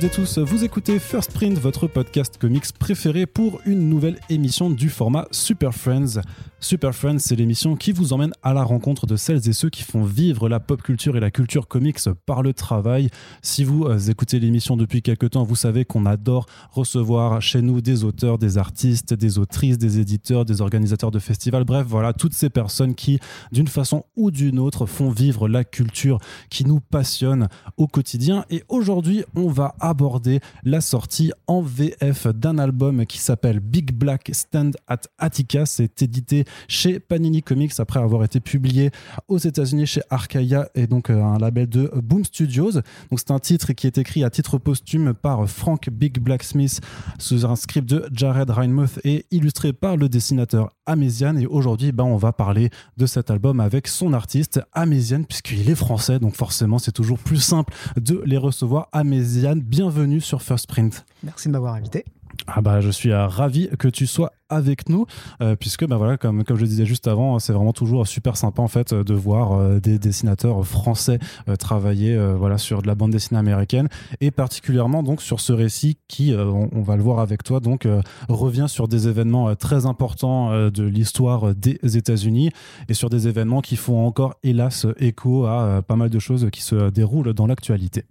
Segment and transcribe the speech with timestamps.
[0.00, 4.18] À toutes et tous, vous écoutez First Print, votre podcast comics préféré pour une nouvelle
[4.30, 6.22] émission du format Super Friends.
[6.62, 9.82] Super Friends, c'est l'émission qui vous emmène à la rencontre de celles et ceux qui
[9.82, 13.08] font vivre la pop culture et la culture comics par le travail.
[13.40, 17.80] Si vous euh, écoutez l'émission depuis quelque temps, vous savez qu'on adore recevoir chez nous
[17.80, 22.34] des auteurs, des artistes, des autrices, des éditeurs, des organisateurs de festivals, bref, voilà, toutes
[22.34, 23.18] ces personnes qui,
[23.52, 26.18] d'une façon ou d'une autre, font vivre la culture
[26.50, 27.48] qui nous passionne
[27.78, 28.44] au quotidien.
[28.50, 34.30] Et aujourd'hui, on va aborder la sortie en VF d'un album qui s'appelle Big Black
[34.32, 35.66] Stand at Attica.
[35.66, 38.90] C'est édité chez Panini Comics après avoir été publié
[39.26, 42.72] aux États-Unis chez Arcaia et donc euh, un label de Boom Studios.
[42.72, 46.80] Donc c'est un titre qui est écrit à titre posthume par Frank Big Blacksmith
[47.18, 51.38] sous un script de Jared Reinmuth et illustré par le dessinateur Améziane.
[51.38, 55.76] Et aujourd'hui, ben, on va parler de cet album avec son artiste Améziane puisqu'il est
[55.76, 56.18] français.
[56.18, 58.88] Donc forcément, c'est toujours plus simple de les recevoir.
[58.92, 61.06] Améziane, bienvenue sur First Print.
[61.22, 62.04] Merci de m'avoir invité.
[62.46, 65.06] Ah bah, je suis euh, ravi que tu sois avec nous,
[65.40, 68.36] euh, puisque bah voilà, comme, comme je le disais juste avant, c'est vraiment toujours super
[68.36, 71.18] sympa en fait de voir euh, des dessinateurs français
[71.58, 73.88] travailler voilà, sur de la bande dessinée américaine,
[74.20, 77.86] et particulièrement donc sur ce récit qui, on, va le voir avec toi, donc
[78.28, 82.50] revient sur des événements très importants de l'histoire des États-Unis,
[82.88, 86.62] et sur des événements qui font encore, hélas, écho à pas mal de choses qui
[86.62, 88.04] se déroulent dans l'actualité.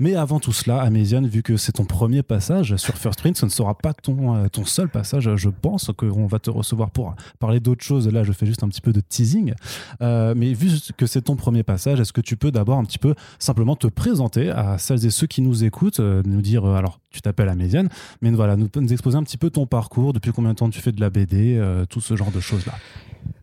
[0.00, 3.44] Mais avant tout cela, Améziane, vu que c'est ton premier passage sur First Print, ce
[3.44, 7.14] ne sera pas ton, euh, ton seul passage, je pense qu'on va te recevoir pour
[7.38, 8.08] parler d'autres choses.
[8.08, 9.54] Là, je fais juste un petit peu de teasing.
[10.02, 12.98] Euh, mais vu que c'est ton premier passage, est-ce que tu peux d'abord un petit
[12.98, 17.00] peu simplement te présenter à celles et ceux qui nous écoutent, euh, nous dire, alors,
[17.10, 17.88] tu t'appelles Améziane,
[18.22, 20.92] mais voilà, nous, exposer un petit peu ton parcours, depuis combien de temps tu fais
[20.92, 22.74] de la BD, tout ce genre de choses-là.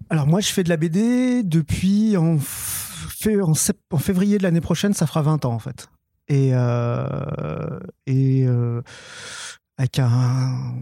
[0.10, 2.38] Alors moi, je fais de la BD depuis en,
[4.00, 5.90] février de l'année prochaine, ça fera 20 ans en fait.
[6.30, 8.82] Et, euh, et euh,
[9.78, 10.74] avec un.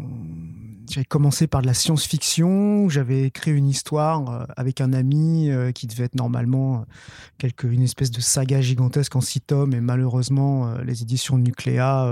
[0.89, 2.89] J'avais commencé par de la science-fiction.
[2.89, 6.85] J'avais écrit une histoire euh, avec un ami qui devait être normalement
[7.39, 9.73] quelque, une espèce de saga gigantesque en six tomes.
[9.73, 12.07] Et malheureusement, les éditions Nucléa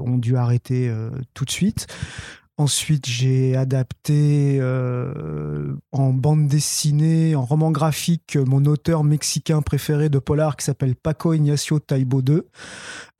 [0.00, 0.92] ont dû arrêter
[1.32, 1.86] tout de suite.
[2.58, 10.18] Ensuite, j'ai adapté euh, en bande dessinée, en roman graphique, mon auteur mexicain préféré de
[10.18, 12.42] polar qui s'appelle Paco Ignacio Taibo II,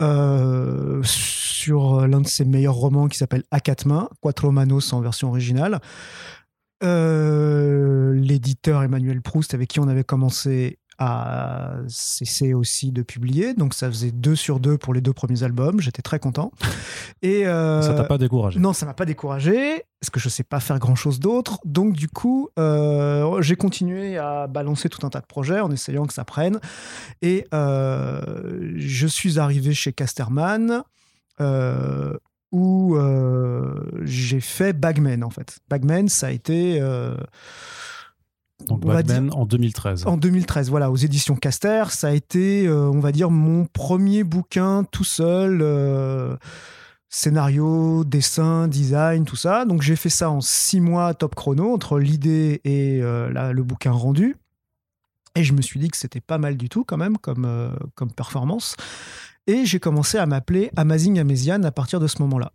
[0.03, 4.09] euh, sur l'un de ses meilleurs romans qui s'appelle A quatre mains,
[4.51, 5.81] Manos en version originale.
[6.83, 13.55] Euh, l'éditeur Emmanuel Proust, avec qui on avait commencé a cessé aussi de publier.
[13.55, 15.81] Donc ça faisait deux sur deux pour les deux premiers albums.
[15.81, 16.53] J'étais très content.
[17.23, 18.59] Et euh, ça t'a pas découragé?
[18.59, 21.59] Non, ça m'a pas découragé parce que je sais pas faire grand chose d'autre.
[21.65, 26.07] Donc du coup, euh, j'ai continué à balancer tout un tas de projets en essayant
[26.07, 26.59] que ça prenne.
[27.23, 30.83] Et euh, je suis arrivé chez Casterman.
[32.51, 32.97] où
[34.03, 35.59] j'ai fait Bagman en fait.
[35.69, 36.81] Bagman, ça a été
[38.67, 40.07] donc Batman en 2013.
[40.07, 41.85] En 2013, voilà, aux éditions Caster.
[41.91, 45.61] Ça a été, euh, on va dire, mon premier bouquin tout seul.
[45.63, 46.37] Euh,
[47.09, 49.65] scénario, dessin, design, tout ça.
[49.65, 53.93] Donc j'ai fait ça en six mois top chrono, entre l'idée et euh, le bouquin
[53.93, 54.37] rendu.
[55.35, 58.13] Et je me suis dit que c'était pas mal du tout quand même comme, comme
[58.13, 58.77] performance.
[59.47, 62.53] Et j'ai commencé à m'appeler Amazing Amazian à partir de ce moment-là.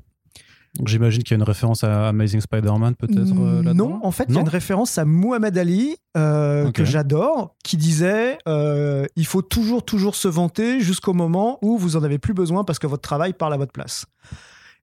[0.86, 4.36] J'imagine qu'il y a une référence à Amazing Spider-Man peut-être euh, Non, en fait, il
[4.36, 9.44] y a une référence à Muhammad Ali euh, que j'adore, qui disait euh, il faut
[9.44, 13.04] toujours, toujours se vanter jusqu'au moment où vous en avez plus besoin parce que votre
[13.04, 14.08] travail parle à votre place.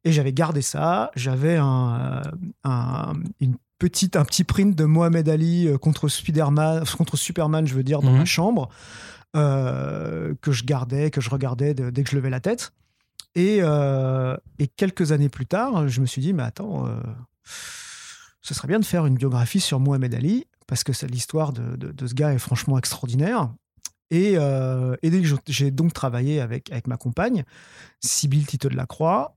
[0.04, 1.10] Et j'avais gardé ça.
[1.16, 2.22] J'avais un,
[3.40, 8.00] une petite, un petit print de Mohamed Ali contre, Spider-Man, contre Superman, je veux dire,
[8.00, 8.26] dans ma mhm.
[8.26, 8.68] chambre,
[9.34, 12.72] que je gardais, que je regardais dès que je levais la tête.
[13.38, 17.00] Euh, et, quelques années plus tard, je me suis dit, mais attends, euh,
[18.42, 22.14] ce serait bien de faire une biographie sur Mohamed Ali, parce que l'histoire de, ce
[22.14, 23.52] gars est franchement extraordinaire.
[24.10, 24.96] Et, euh,
[25.46, 27.44] j'ai donc travaillé avec, ma compagne,
[28.00, 29.36] Sybille Tito de la Croix,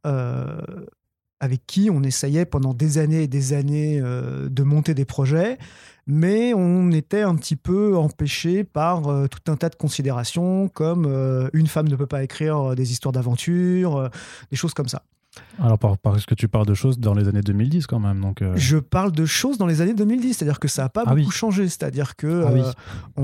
[1.39, 5.57] avec qui on essayait pendant des années et des années de monter des projets
[6.05, 11.05] mais on était un petit peu empêché par euh, tout un tas de considérations comme
[11.05, 14.09] euh, une femme ne peut pas écrire euh, des histoires d'aventure,
[14.51, 15.03] des choses comme ça.
[15.57, 18.21] Alors, parce que tu parles de choses dans les années 2010 quand même.
[18.21, 21.15] Donc Je parle de choses dans les années 2010, c'est-à-dire que ça n'a pas ah
[21.15, 21.67] beaucoup changé.
[21.69, 23.21] C'est-à-dire que ah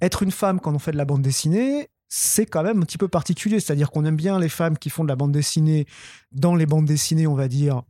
[0.00, 2.98] être une femme quand on fait de la bande dessinée, c'est quand même un petit
[2.98, 3.60] peu particulier.
[3.60, 5.86] C'est-à-dire qu'on aime bien les femmes qui font de la bande dessinée
[6.32, 7.82] dans les bandes dessinées, on va dire,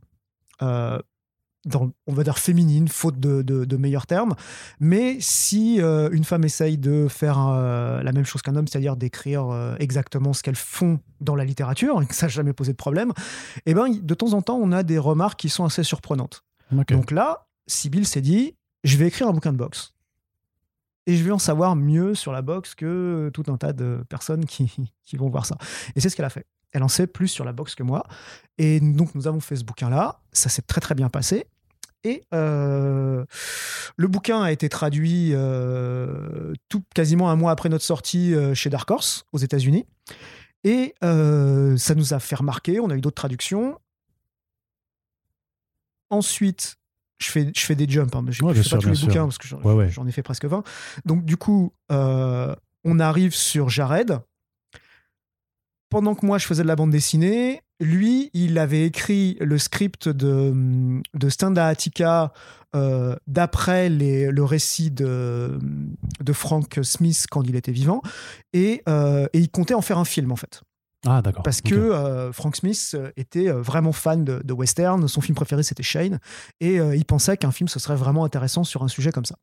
[1.75, 4.35] on va dire féminine, faute de, meilleurs termes.
[4.79, 8.95] Mais si euh, une femme essaye de faire euh, la même chose qu'un homme, c'est-à-dire
[8.95, 12.71] d'écrire euh, exactement ce qu'elles font dans la littérature, et que ça n'a jamais posé
[12.71, 13.11] de problème,
[13.65, 16.43] eh ben, de temps en temps, on a des remarques qui sont assez surprenantes.
[16.89, 19.93] Donc là, Sibyl s'est dit, je vais écrire un bouquin de boxe.
[21.07, 24.45] Et je vais en savoir mieux sur la boxe que tout un tas de personnes
[24.45, 25.57] qui, qui vont voir ça.
[25.95, 26.45] Et c'est ce qu'elle a fait.
[26.71, 28.05] Elle en sait plus sur la boxe que moi.
[28.57, 30.21] Et donc, nous avons fait ce bouquin-là.
[30.31, 31.45] Ça s'est très, très bien passé.
[32.03, 33.25] Et euh,
[33.97, 38.69] le bouquin a été traduit euh, tout, quasiment un mois après notre sortie euh, chez
[38.69, 39.85] Dark Horse, aux États-Unis.
[40.63, 42.79] Et ça nous a fait remarquer.
[42.79, 43.79] On a eu d'autres traductions.
[46.09, 46.75] Ensuite,
[47.19, 48.13] je fais, je fais des jumps.
[48.15, 50.63] Hein, je ne fais pas tous les bouquins parce que j'en ai fait presque 20.
[51.05, 54.19] Donc, du coup, on arrive sur Jared
[55.89, 60.09] pendant que moi je faisais de la bande dessinée, lui, il avait écrit le script
[60.09, 62.33] de, de Standa Attica
[62.75, 65.57] euh, d'après le récit de,
[66.19, 68.01] de Frank Smith quand il était vivant,
[68.53, 70.61] et, euh, et, il comptait en faire un film en fait.
[71.07, 71.43] Ah d'accord.
[71.43, 75.83] Parce que euh, Frank Smith était vraiment fan de, de, western, son film préféré c'était
[75.83, 76.19] Shane,
[76.59, 79.37] et il pensait qu'un film ce serait vraiment intéressant sur un sujet comme ça,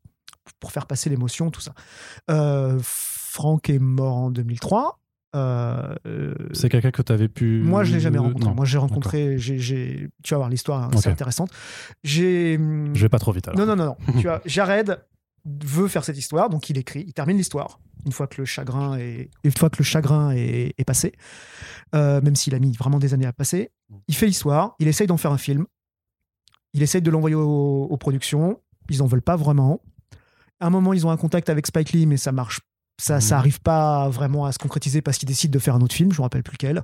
[0.59, 1.73] pour faire passer l'émotion, tout ça.
[2.81, 4.99] Frank est mort en 2003.
[5.35, 5.95] Euh,
[6.53, 7.61] c'est quelqu'un que tu avais pu.
[7.63, 8.53] Moi, je l'ai jamais rencontré.
[8.53, 9.37] Moi, j'ai rencontré.
[9.37, 11.51] J'ai, Tu vas voir l'histoire, hein, c'est intéressante.
[12.03, 12.53] J'ai.
[12.53, 13.49] Je vais pas trop vite.
[13.55, 13.97] Non, non, non, non.
[14.13, 14.99] tu vois, Jared
[15.45, 18.97] veut faire cette histoire, donc il écrit, il termine l'histoire une fois que le chagrin
[18.97, 21.13] est, une fois que le chagrin est, passé,
[21.93, 23.71] euh, même s'il a mis vraiment des années à passer.
[24.07, 25.65] Il fait l'histoire, il essaye d'en faire un film,
[26.73, 29.81] il essaye de l'envoyer aux, aux productions, ils en veulent pas vraiment.
[30.59, 32.61] À un moment, ils ont un contact avec Spike Lee, mais ça marche
[32.99, 35.95] ça, ça arrive pas vraiment à se concrétiser parce qu'ils décident de faire un autre
[35.95, 36.83] film, je me rappelle plus lequel.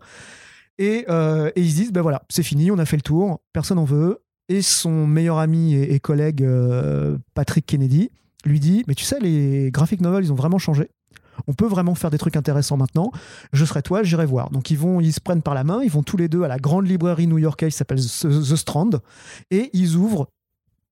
[0.78, 3.42] Et, euh, et ils se disent, ben voilà, c'est fini, on a fait le tour,
[3.52, 4.22] personne en veut.
[4.50, 8.12] Et son meilleur ami et, collègue euh, Patrick Kennedy
[8.46, 10.90] lui dit, mais tu sais, les graphic novels, ils ont vraiment changé.
[11.48, 13.12] On peut vraiment faire des trucs intéressants maintenant.
[13.54, 14.52] Je serai toi, j'irai voir.
[14.52, 16.48] Donc ils vont, ils se prennent par la main, ils vont tous les deux à
[16.48, 18.92] la grande librairie new-yorkaise qui s'appelle The Strand
[19.50, 20.28] et ils ouvrent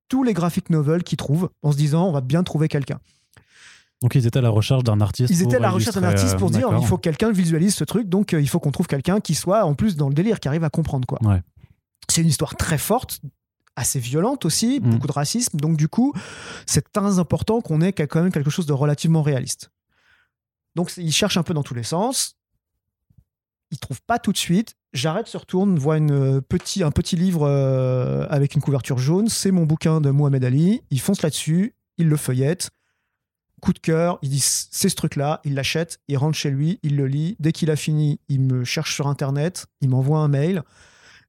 [0.07, 2.99] tous les graphic novels qu'ils trouvent en se disant on va bien trouver quelqu'un.
[4.01, 5.29] Donc ils étaient à la recherche d'un artiste.
[5.29, 7.83] Ils étaient à la recherche d'un artiste pour dire il faut que quelqu'un visualise ce
[7.83, 10.39] truc, donc euh, il faut qu'on trouve quelqu'un qui soit en plus dans le délire,
[10.39, 11.19] qui arrive à comprendre quoi.
[12.09, 13.21] C'est une histoire très forte,
[13.75, 14.89] assez violente aussi, mm.
[14.89, 16.13] beaucoup de racisme, donc du coup
[16.65, 19.71] c'est très important qu'on ait quand même quelque chose de relativement réaliste.
[20.75, 22.37] Donc ils cherchent un peu dans tous les sens,
[23.71, 24.75] ils trouvent pas tout de suite.
[24.93, 29.29] J'arrête, se retourne, voit une euh, petit, un petit livre euh, avec une couverture jaune.
[29.29, 30.81] C'est mon bouquin de Mohamed Ali.
[30.89, 32.71] Il fonce là-dessus, il le feuillette
[33.61, 36.97] coup de cœur, il dit c'est ce truc-là, il l'achète, il rentre chez lui, il
[36.97, 37.37] le lit.
[37.39, 40.63] Dès qu'il a fini, il me cherche sur Internet, il m'envoie un mail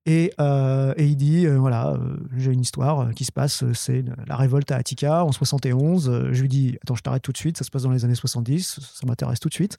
[0.04, 4.36] et, euh, il dit euh, voilà, euh, j'ai une histoire qui se passe, c'est la
[4.36, 6.30] révolte à Attica en 71.
[6.32, 8.16] je lui dis attends, je t'arrête tout de suite, ça se passe dans les années
[8.16, 9.76] 70, ça m'intéresse tout de suite.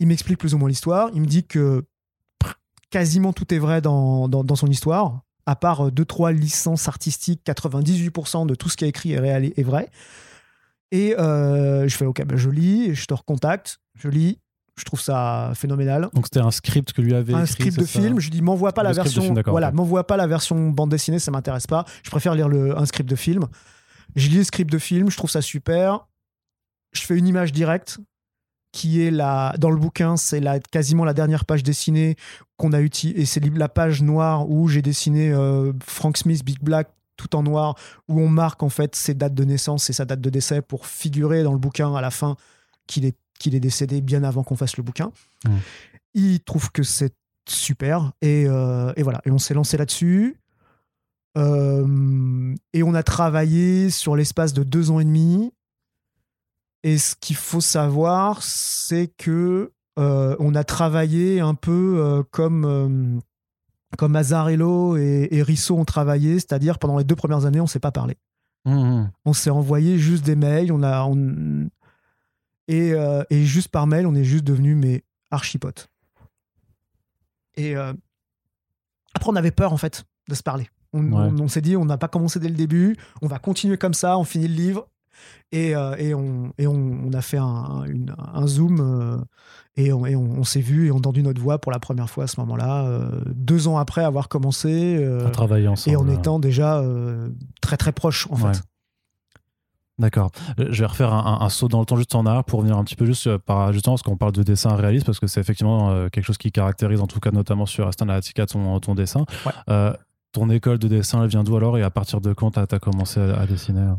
[0.00, 1.84] Il m'explique plus ou moins l'histoire, il me dit que
[2.90, 8.46] quasiment tout est vrai dans, dans, son histoire, à part deux trois licences artistiques, 98%
[8.46, 9.88] de tout ce qui est écrit est, réel, est vrai.
[10.90, 14.38] Et euh, je fais OK, ben je lis, je te recontacte, je lis,
[14.76, 16.08] je trouve ça phénoménal.
[16.14, 18.20] Donc c'était un script que lui avait un script de film.
[18.20, 21.66] Je dis m'envoie pas la version, voilà, m'envoie pas la version bande dessinée, ça m'intéresse
[21.66, 21.84] pas.
[22.02, 23.46] Je préfère lire le, un script de film.
[24.16, 26.06] Je lis le script de film, je trouve ça super.
[26.92, 27.98] Je fais une image directe
[28.72, 32.16] qui est la dans le bouquin, c'est la quasiment la dernière page dessinée
[32.56, 36.62] qu'on a utilisée et c'est la page noire où j'ai dessiné euh, Frank Smith Big
[36.62, 36.88] Black
[37.18, 37.74] tout en noir,
[38.08, 40.86] où on marque en fait ses dates de naissance et sa date de décès pour
[40.86, 42.36] figurer dans le bouquin à la fin
[42.86, 45.12] qu'il est, qu'il est décédé bien avant qu'on fasse le bouquin.
[46.14, 47.14] Il trouve que c'est
[47.46, 49.20] super et, euh, et, voilà.
[49.24, 50.40] Et on s'est lancé là-dessus.
[51.36, 55.52] Euh, et on a travaillé sur l'espace de deux ans et demi.
[56.84, 63.20] Et ce qu'il faut savoir, c'est que euh, on a travaillé un peu comme
[63.96, 67.68] comme Azarello et, et Risso ont travaillé, c'est-à-dire pendant les deux premières années, on ne
[67.68, 68.16] s'est pas parlé.
[68.64, 69.10] Mmh, mmh.
[69.24, 71.08] On s'est envoyé juste des mails, on a,
[72.66, 75.88] Et, euh, et, juste par mail, on est juste devenus mes archipotes.
[77.56, 77.92] Et euh,
[79.14, 80.68] après, on avait peur en fait de se parler.
[80.92, 83.94] On, on s'est dit, on n'a pas commencé dès le début, on va continuer comme
[83.94, 84.88] ça, on finit le livre
[85.52, 87.84] et, euh, et, on, et on, a fait un,
[88.34, 89.18] un zoom euh,
[89.76, 92.24] et on, on s'est vu et on a entendu notre voix pour la première fois
[92.24, 95.02] à ce moment-là, euh, deux ans après avoir commencé.
[95.24, 95.94] à travailler ensemble.
[95.94, 96.82] Et en étant déjà
[97.60, 98.62] très très proches en fait.
[99.98, 100.30] D'accord.
[100.58, 102.94] Je vais refaire un, saut dans le temps juste en arrière pour revenir un petit
[102.94, 106.24] peu juste par justement parce qu'on parle de dessin réaliste parce que c'est effectivement quelque
[106.24, 109.24] chose qui caractérise en tout cas notamment sur Aston Attica ton, ton dessin.
[110.32, 112.78] Ton école de dessin, elle vient d'où alors et à partir de quand tu as,
[112.78, 113.92] commencé à, dessiner?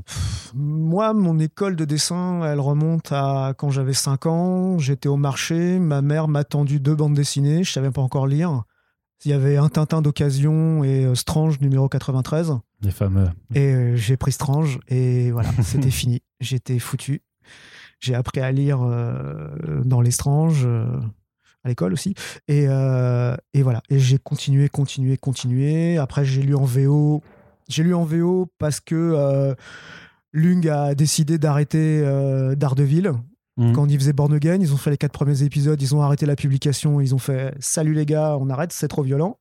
[0.53, 4.77] Moi, mon école de dessin, elle remonte à quand j'avais 5 ans.
[4.77, 8.63] J'étais au marché, ma mère m'a tendu deux bandes dessinées, je savais pas encore lire.
[9.25, 12.57] Il y avait un Tintin d'occasion et euh, Strange numéro 93.
[12.81, 13.27] Les fameux.
[13.53, 16.21] Et euh, j'ai pris Strange et voilà, c'était fini.
[16.39, 17.21] J'étais foutu.
[17.99, 20.65] J'ai appris à lire euh, dans les Strange
[21.63, 22.13] à l'école aussi.
[22.47, 23.81] Et, et, voilà.
[23.89, 25.97] Et j'ai continué, continué, continué.
[25.97, 27.21] Après, j'ai lu en VO.
[27.67, 29.55] J'ai lu en VO parce que
[30.33, 32.01] Lung a décidé d'arrêter
[32.55, 33.13] Daredevil.
[33.59, 33.73] Mhm.
[33.73, 36.25] Quand ils faisaient Born Again, ils ont fait les quatre premiers épisodes, ils ont arrêté
[36.25, 39.37] la publication, ils ont fait Salut les gars, on arrête, c'est trop violent.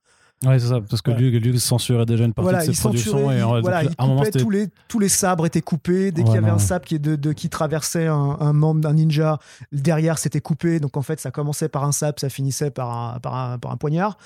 [0.46, 3.30] Ouais, c'est ça, parce que lui, censurait déjà une partie de ses productions.
[3.30, 6.12] Et voilà, il coupait tous, les, tous les sabres étaient coupés.
[6.12, 9.38] Dès qu'il y avait un sabre qui, de, qui traversait un, membre d'un ninja,
[9.72, 10.78] derrière c'était coupé.
[10.80, 14.16] Donc en fait, ça commençait par un sabre, ça finissait par par par un poignard.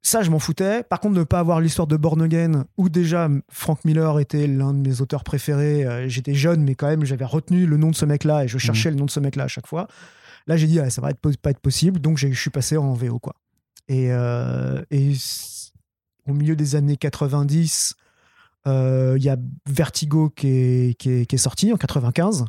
[0.00, 0.84] Ça, je m'en foutais.
[0.84, 4.72] Par contre, ne pas avoir l'histoire de Born Again, où déjà Frank Miller était l'un
[4.72, 5.84] de mes auteurs préférés.
[5.84, 8.58] Euh, j'étais jeune, mais quand même, j'avais retenu le nom de ce mec-là et je
[8.58, 8.94] cherchais mhm.
[8.94, 9.88] le nom de ce mec-là à chaque fois.
[10.46, 12.00] Là, j'ai dit, ça va être, pas être possible.
[12.00, 13.34] Donc, je suis passé en VO, quoi.
[13.88, 14.82] Et, euh,
[16.26, 17.94] au milieu des années 90,
[18.66, 22.44] euh, il y a Vertigo qui est, sorti en 95.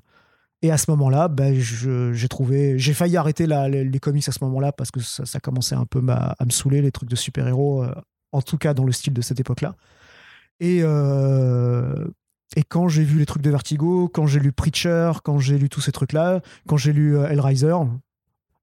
[0.61, 4.99] Et à ce moment-là, ben, j'ai failli arrêter les, comics à ce moment-là parce que
[4.99, 7.93] ça, commençait un peu à, me saouler les trucs de super-héros, euh,
[8.33, 9.75] en tout cas dans le style de cette époque-là.
[10.59, 15.57] Et, et quand j'ai vu les trucs de Vertigo, quand j'ai lu Preacher, quand j'ai
[15.57, 17.17] lu tous ces trucs-là, quand j'ai lu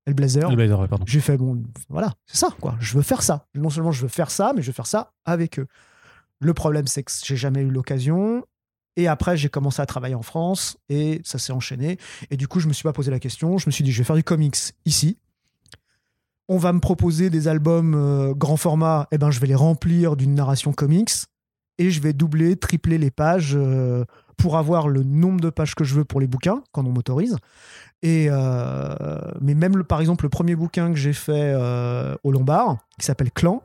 [0.09, 2.77] euh, Hellraiser, Hellblazer, j'ai fait bon, voilà, c'est ça quoi.
[2.81, 3.47] Je veux faire ça.
[3.55, 5.67] Non seulement je veux faire ça, mais je veux faire ça avec eux.
[6.41, 8.45] Le problème, c'est que j'ai jamais eu l'occasion.
[8.97, 11.99] Et après, j'ai commencé à travailler en France et ça s'est enchaîné.
[12.31, 13.59] Et du coup, je me suis pas posé la question.
[13.59, 15.19] Je me suis dit, je vais faire du comics ici.
[16.49, 19.09] On va me proposer des albums euh, grand format.
[19.13, 21.13] Eh ben, je vais les remplir d'une narration comics
[21.79, 24.05] et je vais doubler, tripler les pages euh,
[24.39, 27.37] pour avoir le nombre de pages que je veux pour les bouquins quand on m'autorise.
[28.03, 28.95] Et euh,
[29.41, 31.55] mais même le, par exemple le premier bouquin que j'ai fait
[32.23, 33.63] au Lombard qui s'appelle Clan,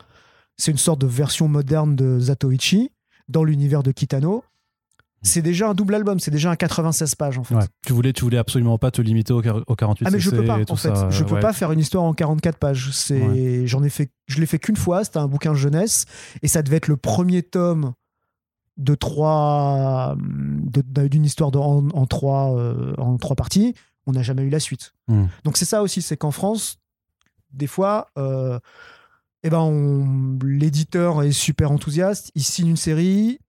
[0.58, 2.92] c'est une sorte de version moderne de Zatoichi
[3.28, 4.44] dans l'univers de Kitano
[5.24, 7.56] c'est déjà un double album, c'est déjà un 96 pages en fait.
[7.86, 10.60] Tu voulais, tu voulais absolument pas te limiter au, 48 Ah mais je peux pas
[10.68, 12.90] en fait, je peux pas faire une histoire en 44 pages.
[12.92, 15.04] C'est, j'en ai fait, je l'ai fait qu'une fois.
[15.04, 16.06] C'était un bouquin jeunesse
[16.42, 17.94] et ça devait être le premier tome
[18.78, 23.76] de trois, d'une histoire en, trois, euh, en trois parties.
[24.08, 24.94] On n'a jamais eu la suite.
[25.08, 25.26] Hmm.
[25.44, 26.80] Donc c'est ça aussi, c'est qu'en France,
[27.52, 28.10] des fois.
[28.18, 28.60] Euh,
[29.44, 33.40] eh ben l'éditeur est super enthousiaste, il signe une série,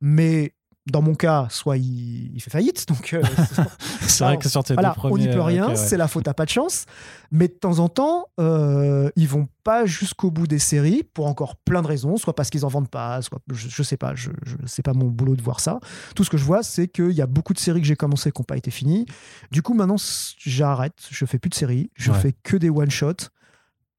[0.00, 0.54] mais
[0.86, 3.22] dans mon cas, soit il, fait faillite, donc euh,
[4.02, 6.44] c'est vrai que sur tes voilà, on n'y peut rien, c'est la faute à pas
[6.44, 6.84] de chance.
[7.30, 11.56] Mais de temps en temps, euh, ils vont pas jusqu'au bout des séries pour encore
[11.56, 14.30] plein de raisons, soit parce qu'ils en vendent pas, soit je, je sais pas, je,
[14.44, 15.80] je c'est pas mon boulot de voir ça.
[16.14, 18.30] Tout ce que je vois, c'est qu'il y a beaucoup de séries que j'ai commencé
[18.30, 19.06] qui n'ont pas été finies.
[19.50, 19.96] Du coup, maintenant,
[20.38, 23.30] j'arrête, je fais plus de séries, je fais que des one shots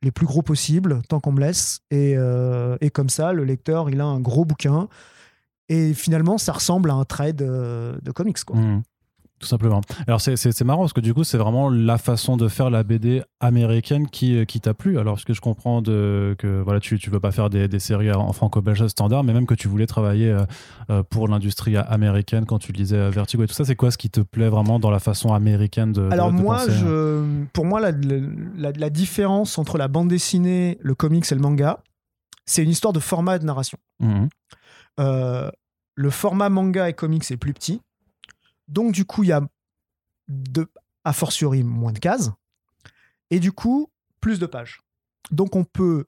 [0.02, 3.90] les plus gros possibles tant qu'on me laisse et, euh, et comme ça, le lecteur,
[3.90, 4.88] il a un gros bouquin
[5.70, 8.44] et finalement, ça ressemble à un trade euh, de comics.
[8.44, 8.56] Quoi.
[8.56, 8.84] Mmh.
[9.40, 9.82] tout simplement.
[10.08, 13.24] Alors c'est marrant parce que du coup c'est vraiment la façon de faire la BD
[13.40, 15.00] américaine qui, euh, qui t'a plu.
[15.00, 17.80] Alors ce que je comprends de, que voilà tu tu veux pas faire des, des
[17.80, 20.38] séries en franco-belge standard, mais même que tu voulais travailler
[20.90, 24.12] euh, pour l'industrie américaine quand tu lisais Vertigo et tout ça, c'est quoi ce qui
[24.12, 27.92] te plaît vraiment dans la façon américaine de Alors moi, penser, je, pour moi la,
[27.92, 31.80] la, la, différence entre la bande dessinée, le comics et le manga,
[32.46, 33.78] c'est une histoire de format de narration.
[34.00, 34.28] Mmh.
[35.00, 35.50] Euh,
[35.96, 37.82] le format manga et comics est plus petit.
[38.68, 39.42] Donc, du coup, il y a
[40.28, 40.68] de,
[41.04, 42.32] a fortiori moins de cases.
[43.30, 44.82] Et du coup, plus de pages.
[45.32, 46.06] Donc, on peut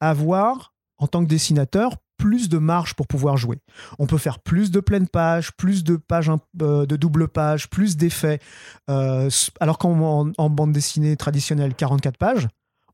[0.00, 3.60] avoir, en tant que dessinateur, plus de marge pour pouvoir jouer.
[3.98, 6.30] On peut faire plus de pleines pages, plus de pages
[6.62, 8.40] euh, de double page, plus d'effets.
[8.88, 9.28] Euh,
[9.60, 12.48] alors qu'en en bande dessinée traditionnelle, 44 pages,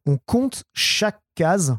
[0.06, 1.76] on compte chaque case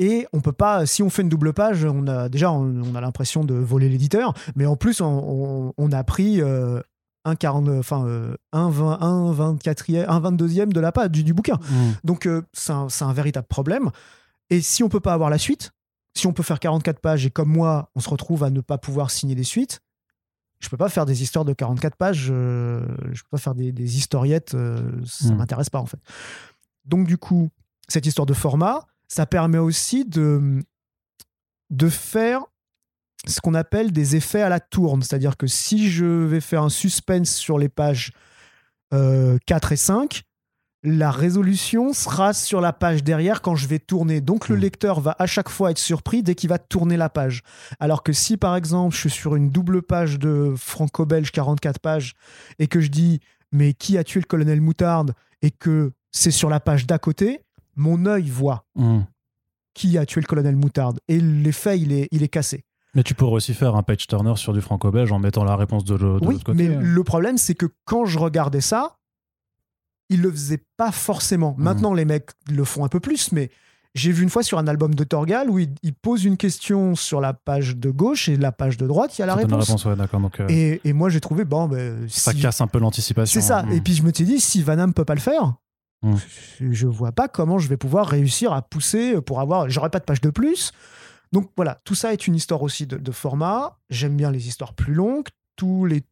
[0.00, 3.02] et on peut pas, si on fait une double page, on a déjà on, a
[3.02, 6.80] l'impression de voler l'éditeur, mais en plus on, a pris euh,
[7.26, 11.56] un 40, enfin euh, un, 20, un 24e, un 22e de la page du, bouquin.
[11.56, 11.90] Mmh.
[12.02, 13.90] Donc euh, c'est un, véritable problème.
[14.48, 15.72] Et si on peut pas avoir la suite,
[16.16, 18.78] si on peut faire 44 pages et comme moi, on se retrouve à ne pas
[18.78, 19.80] pouvoir signer des suites,
[20.60, 22.82] je peux pas faire des histoires de 44 pages, je
[23.22, 25.36] peux pas faire des, historiettes, ça mmh.
[25.36, 26.00] m'intéresse pas en fait.
[26.86, 27.50] Donc du coup,
[27.86, 30.62] cette histoire de format, ça permet aussi de,
[31.70, 32.44] de faire
[33.26, 35.02] ce qu'on appelle des effets à la tourne.
[35.02, 38.12] C'est-à-dire que si je vais faire un suspense sur les pages
[38.92, 39.38] 4 euh,
[39.70, 40.22] et 5,
[40.82, 44.20] la résolution sera sur la page derrière quand je vais tourner.
[44.20, 44.60] Donc le hmm.
[44.60, 47.42] lecteur va à chaque fois être surpris dès qu'il va tourner la page.
[47.80, 52.14] Alors que si par exemple je suis sur une double page de franco-belge 44 pages
[52.60, 53.20] et que je dis
[53.52, 57.40] mais qui a tué le colonel Moutarde et que c'est sur la page d'à côté,
[57.76, 59.00] mon œil voit hmm.
[59.74, 62.64] qui a tué le colonel Moutarde et l'effet il est, il est cassé.
[62.94, 65.84] Mais tu pourrais aussi faire un page turner sur du franco-belge en mettant la réponse
[65.84, 66.68] de l'autre oui, côté.
[66.68, 68.96] Mais le problème, c'est que quand je regardais ça,
[70.08, 71.54] ils le faisaient pas forcément.
[71.56, 71.62] Hmm.
[71.62, 73.50] Maintenant, les mecs le font un peu plus, mais
[73.94, 77.20] j'ai vu une fois sur un album de Torgal où il, pose une question sur
[77.20, 79.68] la page de gauche et la page de droite, il y a la réponse.
[80.40, 80.78] euh...
[80.84, 83.40] et, moi, j'ai trouvé, bon, ben, ça casse un peu l'anticipation.
[83.40, 83.62] C'est ça.
[83.62, 83.72] Hmm.
[83.72, 85.54] Et puis, je me suis dit, si Vanham peut pas le faire,
[86.02, 86.16] hmm.
[86.60, 89.68] je vois pas comment je vais pouvoir réussir à pousser pour avoir.
[89.68, 90.72] J'aurais pas de page de plus.
[91.32, 93.78] Donc voilà, tout ça est une histoire aussi de, de format.
[93.88, 95.28] J'aime bien les histoires plus longues.
[95.56, 96.02] Tous les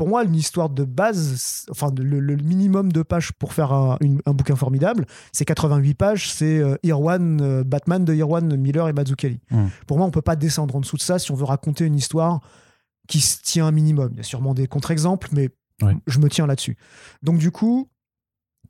[0.00, 4.56] pour moi, une histoire de base, enfin, le, minimum de pages pour faire un, bouquin
[4.56, 9.40] formidable, c'est 88 pages, c'est euh, Irwan, euh, Batman de Irwan, Miller et Mazzucchelli.
[9.50, 9.66] Hmm.
[9.86, 11.96] Pour moi, on peut pas descendre en dessous de ça si on veut raconter une
[11.96, 12.40] histoire
[13.08, 14.08] qui se tient un minimum.
[14.12, 15.50] Il y a sûrement des contre-exemples, mais
[16.06, 16.78] je me tiens là-dessus.
[17.22, 17.90] Donc, du coup,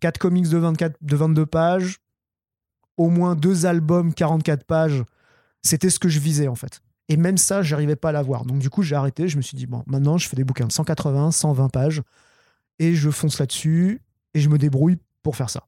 [0.01, 1.99] 4 comics de, 24, de 22 pages,
[2.97, 5.05] au moins deux albums 44 pages,
[5.63, 6.83] c'était ce que je visais en fait.
[7.09, 8.45] Et même ça, j'arrivais pas à l'avoir.
[8.45, 9.27] Donc du coup, j'ai arrêté.
[9.27, 12.03] Je me suis dit, bon, maintenant, je fais des bouquins de 180, 120 pages.
[12.79, 14.01] Et je fonce là-dessus.
[14.33, 15.67] Et je me débrouille pour faire ça.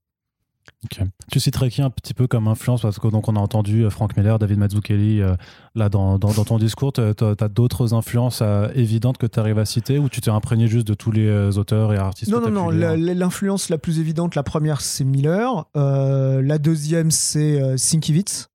[1.31, 2.83] Tu citerais qui un petit peu comme influence?
[2.83, 5.35] Parce que donc on a entendu euh, Frank Miller, David Mazzucchelli, euh,
[5.75, 9.65] là dans, dans, ton discours, tu as, d'autres influences euh, évidentes que tu arrives à
[9.65, 12.71] citer ou tu t'es imprégné juste de tous les auteurs et artistes Non, non, non.
[12.71, 15.67] L'influence la, plus évidente, la première, c'est Miller.
[15.75, 18.49] la deuxième, c'est Sienkiewicz.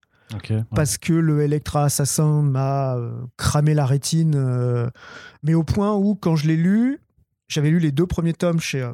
[0.76, 2.98] Parce que le Electra Assassin m'a
[3.38, 4.92] cramé la rétine,
[5.44, 7.00] mais au point où, quand je l'ai lu,
[7.48, 8.90] j'avais lu les deux premiers tomes chez,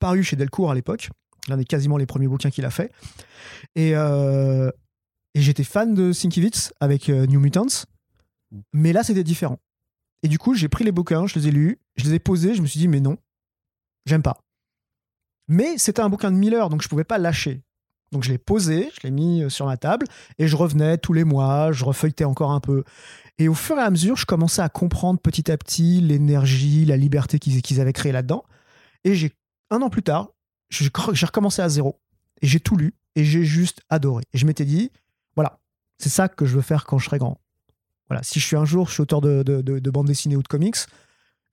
[0.00, 1.10] parus chez Delcourt à l'époque,
[1.48, 2.92] l'un des quasiment les premiers bouquins qu'il a fait.
[3.74, 7.86] Et, et j'étais fan de Sienkiewicz avec New Mutants,
[8.72, 9.58] mais là c'était différent.
[10.22, 12.54] Et du coup, j'ai pris les bouquins, je les ai lus, je les ai posés,
[12.54, 13.18] je me suis dit, mais non,
[14.06, 14.38] j'aime pas.
[15.48, 17.62] Mais c'était un bouquin de Miller, donc je pouvais pas lâcher.
[18.10, 20.06] Donc je l'ai posé, je l'ai mis euh, sur ma table
[20.38, 22.84] et je revenais tous les mois, je refeuilletais encore un peu.
[23.38, 26.96] Et au fur et à mesure, je commençais à comprendre petit à petit l'énergie, la
[26.96, 28.44] liberté qu'ils avaient créée là-dedans.
[29.02, 29.32] Et j'ai
[29.70, 30.30] un an plus tard,
[30.74, 32.00] j'ai recommencé à zéro.
[32.42, 34.24] Et j'ai tout lu et j'ai juste adoré.
[34.32, 34.90] Et je m'étais dit,
[35.36, 35.60] voilà,
[35.98, 37.40] c'est ça que je veux faire quand je serai grand.
[38.08, 40.42] Voilà, si je suis un jour, je suis auteur de, de, de bande dessinée ou
[40.42, 40.76] de comics,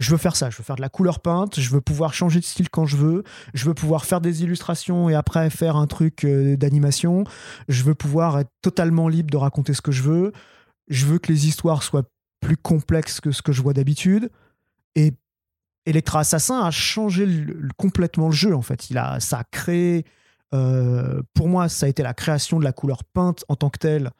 [0.02, 2.40] je veux faire ça, je veux faire de la couleur peinte, je veux pouvoir changer
[2.40, 5.86] de style quand je veux, je veux pouvoir faire des illustrations et après faire un
[5.86, 7.24] truc euh, d'animation,
[7.70, 10.32] je veux pouvoir être totalement libre de raconter ce que je veux,
[10.88, 12.04] je veux que les histoires soient
[12.42, 14.32] plus complexes que ce que je vois d'habitude.
[14.96, 15.14] Et
[15.86, 17.28] Electra Assassin a changé
[17.78, 20.06] complètement le jeu en fait, il a ça a créé
[20.54, 23.80] euh, pour moi ça a été la création de la couleur peinte en tant que
[23.80, 24.12] telle.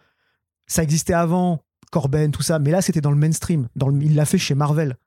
[0.68, 3.68] Ça existait avant Corben tout ça, mais là c'était dans le mainstream,
[4.02, 4.98] il l'a fait chez Marvel.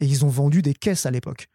[0.00, 1.48] Et ils ont vendu des caisses à l'époque.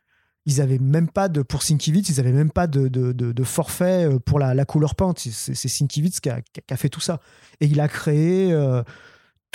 [0.45, 4.39] Ils avaient même pas de, pour ils avaient même pas de, de, forfait euh, pour
[4.39, 5.19] la, couleur peinte.
[5.19, 7.19] C'est Sienkiewicz qui a, qui a, fait tout ça.
[7.59, 8.81] Et il a créé euh,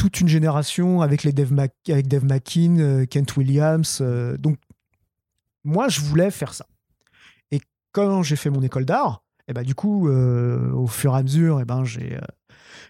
[0.02, 1.52] toute une génération avec, les Dave,
[1.88, 4.02] avec Dave McKean, euh, Kent Williams.
[4.38, 4.58] donc,
[5.64, 6.66] moi, je voulais faire ça.
[7.52, 7.60] Et
[7.92, 11.22] quand j'ai fait mon école d'art, et eh ben, du coup, au fur et à
[11.22, 12.18] mesure, et eh ben, j'ai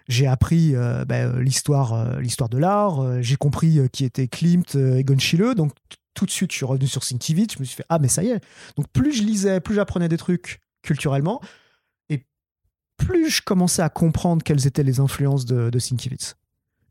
[0.09, 4.75] j'ai appris euh, ben, l'histoire, euh, l'histoire de l'art, euh, j'ai compris qui était Klimt
[4.75, 5.72] et Gonchile, donc
[6.14, 8.22] tout de suite je suis revenu sur Sienkiewicz, je me suis fait ah mais ça
[8.22, 8.40] y est.
[8.77, 11.40] Donc plus je lisais, plus j'apprenais des trucs culturellement,
[12.09, 12.25] et
[12.96, 15.79] plus je commençais à comprendre quelles étaient les influences de, de.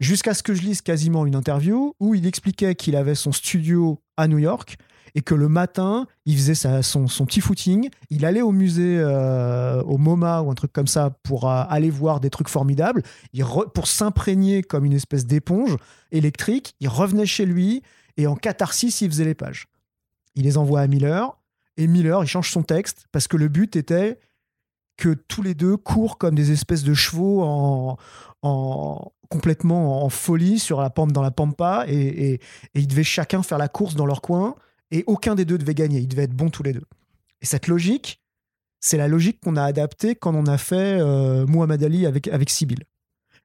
[0.01, 3.99] Jusqu'à ce que je lise quasiment une interview où il expliquait qu'il avait son studio
[4.17, 4.77] à New York
[5.13, 9.99] et que le matin, il faisait son, petit footing, il allait au musée, euh, au
[9.99, 13.03] MoMA ou un truc comme ça pour euh, aller voir des trucs formidables,
[13.75, 15.77] pour s'imprégner comme une espèce d'éponge
[16.11, 17.83] électrique, il revenait chez lui
[18.17, 19.67] et en catharsis, il faisait les pages.
[20.33, 21.37] Il les envoie à Miller
[21.77, 24.17] et Miller, il change son texte parce que le but était
[24.97, 30.81] que tous les deux courent comme des espèces de chevaux en complètement en folie sur
[30.81, 32.41] la pente dans la pampa et, et,
[32.75, 34.55] ils devaient chacun faire la course dans leur coin
[34.91, 35.99] et aucun des deux devait gagner.
[35.99, 36.83] Ils devaient être bons tous les deux.
[37.41, 38.21] Et cette logique,
[38.81, 42.49] c'est la logique qu'on a adaptée quand on a fait euh, Muhammad Ali avec, avec
[42.49, 42.83] Sibyl.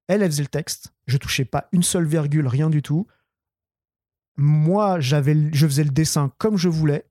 [0.09, 0.93] Elle, elle faisait le texte.
[1.07, 3.07] Je touchais pas une seule virgule, rien du tout.
[4.37, 7.07] Moi, j'avais, je faisais le dessin comme je voulais.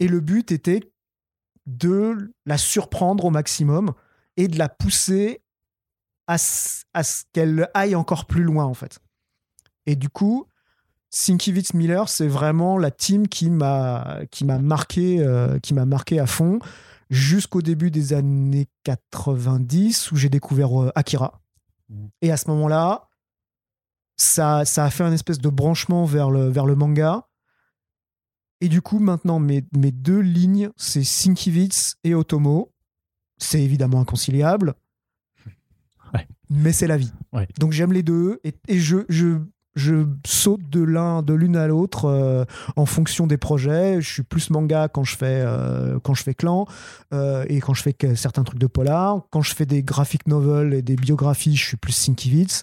[0.00, 0.92] Et le but était
[1.66, 3.94] de la surprendre au maximum
[4.36, 5.43] et de la pousser
[6.26, 8.98] à, à ce qu'elle aille encore plus loin, en fait.
[9.86, 10.46] Et du coup,
[11.10, 16.18] Sinkiewicz Miller, c'est vraiment la team qui m'a qui m'a marqué euh, qui m'a marqué
[16.18, 16.58] à fond.
[17.10, 21.40] jusqu'au début des années 90 où j'ai découvert euh, Akira.
[21.88, 22.06] Mmh.
[22.22, 23.08] Et à ce moment-là,
[24.16, 27.28] ça, ça a fait un espèce de branchement vers le, vers le manga.
[28.60, 32.72] Et du coup, maintenant, mes, mes deux lignes, c'est Sinkivitz et Otomo.
[33.38, 34.74] C'est évidemment inconciliable.
[36.50, 37.12] Mais c'est la vie.
[37.58, 38.40] Donc j'aime les deux.
[38.44, 39.38] Et, et je, je,
[39.74, 42.44] je saute de l'un de l'une à l'autre euh,
[42.76, 44.00] en fonction des projets.
[44.00, 46.66] Je suis plus manga quand je fais euh, quand je fais clan
[47.12, 49.22] euh, et quand je fais certains trucs de polar.
[49.30, 52.62] Quand je fais des graphic novels et des biographies, je suis plus Sinkivitz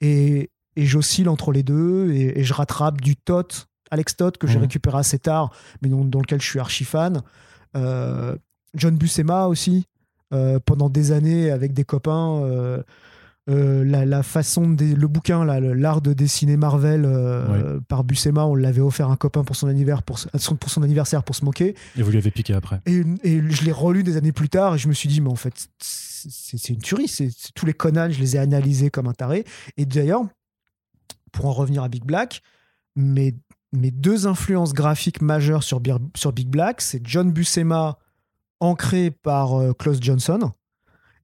[0.00, 4.58] et, et j'oscille entre les deux et, je rattrape du Tot, Alex Tot que j'ai
[4.58, 7.22] récupéré assez tard, mais dans, dans, lequel je suis archi fan.
[7.74, 9.86] John Buscema aussi
[10.64, 12.82] pendant des années avec des copains.
[13.48, 18.80] Euh, la, façon de le bouquin l'art de dessiner Marvel euh, par Buscema on l'avait
[18.80, 20.18] offert à un copain pour son anniversaire pour,
[20.58, 21.76] pour son anniversaire pour se moquer.
[21.96, 22.80] Et vous lui avez piqué après.
[22.86, 25.36] Et, je l'ai relu des années plus tard et je me suis dit mais en
[25.36, 29.44] fait c'est une tuerie c'est tous les Conan je les ai analysés comme un taré.
[29.76, 30.22] Et d'ailleurs
[31.30, 32.42] pour en revenir à Big Black
[32.96, 33.36] mes,
[33.72, 35.80] mes deux influences graphiques majeures sur,
[36.16, 37.96] sur Big Black c'est John Buscema
[38.58, 40.50] ancré par euh, Klaus Johnson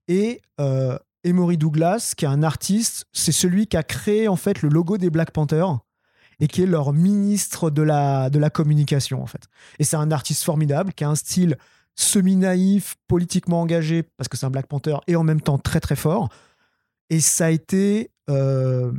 [0.07, 0.41] et
[1.23, 4.97] Emory Douglas, qui est un artiste, c'est celui qui a créé en fait le logo
[4.97, 5.79] des Black Panthers
[6.39, 9.43] et qui est leur ministre de la, de la communication en fait.
[9.79, 11.57] Et c'est un artiste formidable qui a un style
[11.95, 15.95] semi-naïf, politiquement engagé parce que c'est un Black Panther et en même temps très très
[15.95, 16.29] fort.
[17.09, 18.91] Et ça a été euh,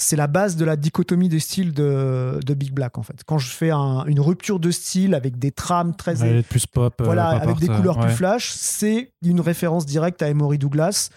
[0.00, 3.22] c'est la base de la dichotomie des styles de, de, Big Black en fait.
[3.26, 7.28] Quand je fais une rupture de style avec des trames très plus pop, euh, voilà,
[7.28, 11.10] avec des couleurs plus flash, c'est une référence directe à Emory Douglas.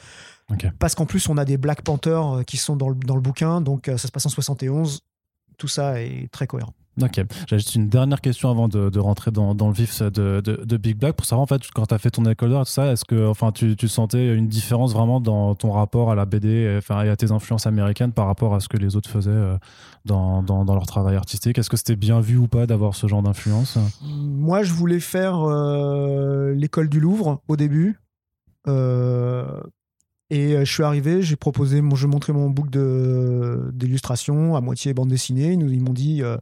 [0.80, 3.22] Parce qu'en plus, on a des Black Panthers euh, qui sont dans le, dans le
[3.22, 5.02] bouquin, donc euh, ça se passe en 71.
[5.58, 6.74] Tout ça est très cohérent.
[7.02, 7.24] Ok.
[7.48, 10.78] J'ai juste une dernière question avant de, de rentrer dans, dans, le vif de, de,
[10.78, 12.92] Big Black pour savoir en fait quand tu as fait ton école d'art tout ça,
[12.92, 16.50] est-ce que enfin tu, tu, sentais une différence vraiment dans ton rapport à la BD
[16.50, 19.32] et, enfin, et à tes influences américaines par rapport à ce que les autres faisaient
[19.32, 19.58] euh,
[20.06, 21.58] dans, dans, dans leur travail artistique?
[21.58, 23.80] Est-ce que c'était bien vu ou pas d'avoir ce genre d'influence?
[24.04, 25.48] Moi, je voulais faire
[26.54, 27.98] l'école du Louvre au début.
[28.68, 29.62] Euh,
[30.34, 34.92] et euh, je suis arrivé, j'ai proposé, mon, je montrais mon book d'illustration à moitié
[34.96, 35.54] bande dessinée.
[35.54, 36.38] Ils, m'ont dit, euh,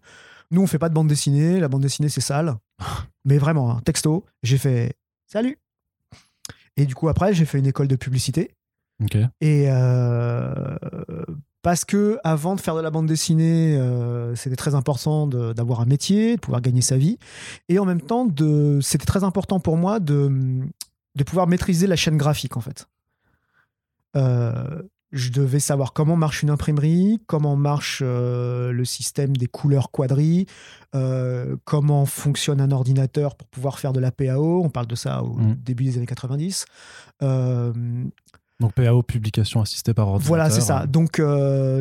[0.50, 2.56] nous on fait pas de bande dessinée, la bande dessinée c'est sale.
[3.26, 4.24] Mais vraiment, un texto.
[4.44, 4.94] J'ai fait
[5.28, 5.58] salut.
[6.78, 8.52] Et du coup après j'ai fait une école de publicité.
[9.42, 10.76] Et euh,
[11.62, 13.78] parce que avant de faire de la bande dessinée,
[14.36, 17.18] c'était très important d'avoir un métier, de pouvoir gagner sa vie.
[17.68, 18.30] Et en même temps,
[18.82, 20.62] c'était très important pour moi de,
[21.16, 22.88] de pouvoir maîtriser la chaîne graphique en fait.
[24.16, 29.92] Euh, je devais savoir comment marche une imprimerie, comment marche euh, le système des couleurs
[29.92, 30.46] quadri,
[30.96, 34.64] euh, comment fonctionne un ordinateur pour pouvoir faire de la PAO.
[34.64, 35.56] On parle de ça au mm.
[35.56, 36.66] début des années 90.
[37.22, 40.28] donc PAO, publication assistée par ordinateur.
[40.30, 40.86] Voilà, c'est ça.
[40.86, 41.22] Donc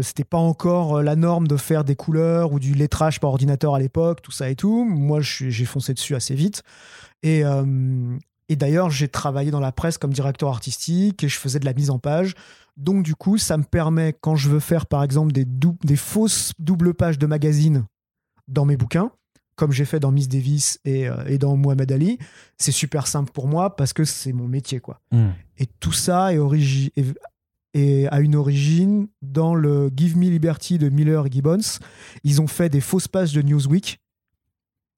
[0.03, 3.79] c'était pas encore la norme de faire des couleurs ou du lettrage par ordinateur à
[3.79, 4.85] l'époque, tout ça et tout.
[4.85, 6.65] Moi, j'ai foncé dessus assez vite.
[7.23, 7.45] Et,
[8.51, 11.73] et d'ailleurs, j'ai travaillé dans la presse comme directeur artistique et je faisais de la
[11.73, 12.35] mise en page.
[12.77, 16.53] Donc, du coup, ça me permet, quand je veux faire, par exemple, des, des fausses
[16.59, 17.85] doubles pages de magazine
[18.49, 19.13] dans mes bouquins,
[19.55, 22.19] comme j'ai fait dans Miss Davis et, euh, et dans Mohamed Ali,
[22.59, 24.81] c'est super simple pour moi parce que c'est mon métier.
[24.81, 25.01] quoi.
[25.13, 25.29] Hmm.
[25.57, 26.39] Et tout ça est,
[27.75, 31.79] est, a une origine dans le Give Me Liberty de Miller et Gibbons.
[32.25, 34.01] Ils ont fait des fausses pages de Newsweek.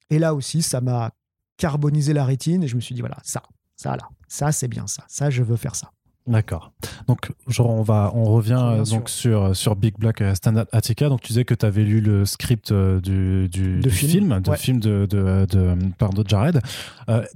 [0.09, 1.11] Et là aussi, ça m'a
[1.57, 2.63] carboniser la rétine.
[2.63, 3.43] Et je me suis dit voilà ça
[3.75, 5.03] ça là ça c'est bien ça.
[5.07, 5.91] Ça je veux faire ça
[6.25, 6.71] D'accord.
[7.07, 11.09] Donc, genre, on va, on revient euh, donc sur, sur Big Black euh, Standard Attica.
[11.09, 14.79] Donc, tu disais que tu avais lu le script euh, du, du, film, de film
[14.79, 16.61] de, de, de, pardon, Jared.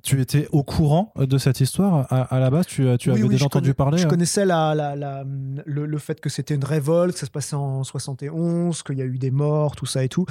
[0.04, 2.66] tu étais au courant de cette histoire à, la base?
[2.66, 5.26] Tu, tu avais déjà entendu parler Je connaissais la, la, la
[5.66, 9.02] le, le, fait que c'était une révolte, que ça se passait en 71, qu'il y
[9.02, 10.26] a eu des morts, tout ça et tout.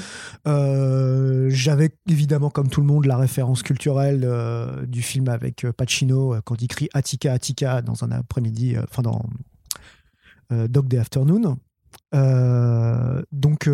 [0.46, 4.26] J'avais évidemment, comme tout le monde, la référence culturelle
[4.88, 9.02] du film avec Pacino quand il crie Attica, Attica dans un premier midi euh, enfin
[9.02, 9.24] dans
[10.52, 11.58] euh, Dog Day Afternoon.
[12.14, 13.68] Euh, donc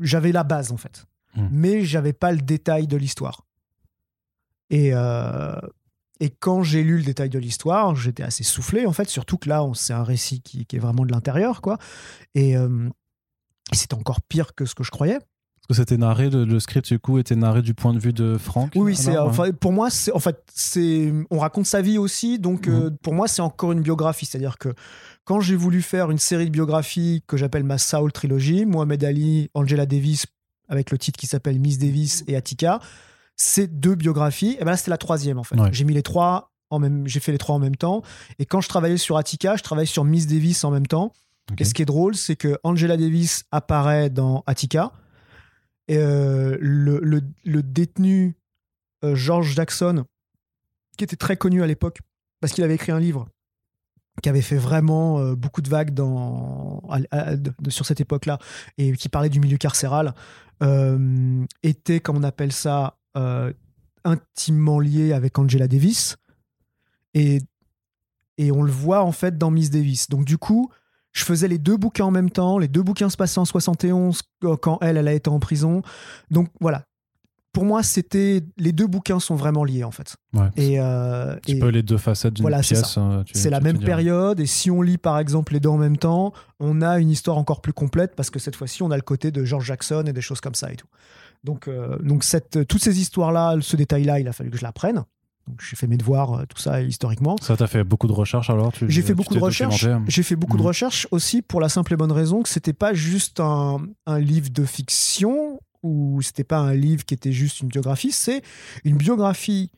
[0.00, 1.48] j'avais la base en fait, hmm.
[1.50, 3.44] mais j'avais pas le détail de l'histoire.
[4.70, 4.90] Et,
[6.18, 9.48] et quand j'ai lu le détail de l'histoire, j'étais assez soufflé en fait, surtout que
[9.48, 11.78] là, c'est un récit qui, qui, est vraiment de l'intérieur, quoi.
[12.34, 15.18] Et, et c'est encore pire que ce que je croyais
[15.68, 18.72] que c'était narré, le, script du coup était narré du point de vue de Franck.
[18.76, 22.68] Oui, c'est enfin, pour moi, c'est en fait, c'est on raconte sa vie aussi, donc
[22.68, 22.96] euh, mhm.
[22.98, 24.74] pour moi, c'est encore une biographie, c'est-à-dire que
[25.24, 29.50] quand j'ai voulu faire une série de biographies que j'appelle ma Saul trilogie, Mohamed Ali,
[29.54, 30.26] Angela Davis
[30.68, 32.80] avec le titre qui s'appelle Miss Davis et Attica,
[33.36, 34.56] c'est deux biographies.
[34.58, 35.56] Et ben là, c'était la troisième en fait.
[35.72, 38.02] J'ai mis les trois En même, j'ai fait les trois en même temps.
[38.38, 41.12] Et quand je travaillais sur Attica, je travaillais sur Miss Davis en même temps.
[41.58, 44.92] Et ce qui est drôle, c'est que Angela Davis apparaît dans Attica.
[45.88, 48.34] Et euh, le, détenu
[49.04, 50.04] euh, George Jackson,
[50.96, 52.00] qui était très connu à l'époque,
[52.40, 53.28] parce qu'il avait écrit un livre
[54.22, 55.94] qui avait fait vraiment euh, beaucoup de vagues
[57.68, 58.38] sur cette époque-là
[58.78, 60.14] et qui parlait du milieu carcéral,
[61.62, 62.98] était, comme on appelle ça,
[64.04, 66.16] intimement lié avec Angela Davis.
[67.12, 67.40] Et,
[68.38, 70.08] et on le voit en fait dans Miss Davis.
[70.08, 70.70] Donc du coup,
[71.16, 72.58] je faisais les deux bouquins en même temps.
[72.58, 74.20] Les deux bouquins se passaient en 71
[74.60, 75.82] quand elle, elle a été en prison.
[76.30, 76.84] Donc voilà.
[77.52, 80.16] Pour moi, c'était les deux bouquins sont vraiment liés en fait.
[80.58, 82.98] et euh, un peu les deux facettes d'une voilà, pièce.
[82.98, 84.40] Hein, c'est la même période.
[84.40, 87.38] Et si on lit par exemple les deux en même temps, on a une histoire
[87.38, 90.12] encore plus complète parce que cette fois-ci, on a le côté de George Jackson et
[90.12, 90.88] des choses comme ça et tout.
[91.44, 95.04] Donc, euh, donc cette, toutes ces histoires-là, ce détail-là, il a fallu que je l'apprenne
[95.60, 97.36] j'ai fait mes devoirs, euh, tout ça historiquement.
[97.40, 99.86] Ça t'a fait beaucoup de recherches alors J'ai fait beaucoup de recherches.
[100.06, 102.94] J'ai fait beaucoup de recherches aussi pour la simple et bonne raison que c'était pas
[102.94, 107.68] juste un, un, livre de fiction ou c'était pas un livre qui était juste une
[107.68, 108.42] biographie, c'est
[108.84, 109.70] une biographie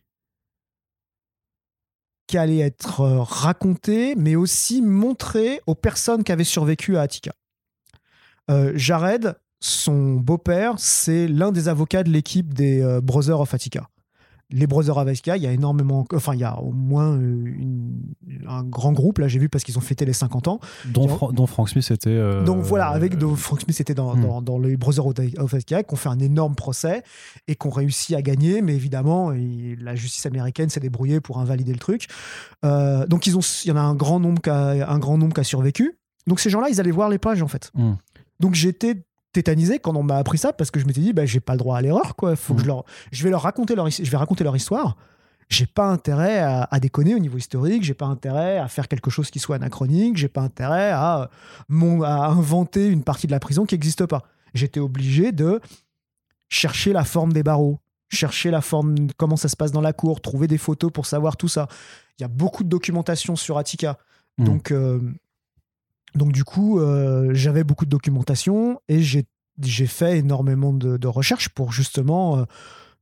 [2.26, 7.32] qui allait être euh, racontée, mais aussi montrée aux personnes qui avaient survécu à Attica.
[8.50, 13.88] Euh, Jared, son beau-père, c'est l'un des avocats de l'équipe des Brothers of Attica
[14.50, 17.54] les Brothers Avesca, il y a énormément, enfin, il y a au moins euh,
[18.48, 20.60] un grand groupe, là, j'ai vu parce qu'ils ont fêté les 50 ans.
[20.86, 22.08] Dont, Frank Smith était.
[22.10, 24.42] Euh, Donc voilà, avec Frank Smith était dans, hmm.
[24.42, 25.04] dans, les Brothers
[25.38, 27.02] Avesca, qui ont fait un énorme procès
[27.46, 31.72] et qui ont réussi à gagner, mais évidemment, la justice américaine s'est débrouillée pour invalider
[31.72, 32.06] le truc.
[32.64, 35.18] Euh, donc ils ont, il y en a un grand nombre qui a, un grand
[35.18, 35.98] nombre qui a survécu.
[36.26, 37.70] Donc ces gens-là, ils allaient voir les pages en fait.
[37.74, 37.94] Hmm.
[38.40, 41.40] Donc j'étais tétanisé quand on m'a appris ça parce que je m'étais dit bah, j'ai
[41.40, 42.36] pas le droit à l'erreur quoi.
[42.36, 44.96] Faut que je leur je vais leur raconter leur je vais raconter leur histoire.
[45.48, 49.30] J'ai pas intérêt à, déconner au niveau historique j'ai pas intérêt à faire quelque chose
[49.30, 51.30] qui soit anachronique j'ai pas intérêt à,
[51.68, 54.24] mon, à inventer une partie de la prison qui n'existe pas.
[54.54, 55.60] J'étais obligé de
[56.48, 57.78] chercher la forme des barreaux
[58.10, 61.36] chercher la forme comment ça se passe dans la cour trouver des photos pour savoir
[61.36, 61.68] tout ça.
[62.18, 63.98] Il y a beaucoup de documentation sur Attica.
[64.38, 64.44] Mmh.
[64.44, 65.00] donc euh,
[66.14, 71.72] donc du coup, euh, j'avais beaucoup de documentation et j'ai fait énormément de, recherches pour
[71.72, 72.44] justement euh,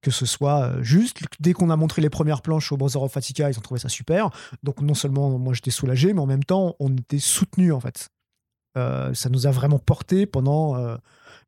[0.02, 1.20] que ce soit euh, juste.
[1.40, 3.88] Dès qu'on a montré les premières planches au Brother of Fatica, ils ont trouvé ça
[3.88, 4.30] super.
[4.62, 8.08] Donc non seulement moi j'étais soulagé, mais en même temps on était soutenu en fait.
[8.74, 10.76] ça nous a vraiment porté pendant,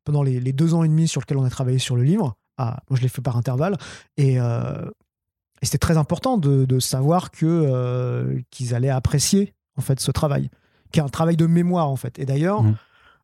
[0.03, 2.35] pendant les, deux ans et demi sur lesquels on a travaillé sur le livre.
[2.57, 3.77] Ah, moi je l'ai fait par intervalle
[4.17, 4.37] et,
[5.61, 10.49] c'était très important de, de savoir qu'ils allaient apprécier en fait ce travail
[10.91, 12.19] qui est un travail de mémoire en fait.
[12.19, 12.75] Et d'ailleurs, mmh.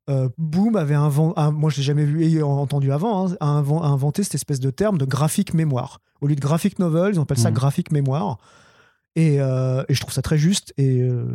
[0.10, 4.23] euh, Boom avait inventé, moi je l'ai jamais vu et entendu avant, hein, a inventé
[4.23, 5.99] cette espèce de terme de graphique mémoire.
[6.21, 7.56] Au lieu de graphic novel, ils appellent ça mmh.
[7.56, 8.38] graphique mémoire.
[9.15, 10.73] Et, euh, et, je trouve ça très juste.
[10.78, 11.25] Et, euh,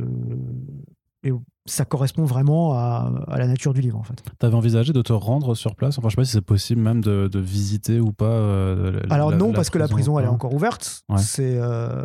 [1.23, 1.33] et
[1.67, 4.23] ça correspond vraiment à, la nature du livre en fait.
[4.39, 5.99] Tu avais envisagé de te rendre sur place?
[5.99, 8.25] Enfin, je sais pas si c'est possible même de, visiter ou pas.
[8.25, 11.05] Euh, Alors non, parce que la prison elle est encore ouverte.
[11.19, 12.05] C'est euh,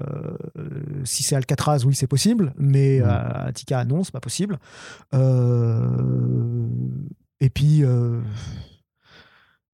[1.04, 4.60] si c'est Alcatraz, oui c'est possible, mais à Tika non, c'est pas possible.
[5.14, 6.68] Euh,
[7.40, 7.84] et puis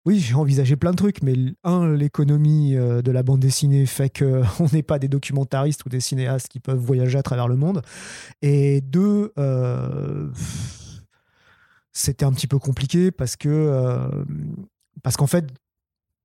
[0.05, 4.09] oui, j'ai envisagé plein de trucs, mais un, l'économie euh, de la bande dessinée fait
[4.09, 7.83] qu'on n'est pas des documentaristes ou des cinéastes qui peuvent voyager à travers le monde.
[8.41, 10.27] Et deux, euh,
[11.91, 14.09] c'était un petit peu compliqué parce que euh,
[15.03, 15.45] parce qu'en fait,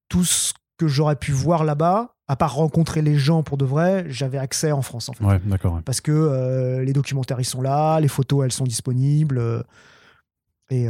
[0.08, 4.06] tout ce que j'aurais pu voir là-bas, à part rencontrer les gens pour de vrai,
[4.08, 5.10] j'avais accès en France.
[5.10, 5.24] En fait.
[5.24, 5.80] Ouais, d'accord.
[5.84, 9.64] Parce que les documentaires, ils sont là, les photos, elles sont disponibles.
[10.70, 10.88] et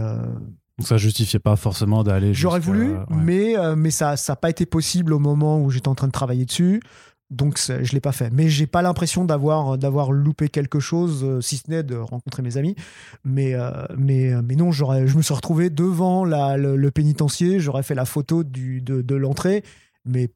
[0.78, 2.34] donc ça justifiait pas forcément d'aller.
[2.34, 5.94] J'aurais voulu, mais, euh, mais ça n'a pas été possible au moment où j'étais en
[5.94, 6.82] train de travailler dessus.
[7.30, 8.30] Donc je l'ai pas fait.
[8.30, 12.42] Mais j'ai pas l'impression d'avoir d'avoir loupé quelque chose, euh, si ce n'est de rencontrer
[12.42, 12.76] mes amis.
[13.24, 17.82] Mais euh, mais mais non, j'aurais je me suis retrouvé devant la, le, pénitencier, j'aurais
[17.82, 19.64] fait la photo du, de, de l'entrée,
[20.04, 20.30] mais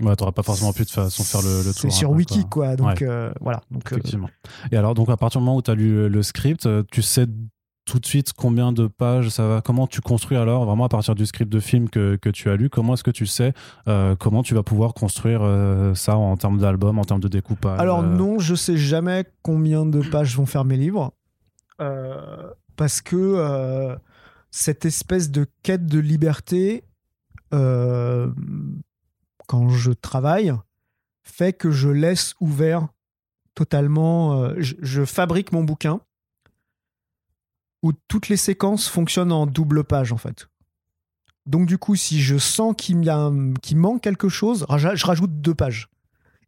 [0.00, 1.80] Ouais, t'auras pas forcément pu de façon faire le, le tour.
[1.80, 2.76] C'est sur Wiki, quoi.
[2.76, 3.02] Donc,
[3.40, 3.62] voilà.
[3.68, 4.30] Donc, Effectivement.
[4.70, 7.26] Et alors, donc, à partir du moment où tu as lu le script, tu sais
[7.88, 11.14] tout de suite combien de pages ça va Comment tu construis alors vraiment à partir
[11.14, 13.54] du script de film que, que tu as lu Comment est-ce que tu sais
[13.88, 17.80] euh, comment tu vas pouvoir construire euh, ça en termes d'album, en termes de découpage
[17.80, 21.12] Alors non, je sais jamais combien de pages vont faire mes livres
[21.80, 23.96] euh, parce que
[24.50, 26.84] cette espèce de quête de liberté
[27.50, 28.28] quand
[29.70, 30.52] je travaille
[31.22, 32.88] fait que je laisse ouvert
[33.54, 34.52] totalement.
[34.58, 36.00] je fabrique mon bouquin
[37.82, 40.48] où toutes les séquences fonctionnent en double page en fait.
[41.46, 42.98] Donc du coup, si je sens qu'il
[43.76, 45.88] manque quelque chose, je rajoute deux pages.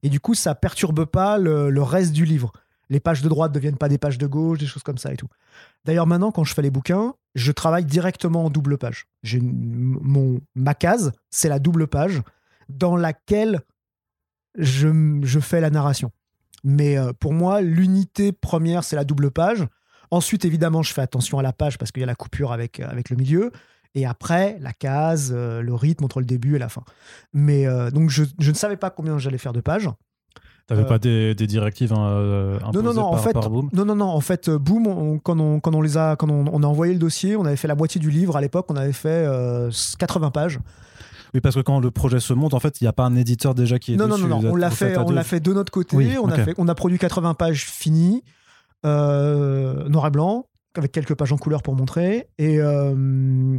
[0.03, 2.53] Et du coup, ça perturbe pas le, reste du livre.
[2.89, 5.13] Les pages de droite ne deviennent pas des pages de gauche, des choses comme ça
[5.13, 5.29] et tout.
[5.85, 9.07] D'ailleurs, maintenant, quand je fais les bouquins, je travaille directement en double page.
[9.41, 12.23] Mon ma case, c'est la double page
[12.69, 13.61] dans laquelle
[14.59, 16.11] je, je fais la narration.
[16.65, 19.67] Mais euh, pour moi, l'unité première, c'est la double page.
[20.11, 22.81] Ensuite, évidemment, je fais attention à la page parce qu'il y a la coupure avec,
[22.81, 23.53] avec le milieu.
[23.95, 26.83] Et après, la case, euh, le rythme entre le début et la fin.
[27.33, 29.89] Mais euh, donc, je, je, ne savais pas combien j'allais faire de pages.
[30.69, 33.97] T'avais pas des, des directives hein, non, non, non, par, en fait, Boom Non, non,
[33.97, 34.07] non.
[34.07, 37.01] En fait, Boom, quand, on, quand on les a, quand on, on, a envoyé le
[37.01, 38.37] dossier, on avait fait la moitié du livre.
[38.37, 39.27] À l'époque, on avait fait
[39.99, 40.61] 80 pages.
[41.35, 43.15] Oui, parce que quand le projet se monte, en fait, il n'y a pas un
[43.15, 44.23] éditeur déjà qui est non, dessus.
[44.23, 46.19] Non, non, non, on l'a fait, on l'a fait de notre côté.
[46.19, 48.31] on, a fait, on a produit 80 pages finies, euh,
[48.85, 52.29] noir et blanc, avec quelques pages en couleur pour montrer.
[52.39, 53.59] Et, euh,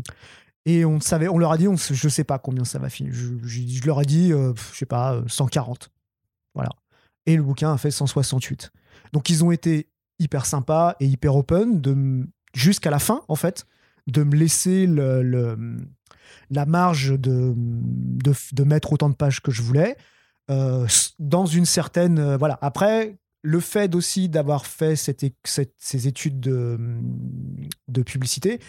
[0.65, 3.13] et on savait, on leur a dit, on, je sais pas combien ça va finir.
[3.13, 5.91] Je, leur ai dit, euh, je sais pas, 140.
[6.53, 6.69] Voilà.
[7.25, 8.71] Et le bouquin a fait 168.
[9.13, 13.65] Donc ils ont été hyper sympas et hyper open jusqu'à la fin, en fait,
[14.07, 19.97] de me laisser la marge de, de, mettre autant de pages que je voulais
[20.49, 20.87] euh,
[21.19, 22.19] dans une certaine.
[22.19, 22.57] Euh, voilà.
[22.61, 26.79] Après, le fait aussi d'avoir fait cette, ces études de,
[27.87, 28.59] de publicité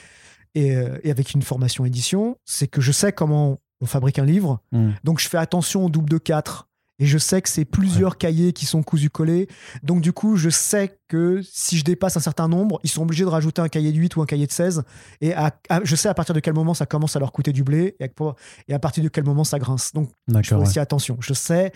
[0.54, 4.24] et, euh, et, avec une formation édition, c'est que je sais comment on fabrique un
[4.24, 4.60] livre.
[4.72, 4.90] Mmh.
[5.04, 8.52] Donc, je fais attention au double de 4 et je sais que c'est plusieurs cahiers
[8.52, 9.48] qui sont cousus collés.
[9.82, 13.24] Donc, du coup, je sais que si je dépasse un certain nombre, ils sont obligés
[13.24, 14.84] de rajouter un cahier de 8 ou un cahier de 16.
[15.20, 15.32] Et
[15.82, 18.04] je sais à partir de quel moment ça commence à leur coûter du blé et
[18.04, 18.08] à,
[18.68, 19.92] et à partir de quel moment ça grince.
[19.92, 21.16] Donc, je fais aussi attention.
[21.20, 21.72] Je sais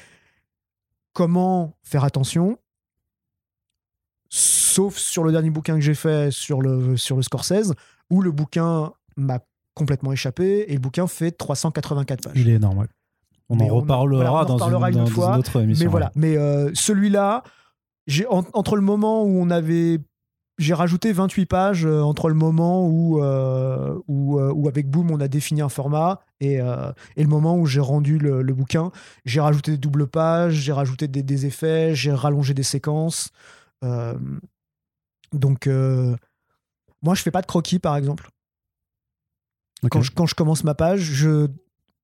[1.12, 2.58] comment faire attention.
[4.38, 7.72] Sauf sur le dernier bouquin que j'ai fait sur le, sur le Scorsese,
[8.10, 9.38] où le bouquin m'a
[9.72, 12.32] complètement échappé et le bouquin fait 384 pages.
[12.36, 12.86] Il est énorme,
[13.48, 15.86] on en reparlera, dans, une, fois, autre émission.
[15.86, 16.12] Mais voilà.
[16.14, 17.44] Mais euh, celui-là,
[18.52, 20.00] entre le moment où on avait
[20.58, 25.28] j'ai rajouté 28 pages euh, entre le moment où, euh, où, avec Boom on a
[25.28, 28.90] défini un format et, et le moment où j'ai rendu le, bouquin.
[29.24, 33.30] J'ai rajouté des doubles pages, j'ai rajouté des, effets, j'ai rallongé des séquences.
[35.32, 38.30] Donc, moi je fais pas de croquis par exemple.
[39.90, 41.48] Quand, je, quand je commence ma page, je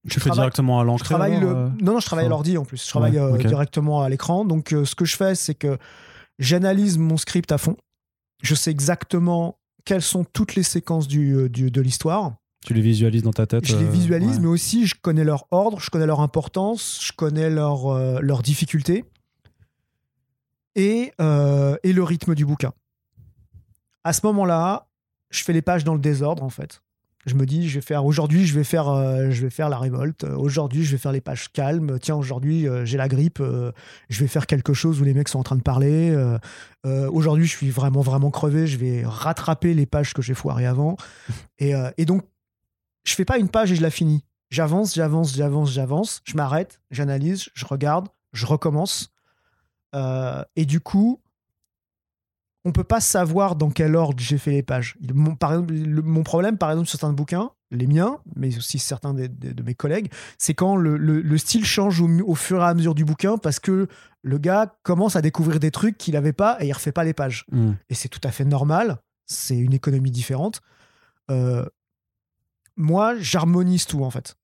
[0.09, 2.85] tu fais directement à l'encre euh, Non, non, je travaille à l'ordi en plus.
[2.85, 4.45] Je travaille euh, directement à l'écran.
[4.45, 5.79] Donc, euh, ce que je fais, c'est que
[6.39, 7.77] j'analyse mon script à fond.
[8.43, 12.35] Je sais exactement quelles sont toutes les séquences du, de l'histoire.
[12.65, 15.81] Tu les visualises dans ta tête Je les visualise, mais aussi je connais leur ordre,
[15.81, 19.05] je connais leur importance, je connais leur, leur difficulté
[20.75, 22.73] et, et le rythme du bouquin.
[24.05, 24.89] À ce moment-là,
[25.31, 26.83] je fais les pages dans le désordre en fait.
[27.25, 29.79] Je me dis, je vais faire aujourd'hui, je vais faire, euh, je vais faire la
[29.79, 30.25] révolte.
[30.25, 31.99] Aujourd'hui, je vais faire les pages calmes.
[32.01, 33.39] Tiens, aujourd'hui, euh, j'ai la grippe.
[33.41, 33.71] Euh,
[34.09, 36.17] je vais faire quelque chose où les mecs sont en train de parler.
[36.85, 38.67] aujourd'hui, je suis vraiment, vraiment crevé.
[38.67, 40.97] Je vais rattraper les pages que j'ai foirées avant.
[41.59, 42.23] Et, et, donc,
[43.05, 44.25] je fais pas une page et je la finis.
[44.51, 46.23] J'avance, j'avance, j'avance, j'avance.
[46.25, 49.12] Je m'arrête, j'analyse, je regarde, je recommence.
[49.95, 51.21] Et du coup,
[52.65, 54.97] on peut pas savoir dans quel ordre j'ai fait les pages.
[55.13, 59.15] Mon, par exemple, mon problème, par exemple, sur certains bouquins, les miens, mais aussi certains
[59.15, 63.39] de, mes collègues, c'est quand le, style change au, fur et à mesure du bouquin
[63.39, 63.89] parce que
[64.23, 67.15] le gars commence à découvrir des trucs qu'il n'avait pas et il refait pas les
[67.15, 67.47] pages.
[67.51, 67.73] Hmm.
[67.89, 68.99] Et c'est tout à fait normal.
[69.27, 70.61] C'est une économie différente.
[71.31, 71.65] Euh,
[72.77, 74.37] moi, j'harmonise tout en fait.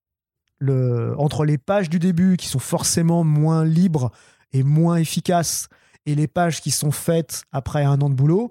[0.58, 4.10] Le, entre les pages du début qui sont forcément moins libres
[4.52, 5.68] et moins efficaces
[6.06, 8.50] et les pages qui sont faites après un an de boulot,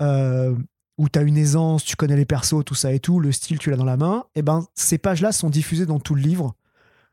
[0.00, 0.54] euh,
[0.96, 3.58] où tu as une aisance, tu connais les persos, tout ça et tout, le style,
[3.58, 6.22] tu l'as dans la main, et eh ben ces pages-là sont diffusées dans tout le
[6.22, 6.54] livre.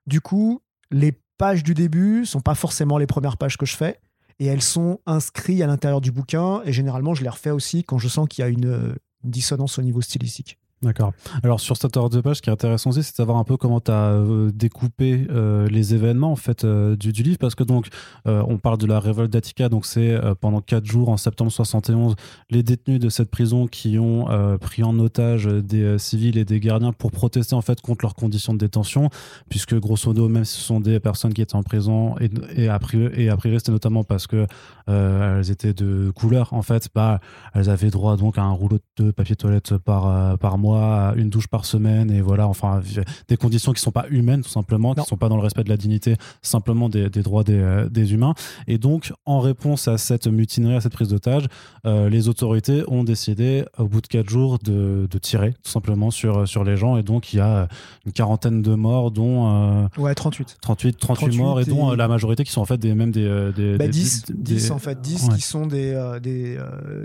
[0.08, 3.99] Du coup, les pages du début sont pas forcément les premières pages que je fais,
[4.39, 7.97] et elles sont inscrites à l'intérieur du bouquin, et généralement, je les refais aussi quand
[7.97, 10.60] je sens qu'il y a une dissonance au niveau stylistique.
[10.86, 11.13] D'accord.
[11.41, 13.43] Alors sur cette ordre de page, ce qui est intéressant aussi, c'est de savoir un
[13.43, 17.55] peu comment tu as euh, découpé euh, les événements en fait euh, du, livre, parce
[17.55, 17.88] que donc
[18.25, 22.15] on parle de la révolte d'Attica, donc c'est pendant quatre jours en septembre 71
[22.51, 24.27] les détenus de cette prison qui ont
[24.59, 28.53] pris en otage des civils et des gardiens pour protester en fait contre leurs conditions
[28.53, 29.09] de détention,
[29.49, 32.69] puisque grosso modo même si ce sont des personnes qui étaient en prison et, et
[32.69, 32.79] a
[33.15, 34.45] et a priori c'était notamment parce que
[34.88, 37.19] elles étaient de couleur en fait, bah
[37.53, 41.47] elles avaient droit donc à un rouleau de papier toilette par par mois une douche
[41.47, 42.81] par semaine, et voilà, enfin,
[43.27, 45.69] des conditions qui sont pas humaines, tout simplement, qui sont pas dans le respect de
[45.69, 48.33] la dignité, simplement des, droits des, des, humains.
[48.67, 51.45] Et donc, en réponse à cette mutinerie, à cette prise d'otage,
[51.86, 56.47] les autorités ont décidé, au bout de quatre jours, de, de, tirer, tout simplement, sur,
[56.47, 56.97] sur les gens.
[56.97, 57.67] Et donc, il y a
[58.05, 59.88] une quarantaine de morts, dont.
[59.97, 60.57] ouais, 38.
[60.61, 63.51] 38, 38, morts, et dont la majorité qui sont en fait des, même des.
[63.55, 66.59] des, 10, bah, en fait, 10 qui sont des, des,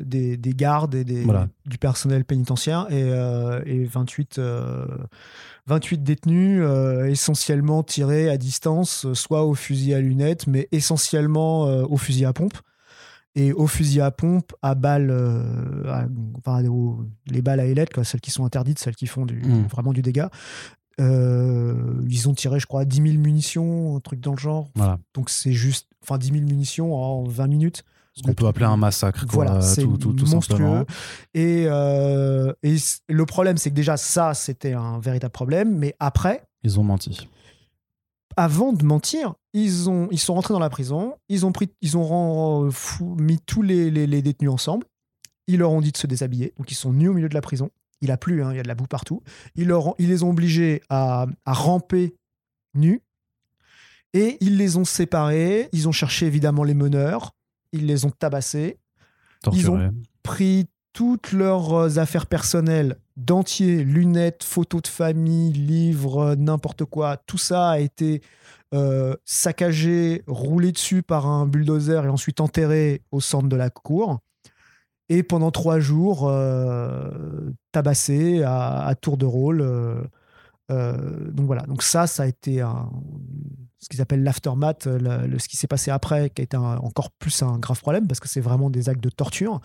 [0.04, 1.24] des, des, gardes et des,
[1.64, 4.40] du personnel pénitentiaire et, euh, et 28,
[5.66, 11.62] 28 euh, détenus euh, essentiellement tirés à distance, soit au fusil à lunettes, mais essentiellement
[11.62, 12.58] au fusil à pompe.
[13.36, 15.14] Et au fusil à pompe, à balles,
[16.36, 16.60] enfin,
[17.28, 19.68] les balles à ailettes, quoi, celles qui sont interdites, celles qui font du, hmm.
[19.68, 20.30] vraiment du dégât,
[21.00, 24.70] ils ont tiré, je crois, 10 000 munitions, un truc dans le genre.
[25.14, 27.84] Donc c'est juste, enfin 10 000 munitions en 20 minutes.
[28.14, 29.24] Ce qu'on peut appeler un massacre.
[29.28, 30.84] Voilà, c'est monstrueux.
[31.34, 32.76] Et, euh, et
[33.08, 35.76] le problème, c'est que déjà, ça, c'était un véritable problème.
[35.76, 36.42] Mais après.
[36.62, 37.28] Ils ont menti.
[38.36, 41.14] Avant de mentir, ils, ont, ils sont rentrés dans la prison.
[41.28, 42.70] Ils ont, pris, ils ont
[43.18, 44.86] mis tous les, les, détenus ensemble.
[45.46, 46.52] Ils leur ont dit de se déshabiller.
[46.58, 47.70] Donc, ils sont nus au milieu de la prison.
[48.00, 49.22] Il a plu, hein, il y a de la boue partout.
[49.54, 52.16] Ils, leur ils les ont obligés à, à ramper
[52.74, 53.02] nus.
[54.12, 55.68] Et ils les ont séparés.
[55.72, 57.32] Ils ont cherché évidemment les meneurs
[57.72, 58.78] ils les ont tabassés.
[59.52, 59.92] Ils ont
[60.22, 67.16] pris toutes leurs euh, affaires personnelles, dentiers, lunettes, photos de famille, livres, n'importe quoi.
[67.16, 68.22] Tout ça a été
[68.74, 74.18] euh, saccagé, roulé dessus par un bulldozer et ensuite enterré au centre de la cour.
[75.10, 77.10] Et pendant trois jours, euh,
[77.72, 79.58] tabassé à, tour de rôle.
[80.70, 82.88] donc voilà, donc ça, ça a été un,
[83.80, 87.42] ce qu'ils appellent l'aftermath, le, ce qui s'est passé après, qui a été encore plus
[87.42, 89.60] un grave problème parce que c'est vraiment des actes de torture.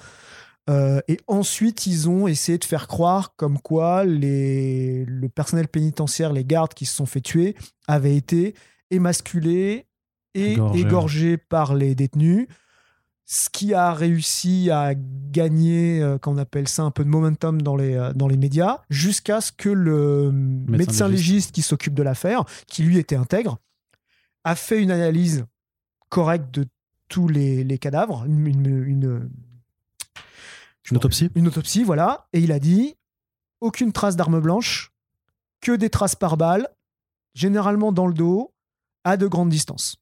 [0.69, 6.33] Euh, et ensuite, ils ont essayé de faire croire comme quoi les, le personnel pénitentiaire,
[6.33, 7.55] les gardes qui se sont fait tuer,
[7.87, 8.55] avaient été
[8.89, 9.85] émasculés
[10.33, 12.47] et égorgés par les détenus.
[13.27, 17.75] Ce qui a réussi à gagner, euh, qu'on appelle ça un peu de momentum dans
[17.75, 22.45] les, euh, dans les médias, jusqu'à ce que le médecin, légiste qui s'occupe de l'affaire,
[22.67, 23.57] qui lui était intègre,
[24.43, 25.45] a fait une analyse
[26.09, 26.67] correcte de
[27.07, 29.29] tous les, cadavres, une, une,
[30.91, 31.31] autopsie.
[31.33, 32.27] Une autopsie, voilà.
[32.31, 32.95] Et il a dit
[33.59, 34.91] aucune trace d'arme blanche,
[35.61, 36.67] que des traces par balle,
[37.33, 38.53] généralement dans le dos,
[39.03, 39.97] à de grandes distances.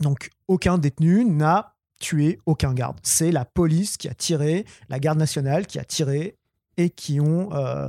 [0.00, 1.71] Donc aucun détenu n'a
[2.02, 2.98] tué aucun garde.
[3.02, 6.36] C'est la police qui a tiré, la garde nationale qui a tiré
[6.76, 7.88] et qui ont euh,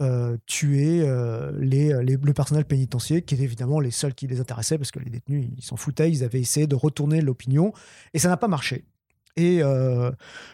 [0.00, 4.78] euh, tuer euh, les, le personnel pénitentiaire, qui est évidemment les seuls qui les intéressaient,
[4.78, 7.72] parce que les détenus, ils s'en foutaient, ils avaient essayé de retourner l'opinion,
[8.14, 8.84] et ça n'a pas marché.
[9.38, 10.10] Et euh,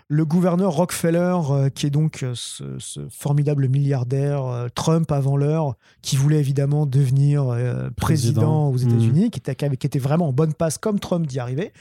[0.08, 2.78] le gouverneur Rockefeller, qui est donc ce,
[3.10, 7.56] formidable milliardaire, Trump avant l'heure, qui voulait évidemment devenir
[7.96, 8.68] président.
[8.68, 8.88] aux mmh.
[8.88, 11.72] États-Unis, qui, était, qui était vraiment en bonne passe comme Trump d'y arriver,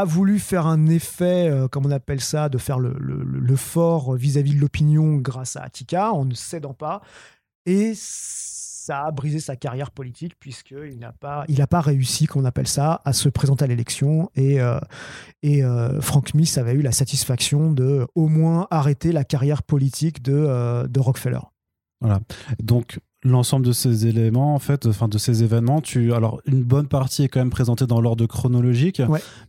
[0.00, 4.54] a voulu faire un effet, euh, comme on appelle ça, de faire le, fort vis-à-vis
[4.54, 7.00] de l'opinion grâce à Attica, en ne cédant pas.
[7.66, 12.66] Et ça a brisé sa carrière politique puisqu'il n'a pas, il pas réussi, qu'on appelle
[12.66, 14.30] ça, à se présenter à l'élection.
[14.34, 14.78] Et, euh,
[15.42, 20.22] et euh, Frank Smith avait eu la satisfaction de au moins arrêter la carrière politique
[20.22, 21.40] de, de Rockefeller.
[22.00, 22.20] Voilà.
[22.62, 26.86] Donc, l'ensemble de ces éléments, en fait, enfin de ces événements, tu, alors une bonne
[26.86, 29.00] partie est quand même présentée dans l'ordre chronologique,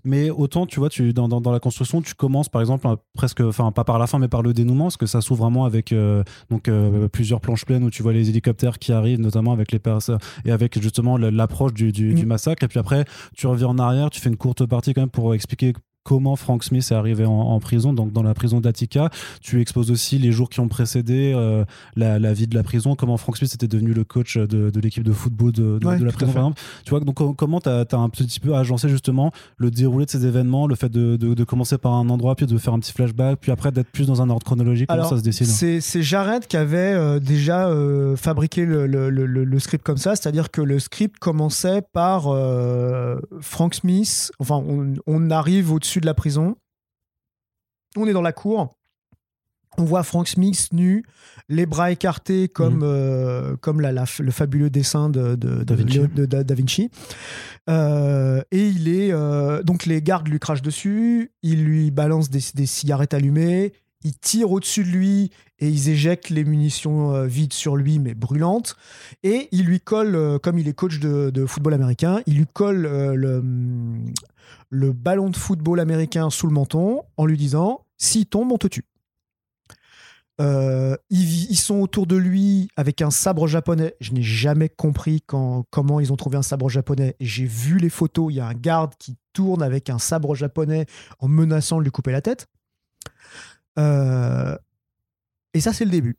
[0.03, 3.71] mais autant tu vois, tu dans, dans, la construction, tu commences par exemple presque, enfin
[3.71, 6.23] pas par la fin, mais par le dénouement, parce que ça s'ouvre vraiment avec euh,
[6.49, 9.79] donc euh, plusieurs planches pleines où tu vois les hélicoptères qui arrivent, notamment avec les
[9.79, 12.29] personnes et avec justement l'approche du, du, du, mm.
[12.29, 13.03] massacre, et puis après
[13.35, 15.73] tu reviens en arrière, tu fais une courte partie quand même pour expliquer
[16.05, 19.09] comment Frank Smith est arrivé en, prison, donc dans la prison d'Attica.
[19.41, 23.17] Tu exposes aussi les jours qui ont précédé euh, la, vie de la prison, comment
[23.17, 26.61] Frank Smith était devenu le coach de, l'équipe de football de, la prison, par exemple.
[26.85, 30.27] Tu vois, donc comment tu as, un petit peu agencé justement le déroulé de ces
[30.27, 33.51] événements, le fait de, commencer par un endroit, puis de faire un petit flashback, puis
[33.51, 36.77] après d'être plus dans un ordre chronologique, comment ça se décide C'est Jared qui avait
[36.77, 42.25] euh, déjà euh, fabriqué le, script comme ça, c'est-à-dire que le script commençait par
[43.41, 44.61] Frank Smith, enfin
[45.07, 46.55] on arrive au-dessus de la prison.
[47.95, 48.75] On est dans la cour.
[49.77, 51.03] On voit Frank Smith nu,
[51.49, 52.83] les bras écartés comme, mhm.
[52.83, 56.89] euh, comme la, le fabuleux dessin de, Da Vinci.
[57.69, 59.11] Euh, et il est.
[59.11, 63.73] Euh, donc les gardes lui crachent dessus, ils lui balancent des, des cigarettes allumées,
[64.03, 68.77] ils tirent au-dessus de lui et ils éjectent les munitions vides sur lui, mais brûlantes.
[69.23, 72.83] Et il lui colle, comme il est coach de, de football américain, il lui colle
[73.15, 73.41] le,
[74.69, 78.67] le ballon de football américain sous le menton en lui disant S'il tombe, on te
[78.67, 78.85] tue.
[80.41, 83.95] Euh, ils, sont autour de lui avec un sabre japonais.
[84.01, 87.15] Je n'ai jamais compris comment ils ont trouvé un sabre japonais.
[87.21, 88.33] J'ai vu les photos.
[88.33, 90.87] Il y a un garde qui tourne avec un sabre japonais
[91.19, 92.47] en menaçant de lui couper la tête.
[93.79, 94.57] Euh,
[95.53, 96.17] et ça, c'est le début.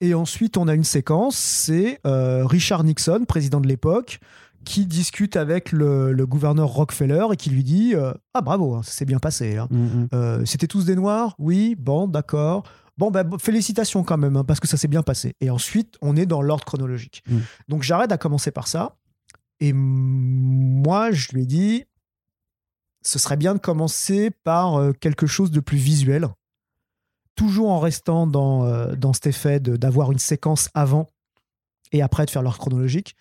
[0.00, 4.18] Et ensuite, on a une séquence, c'est euh, Richard Nixon, président de l'époque,
[4.64, 7.94] qui discute avec le, gouverneur Rockefeller et qui lui dit
[8.34, 9.56] Ah bravo, hein, ça s'est bien passé.
[9.56, 9.68] Hein.
[9.72, 10.46] Mm-hmm.
[10.46, 11.34] C'était tous des Noirs?
[11.38, 12.64] Oui, bon, d'accord.
[12.98, 15.34] Bon, ben, félicitations quand même, hein, parce que ça s'est bien passé.
[15.40, 17.22] Et ensuite, on est dans l'ordre chronologique.
[17.28, 17.38] Mm.
[17.68, 18.96] Donc, j'arrête à commencer par ça.
[19.60, 21.84] Et moi, je lui ai dit,
[23.02, 26.28] ce serait bien de commencer par euh, quelque chose de plus visuel,
[27.34, 31.08] toujours en restant dans, euh, dans cet effet d'avoir une séquence avant
[31.92, 33.14] et après de faire l'ordre chronologique.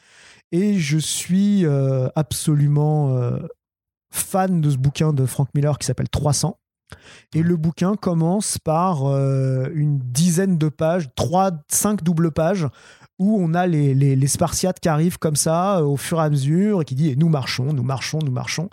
[0.52, 3.18] Et je suis euh, absolument
[4.12, 6.58] fan de ce bouquin de Frank Miller qui s'appelle 300
[7.34, 12.68] et le bouquin commence par euh, une dizaine de pages, trois, cinq doubles pages,
[13.20, 16.30] où on a les, les, Spartiates qui arrivent comme ça euh, au fur et à
[16.30, 18.70] mesure et qui dit nous marchons, nous marchons, nous marchons.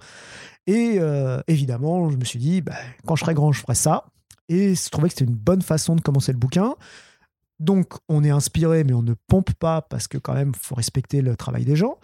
[0.67, 2.75] Et euh, évidemment, je me suis dit, bah,
[3.07, 4.05] quand je serai grand, je ferai ça.
[4.49, 6.75] Et je trouvais que c'était une bonne façon de commencer le bouquin.
[7.59, 11.23] Donc, on est inspiré, mais on ne pompe pas parce que quand même, faut respecter
[11.23, 11.99] le travail des gens.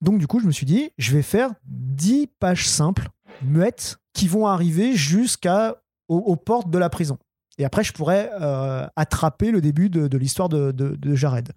[0.00, 3.08] Donc, du coup, je me suis dit, je vais faire dix pages simples,
[3.42, 5.76] muettes, qui vont arriver jusqu'à
[6.08, 7.18] aux, portes de la prison.
[7.58, 11.52] Et après, je pourrais euh, attraper le début de, l'histoire de, Jared.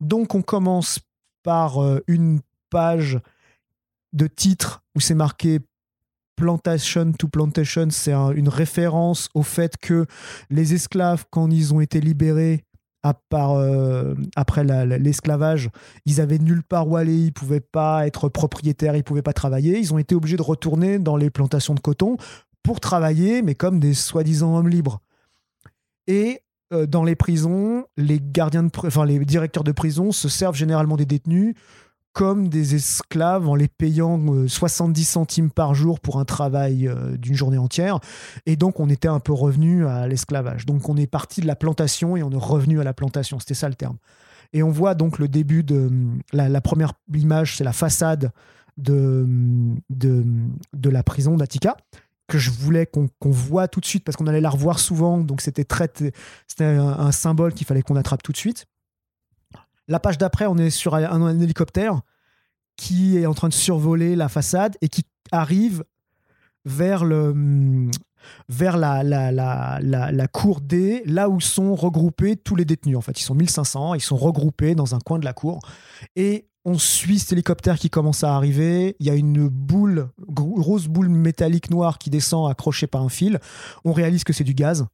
[0.00, 0.98] Donc, on commence
[1.42, 2.40] par euh, une
[2.70, 3.18] page
[4.12, 5.60] de titre où c'est marqué
[6.36, 7.88] Plantation to Plantation.
[7.90, 10.06] C'est une référence au fait que
[10.50, 12.65] les esclaves, quand ils ont été libérés,
[13.04, 15.70] euh, après l'esclavage,
[16.04, 19.78] ils avaient nulle part où aller, ils pouvaient pas être propriétaires, ils pouvaient pas travailler.
[19.78, 22.16] Ils ont été obligés de retourner dans les plantations de coton
[22.62, 25.00] pour travailler, mais comme des soi-disant hommes libres.
[26.06, 26.40] Et
[26.72, 30.96] euh, dans les prisons, les gardiens de, enfin les directeurs de prison se servent généralement
[30.96, 31.54] des détenus
[32.16, 37.14] comme des esclaves en les payant 70 euh, centimes par jour pour un travail euh,
[37.18, 38.00] d'une journée entière.
[38.46, 40.64] Et donc, on était un peu revenu à l'esclavage.
[40.64, 43.38] Donc, on est parti de la plantation et on est revenu à la plantation.
[43.38, 43.98] C'était ça le terme.
[44.54, 45.90] Et on voit donc le début de
[46.32, 48.32] la, première image, c'est la façade
[48.78, 49.26] de,
[49.90, 51.76] de, la prison d'Attica
[52.28, 55.18] que je voulais qu'on voit tout de suite parce qu'on allait la revoir souvent.
[55.18, 55.66] Donc, c'était
[56.48, 58.64] c'était un symbole qu'il fallait qu'on attrape tout de suite.
[59.88, 62.00] La page d'après, on est sur un, hélicoptère
[62.76, 65.84] qui est en train de survoler la façade et qui arrive
[66.64, 72.96] vers la, la, cour D, là où sont regroupés tous les détenus.
[72.96, 75.60] En fait, ils sont 1500, ils sont regroupés dans un coin de la cour.
[76.16, 78.96] Et on suit cet hélicoptère qui commence à arriver.
[78.98, 83.38] Il y a une boule, grosse boule métallique noire qui descend accrochée par un fil.
[83.84, 84.84] On réalise que c'est du gaz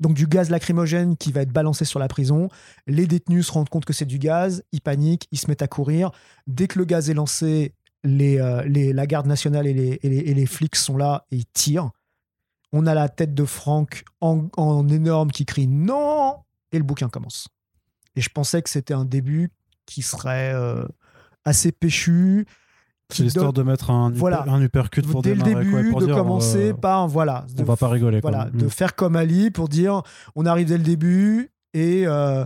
[0.00, 2.48] donc du gaz lacrymogène qui va être balancé sur la prison.
[2.86, 5.68] Les détenus se rendent compte que c'est du gaz, ils paniquent, ils se mettent à
[5.68, 6.10] courir.
[6.46, 7.74] Dès que le gaz est lancé,
[8.06, 11.90] euh, la garde nationale et les, flics sont là et ils tirent.
[12.72, 16.36] On a la tête de Franck en, énorme qui crie non
[16.72, 17.48] et le bouquin commence.
[18.16, 19.50] Et je pensais que c'était un début
[19.86, 20.84] qui serait euh,
[21.44, 22.46] assez péchu,
[23.12, 24.44] c'est l'histoire de mettre un, voilà.
[24.48, 27.46] un uppercut pour Dès le début, de commencer euh, par voilà.
[27.58, 28.20] on va pas rigoler.
[28.20, 28.70] Voilà, de mm.
[28.70, 30.02] faire comme Ali pour dire
[30.34, 32.44] on arrive dès le début et euh,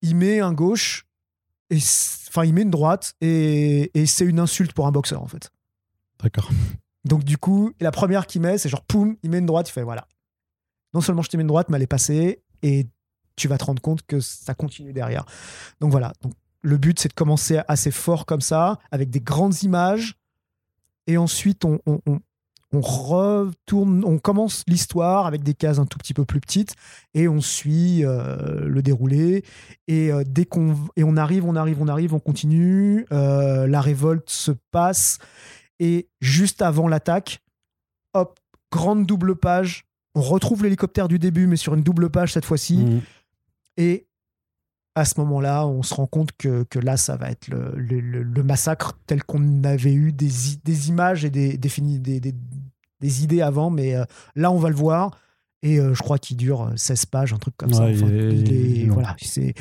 [0.00, 1.06] il met un gauche
[1.70, 1.76] et
[2.28, 5.50] enfin il met une droite et, et c'est une insulte pour un boxeur en fait.
[6.22, 6.48] D'accord.
[7.04, 9.72] Donc du coup, la première qu'il met, c'est genre poum, il met une droite, il
[9.72, 10.06] fait voilà.
[10.94, 12.86] Non seulement je t'ai mis une droite, mais elle est passée et
[13.36, 15.24] tu vas te rendre compte que ça continue derrière.
[15.80, 16.12] Donc voilà.
[16.22, 20.16] Donc le but, c'est de commencer assez fort comme ça, avec des grandes images.
[21.08, 21.80] Et ensuite, on,
[22.72, 26.74] retourne, on commence l'histoire avec des cases un tout petit peu plus petites
[27.12, 29.44] et on suit euh, le déroulé.
[29.88, 33.04] Et euh, dès qu'on et on arrive, on arrive, on arrive, on continue.
[33.12, 35.18] Euh, la révolte se passe
[35.80, 37.42] et juste avant l'attaque,
[38.14, 38.38] hop,
[38.70, 39.84] grande double page.
[40.14, 42.76] On retrouve l'hélicoptère du début, mais sur une double page cette fois-ci.
[42.76, 43.00] Mmh.
[43.78, 44.06] Et
[44.94, 48.42] à ce moment-là, on se rend compte que, que, là, ça va être le, le,
[48.42, 50.28] massacre tel qu'on avait eu des,
[50.64, 51.70] des, images et des, des,
[53.00, 54.04] des, idées avant, mais euh,
[54.36, 55.18] là, on va le voir.
[55.62, 57.86] Et euh, je crois qu'il dure 16 euh, pages, un truc comme ça.
[58.88, 59.54] voilà, c'est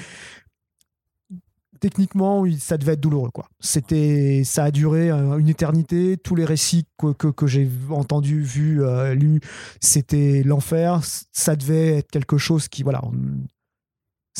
[1.79, 3.31] techniquement, ça devait être douloureux.
[3.31, 3.47] Quoi.
[3.59, 6.15] C'était, ça a duré une éternité.
[6.17, 8.83] Tous les récits que, que, que j'ai entendus, vus,
[9.15, 9.39] lus,
[9.79, 10.99] c'était l'enfer.
[11.31, 13.01] Ça devait être quelque chose qui, voilà,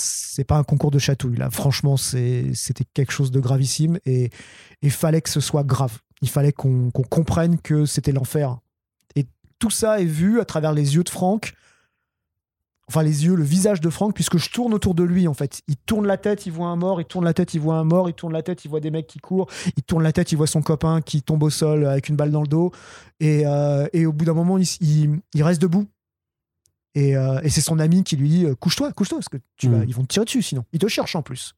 [0.02, 1.50] c'est pas un concours de chatouille là.
[1.50, 4.30] Franchement, c'était quelque chose de gravissime et
[4.82, 6.00] il fallait que ce soit grave.
[6.22, 8.58] Il fallait qu'on comprenne que c'était l'enfer.
[9.16, 9.26] Et
[9.60, 11.54] tout ça est vu à travers les yeux de Franck
[12.92, 15.62] enfin les yeux, le visage de Franck, puisque je tourne autour de lui en fait.
[15.68, 17.86] Il tourne la tête, il voit un mort, il tourne la tête, il voit un
[17.86, 19.48] mort, il tourne la tête, il voit des mecs qui courent,
[19.78, 22.32] il tourne la tête, il voit son copain qui tombe au sol avec une balle
[22.32, 22.72] dans le dos,
[23.22, 25.88] et, euh, au bout d'un moment, il, reste debout.
[26.98, 29.86] Euh, et, c'est son ami qui lui dit couche-toi, couche-toi, parce que tu mm.
[29.88, 30.66] ils vont te tirer dessus sinon.
[30.74, 31.56] Il te cherche en plus.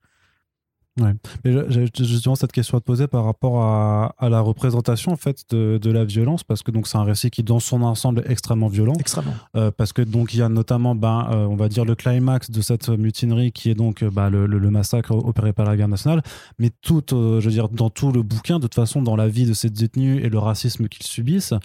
[1.02, 1.14] Ouais.
[1.44, 5.16] Mais j'ai justement cette question à te poser par rapport à, à la représentation en
[5.16, 8.20] fait de, de, la violence parce que donc c'est un récit qui dans son ensemble
[8.20, 8.94] est extrêmement violent.
[9.00, 9.34] Extrêmement.
[9.56, 12.52] Euh, parce que donc il y a notamment ben euh, on va dire le climax
[12.52, 16.22] de cette mutinerie qui est donc bah, le, le, massacre opéré par la guerre nationale,
[16.60, 19.28] mais tout euh, je veux dire dans tout le bouquin de toute façon dans la
[19.28, 21.56] vie de ces détenus et le racisme qu'ils subissent,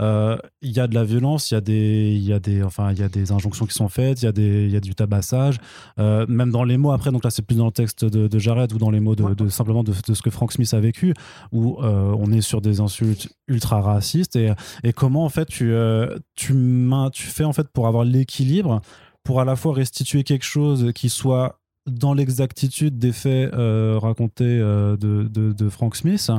[0.00, 2.62] euh, il y a de la violence, il y a des, il y a des,
[2.62, 4.76] enfin, il y a des injonctions qui sont faites, il y a des, il y
[4.76, 5.58] a du tabassage,
[5.98, 7.10] euh, même dans les mots après.
[7.10, 9.48] Donc là, c'est plus dans le texte de, de Jared ou dans les mots de,
[9.48, 11.14] simplement de, ce que Frank Smith a vécu,
[11.52, 14.52] où euh, on est sur des insultes ultra racistes et,
[14.84, 15.72] et comment en fait tu,
[16.34, 16.54] tu,
[17.12, 18.80] tu fais en fait pour avoir l'équilibre
[19.24, 21.57] pour à la fois restituer quelque chose qui soit
[21.88, 26.30] dans l'exactitude des faits euh, racontés euh, de, de, Frank Smith,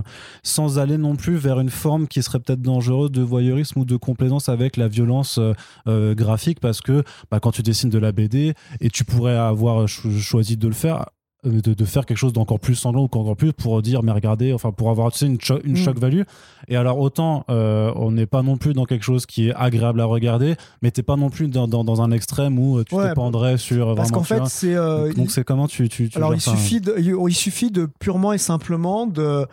[0.43, 3.97] sans aller non plus vers une forme qui serait peut-être dangereuse de voyeurisme ou de
[3.97, 5.39] complaisance avec la violence
[5.87, 9.87] euh, graphique, parce que bah, quand tu dessines de la BD, et tu pourrais avoir
[9.87, 11.05] choisi de le faire,
[11.45, 14.51] euh, de, faire quelque chose d'encore plus sanglant ou encore plus pour dire mais regardez
[14.51, 15.77] enfin pour avoir tu sais, une, une mm.
[15.77, 16.23] shock value.
[16.67, 20.01] Et alors autant euh, on n'est pas non plus dans quelque chose qui est agréable
[20.01, 23.57] à regarder mais t'es pas non plus dans, dans, un extrême où tu te pendrais
[23.57, 26.95] sur parce qu'en fait c'est euh, donc c'est comment tu, tu, alors il suffit de,
[26.99, 29.47] il suffit de purement et simplement de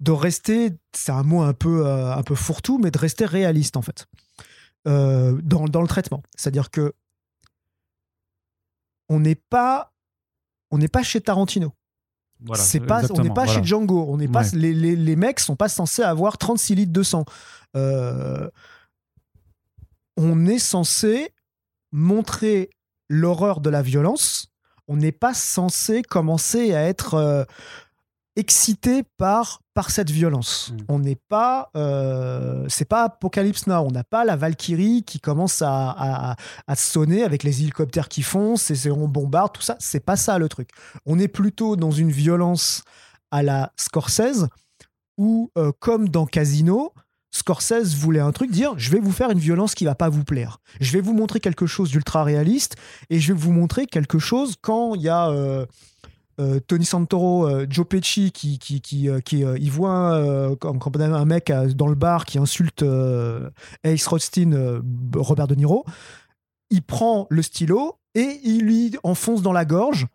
[0.00, 3.82] de rester c'est un mot un peu un peu fourre-tout mais de rester réaliste en
[3.82, 4.08] fait.
[4.84, 6.24] Dans, dans le traitement.
[6.36, 6.92] C'est à dire que
[9.08, 9.91] on n'est pas
[10.72, 11.72] on n'est pas chez Tarantino.
[12.54, 14.06] c'est pas, on n'est pas chez Django.
[14.08, 17.24] On n'est pas, les, les, les, mecs sont pas censés avoir 36 litres de sang.
[17.76, 18.50] Euh,
[20.16, 21.32] on est censé
[21.92, 22.70] montrer
[23.08, 24.48] l'horreur de la violence.
[24.88, 27.44] On n'est pas censé commencer à être euh,
[28.36, 30.72] excité par par cette violence.
[30.72, 30.84] Mm.
[30.88, 33.86] On n'est pas, euh, c'est pas Apocalypse Now.
[33.86, 38.70] On n'a pas la Valkyrie qui commence à, à, sonner avec les hélicoptères qui foncent
[38.70, 39.76] et on bombarde tout ça.
[39.78, 40.68] C'est pas ça le truc.
[41.06, 42.82] On est plutôt dans une violence
[43.30, 44.46] à la Scorsese
[45.16, 46.92] où, euh, comme dans Casino,
[47.34, 50.24] Scorsese voulait un truc, dire je vais vous faire une violence qui va pas vous
[50.24, 50.58] plaire.
[50.80, 52.76] Je vais vous montrer quelque chose d'ultra réaliste
[53.08, 55.64] et je vais vous montrer quelque chose quand il y a euh,
[56.40, 59.90] euh, Tony Santoro, euh, Joe Pesci, qui, qui, qui, euh, qui il voit
[60.62, 62.84] un mec dans le bar qui insulte
[63.84, 64.82] Ace Rothstein,
[65.14, 65.84] Robert De Niro.
[66.70, 70.06] Il prend le stylo et il lui enfonce dans la gorge.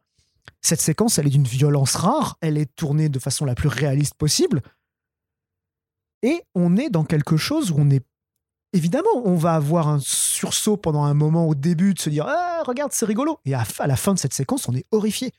[0.62, 2.38] Cette séquence, elle est d'une violence rare.
[2.42, 4.62] Elle est tournée de façon la plus réaliste possible.
[6.24, 8.04] Et on est dans quelque chose où on est
[8.74, 12.64] évidemment, on va avoir un sursaut pendant un moment au début de se dire Ah,
[12.66, 13.40] regarde, c'est rigolo.
[13.46, 15.32] Et à, la fin de cette séquence, on est horrifié.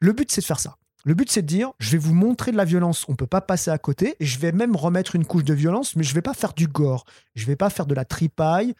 [0.00, 0.76] Le but, c'est de faire ça.
[1.04, 3.40] Le but, c'est de dire, je vais vous montrer de la violence, on peut pas
[3.40, 6.22] passer à côté, et je vais même remettre une couche de violence, mais je vais
[6.22, 8.74] pas faire du gore, je vais pas faire de la tripaille.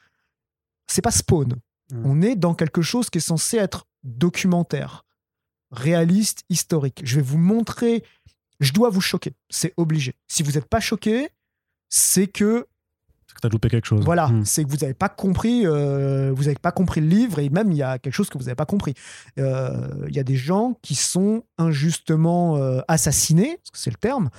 [0.88, 1.54] C'est pas spawn.
[1.90, 2.02] Mmh.
[2.04, 5.04] On est dans quelque chose qui est censé être documentaire,
[5.70, 7.02] réaliste, historique.
[7.04, 8.04] Je vais vous montrer,
[8.60, 10.14] je dois vous choquer, c'est obligé.
[10.26, 11.30] Si vous n'êtes pas choqué,
[11.88, 12.66] c'est que
[13.35, 14.05] que tu as loupé quelque chose.
[14.05, 14.45] Voilà, hmm.
[14.45, 17.70] c'est que vous n'avez pas compris, euh, vous n'avez pas compris le livre et même
[17.70, 18.95] il y a quelque chose que vous n'avez pas compris.
[19.39, 23.97] Euh, il y a des gens qui sont injustement euh, assassinés, parce que c'est le
[23.97, 24.31] terme.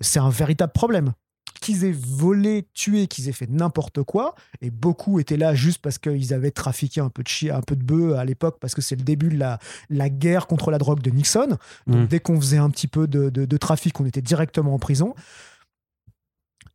[0.00, 1.12] c'est un véritable problème.
[1.60, 5.98] Qu'ils aient volé, tué, qu'ils aient fait n'importe quoi, et beaucoup étaient là juste parce
[5.98, 8.80] qu'ils avaient trafiqué un peu de chien, un peu de bœuf à l'époque, parce que
[8.80, 9.58] c'est le début de la,
[9.90, 11.58] la guerre contre la drogue de Nixon.
[11.86, 12.06] Donc hmm.
[12.06, 15.14] dès qu'on faisait un petit peu de, de, de trafic, on était directement en prison.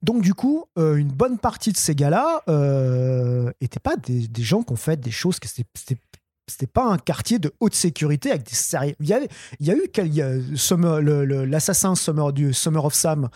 [0.04, 4.62] Donc du coup, euh, une bonne partie de ces gars-là n'étaient euh, pas des, gens
[4.62, 5.98] qui ont fait des choses que c'était
[6.46, 8.96] c'était pas un quartier de haute sécurité avec des sérieux.
[9.00, 9.22] Il y a,
[9.62, 13.30] il y a eu l'assassin Summer du Summer of Sam,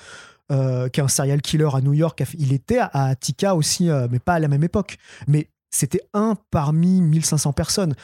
[0.51, 2.21] euh, qui est un serial killer à New York.
[2.37, 4.97] Il était à Attica aussi, mais pas à la même époque.
[5.25, 7.95] Mais c'était un parmi 1500 personnes.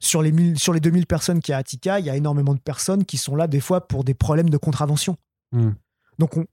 [0.00, 2.54] Sur les, sur les 2000 personnes qui y a à Attica, il y a énormément
[2.54, 5.16] de personnes qui sont là des fois pour des problèmes de contravention.
[5.52, 5.70] Hmm.
[6.18, 6.46] Donc on,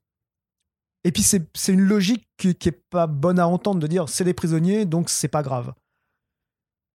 [1.06, 4.24] et puis c'est une logique qui, n'est est pas bonne à entendre de dire c'est
[4.24, 5.72] des prisonniers donc c'est pas grave.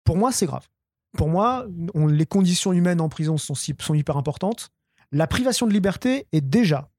[0.04, 0.68] Pour moi c'est grave.
[1.16, 3.54] Pour moi les conditions humaines en prison sont,
[3.94, 4.72] hyper importantes.
[5.12, 6.90] La privation de liberté est déjà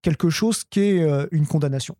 [0.00, 1.94] quelque chose qui est euh, une condamnation.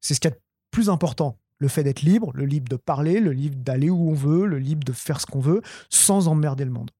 [0.00, 0.40] C'est ce qui est le
[0.72, 1.38] plus important.
[1.58, 4.58] Le fait d'être libre, le libre de parler, le libre d'aller où on veut, le
[4.58, 6.90] libre de faire ce qu'on veut, sans emmerder le monde.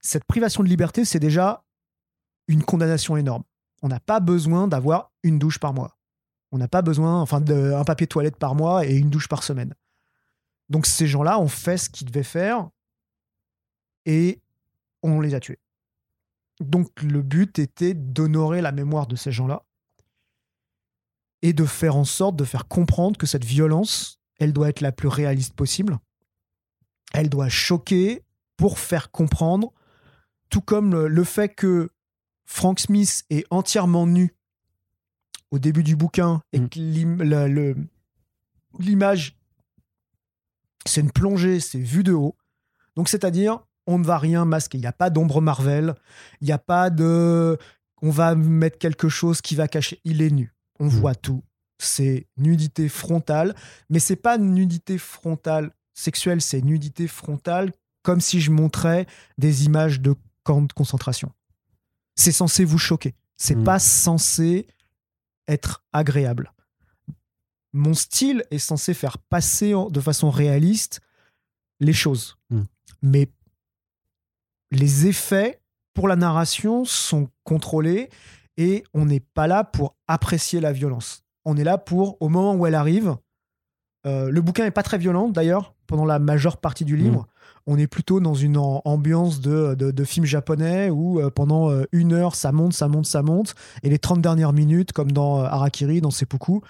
[0.00, 1.62] Cette privation de liberté, c'est déjà
[2.48, 3.44] une condamnation énorme
[3.84, 5.98] on n'a pas besoin d'avoir une douche par mois.
[6.52, 9.74] On n'a pas besoin, enfin, d'un papier toilette par mois et une douche par semaine.
[10.68, 12.70] Donc ces gens-là ont fait ce qu'ils devaient faire
[14.06, 14.40] et
[15.02, 15.58] on les a tués.
[16.60, 19.64] Donc le but était d'honorer la mémoire de ces gens-là
[21.42, 24.92] et de faire en sorte de faire comprendre que cette violence, elle doit être la
[24.92, 25.98] plus réaliste possible.
[27.12, 28.24] Elle doit choquer
[28.56, 29.72] pour faire comprendre,
[30.48, 31.90] tout comme le, fait que
[32.44, 34.34] Frank Smith est entièrement nu
[35.54, 36.68] au début du bouquin et mm.
[36.68, 37.76] que
[38.80, 39.38] l'image,
[40.84, 42.36] c'est une plongée, c'est vu de haut.
[42.96, 44.78] Donc c'est-à-dire, on ne va rien masquer.
[44.78, 45.94] Il n'y a pas d'ombre Marvel.
[46.40, 47.56] Il n'y a pas de.
[48.02, 50.00] On va mettre quelque chose qui va cacher.
[50.02, 50.52] Il est nu.
[50.80, 50.88] On hmm.
[50.88, 51.44] voit tout.
[51.78, 53.54] C'est nudité frontale.
[53.90, 57.70] Mais c'est pas nudité frontale sexuelle, c'est nudité frontale
[58.02, 59.06] comme si je montrais
[59.38, 61.30] des images de camps de concentration.
[62.16, 63.14] C'est censé vous choquer.
[63.36, 63.64] C'est hmm.
[63.64, 64.66] pas censé
[65.48, 66.52] être agréable.
[67.72, 71.00] Mon style est censé faire passer de façon réaliste
[71.80, 72.36] les choses.
[72.50, 72.62] Hmm.
[73.02, 73.30] Mais
[74.70, 75.60] les effets
[75.92, 78.10] pour la narration sont contrôlés
[78.56, 81.24] et on n'est pas là pour apprécier la violence.
[81.44, 83.16] On est là pour, au moment où elle arrive,
[84.06, 87.22] euh, le bouquin n'est pas très violent d'ailleurs, pendant la majeure partie du livre.
[87.22, 87.26] Mm.
[87.66, 92.34] On est plutôt dans une ambiance de, film japonais où euh, pendant euh, une heure
[92.34, 93.54] ça monte, ça monte, ça monte.
[93.82, 96.60] Et les 30 dernières minutes, comme dans Harakiri, dans Seppuku,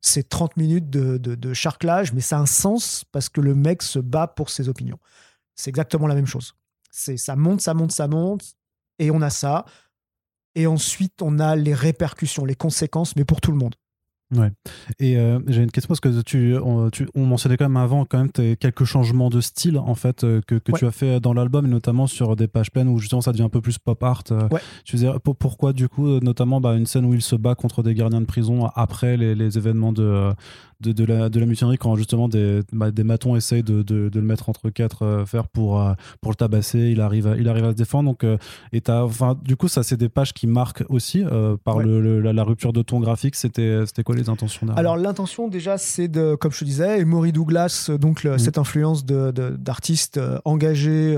[0.00, 3.82] c'est 30 minutes de, de charclage, mais ça a un sens parce que le mec
[3.82, 4.98] se bat pour ses opinions.
[5.54, 6.54] C'est exactement la même chose.
[6.90, 8.56] C'est ça monte, ça monte, ça monte,
[8.98, 9.64] et on a ça.
[10.54, 13.74] Et ensuite, on a les répercussions, les conséquences, mais pour tout le monde.
[14.34, 14.50] Ouais.
[14.98, 16.90] Et euh, j'ai une question parce que tu, on,
[17.26, 20.72] mentionnait quand même avant quand même quelques changements de style en fait euh, que, que
[20.72, 23.44] tu as fait dans l'album et notamment sur des pages pleines où justement ça devient
[23.44, 24.24] un peu plus pop art.
[24.30, 24.48] Euh.
[24.84, 27.94] Tu veux pourquoi du coup notamment bah, une scène où il se bat contre des
[27.94, 30.32] gardiens de prison après les, les événements de
[30.82, 34.20] de, de, la, de la mutinerie quand justement des, des matons essayent de, de, de,
[34.20, 37.48] le mettre entre quatre euh, fers pour, euh, pour le tabasser, il arrive à, il
[37.48, 38.10] arrive à se défendre.
[38.10, 38.36] Donc, euh,
[38.72, 41.24] et enfin, du coup, ça, c'est des pages qui marquent aussi
[41.64, 43.36] par le, la, rupture de ton graphique.
[43.36, 44.78] C'était quoi les intentions derrière?
[44.78, 48.38] Alors, l'intention, déjà, c'est de, comme je te disais, Emory Douglas, donc mm.
[48.38, 51.16] cette influence d'artistes engagés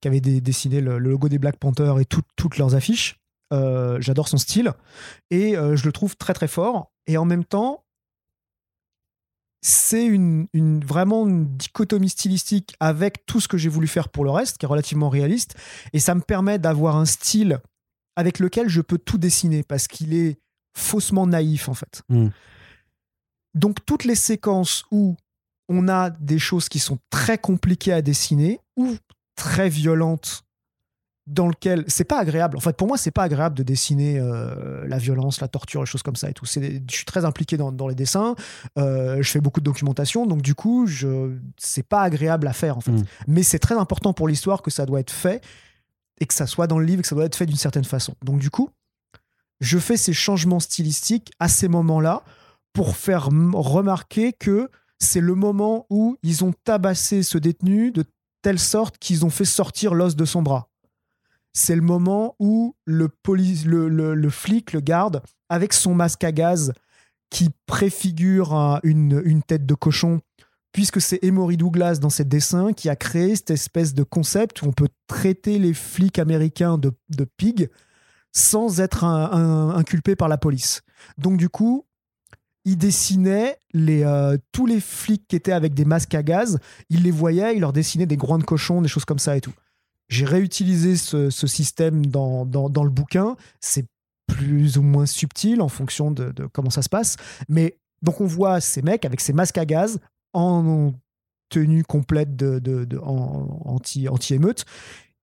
[0.00, 3.18] qui avaient dessiné le, logo des Black Panthers et toutes leurs affiches.
[3.50, 4.72] J'adore son style
[5.30, 6.92] et je le trouve très très fort.
[7.06, 7.84] Et en même temps,
[9.62, 10.48] c'est une,
[10.84, 14.64] vraiment une dichotomie stylistique avec tout ce que j'ai voulu faire pour le reste, qui
[14.64, 15.56] est relativement réaliste.
[15.92, 17.58] Et ça me permet d'avoir un style
[18.16, 20.38] avec lequel je peux tout dessiner parce qu'il est
[20.76, 22.02] faussement naïf en fait.
[22.08, 22.28] Hmm.
[23.54, 25.16] Donc toutes les séquences où
[25.68, 28.96] on a des choses qui sont très compliquées à dessiner ou
[29.34, 30.45] très violentes
[31.26, 32.56] dans lequel c'est pas agréable.
[32.56, 35.86] En fait, pour moi, c'est pas agréable de dessiner euh, la violence, la torture, les
[35.86, 36.46] choses comme ça et tout.
[36.46, 38.36] Je suis très impliqué dans, les dessins.
[38.78, 42.76] Euh, je fais beaucoup de documentation, donc du coup, je c'est pas agréable à faire
[42.76, 42.92] en fait.
[42.92, 43.04] Mm.
[43.26, 45.42] Mais c'est très important pour l'histoire que ça doit être fait
[46.20, 47.84] et que ça soit dans le livre, et que ça doit être fait d'une certaine
[47.84, 48.14] façon.
[48.24, 48.70] Donc du coup,
[49.60, 52.22] je fais ces changements stylistiques à ces moments-là
[52.72, 58.04] pour faire remarquer que c'est le moment où ils ont tabassé ce détenu de
[58.42, 60.68] telle sorte qu'ils ont fait sortir l'os de son bras
[61.56, 63.08] c'est le moment où le,
[64.30, 66.74] flic, le garde, avec son masque à gaz
[67.30, 70.20] qui préfigure une, tête de cochon,
[70.72, 74.66] puisque c'est Emory Douglas dans ses dessins qui a créé cette espèce de concept où
[74.66, 77.70] on peut traiter les flics américains de, de pigs
[78.32, 80.82] sans être inculpé par la police.
[81.16, 81.86] Donc du coup,
[82.66, 86.58] il dessinait euh, tous les flics qui étaient avec des masques à gaz,
[86.90, 89.40] il les voyait, il leur dessinait des groins de cochon, des choses comme ça et
[89.40, 89.54] tout.
[90.08, 93.36] J'ai réutilisé ce, système dans, le bouquin.
[93.60, 93.86] C'est
[94.26, 97.16] plus ou moins subtil en fonction de, comment ça se passe.
[97.48, 99.98] Mais donc on voit ces mecs avec ces masques à gaz
[100.32, 100.92] en
[101.48, 104.64] tenue complète de, anti, anti-émeute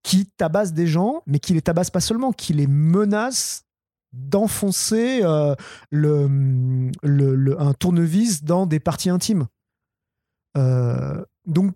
[0.04, 3.64] qui tabassent des gens, mais qui les tabassent pas seulement, qui les menacent
[4.12, 5.56] d'enfoncer euh,
[5.94, 9.48] un tournevis dans des parties intimes.
[10.58, 11.74] Euh, donc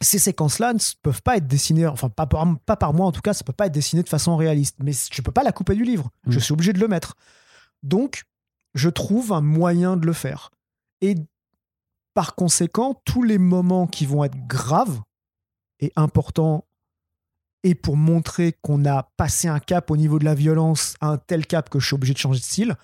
[0.00, 3.20] ces séquences-là ne peuvent pas être dessinées, enfin pas par, pas par moi en tout
[3.20, 4.76] cas, ça peut pas être dessiné de façon réaliste.
[4.82, 6.10] Mais je peux pas la couper du livre.
[6.26, 6.40] Je mm.
[6.40, 7.16] suis obligé de le mettre.
[7.82, 8.24] Donc,
[8.74, 10.50] je trouve un moyen de le faire.
[11.00, 11.16] Et
[12.14, 15.00] par conséquent, tous les moments qui vont être graves
[15.80, 16.66] et importants
[17.62, 21.46] et pour montrer qu'on a passé un cap au niveau de la violence, un tel
[21.46, 22.76] cap que je suis obligé de changer de style,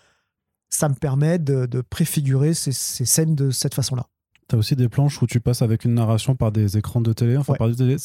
[0.68, 4.06] ça me permet de, préfigurer ces scènes de cette façon-là.
[4.48, 7.36] T'as aussi des planches où tu passes avec une narration par des écrans de télé,
[7.36, 7.96] enfin par télé.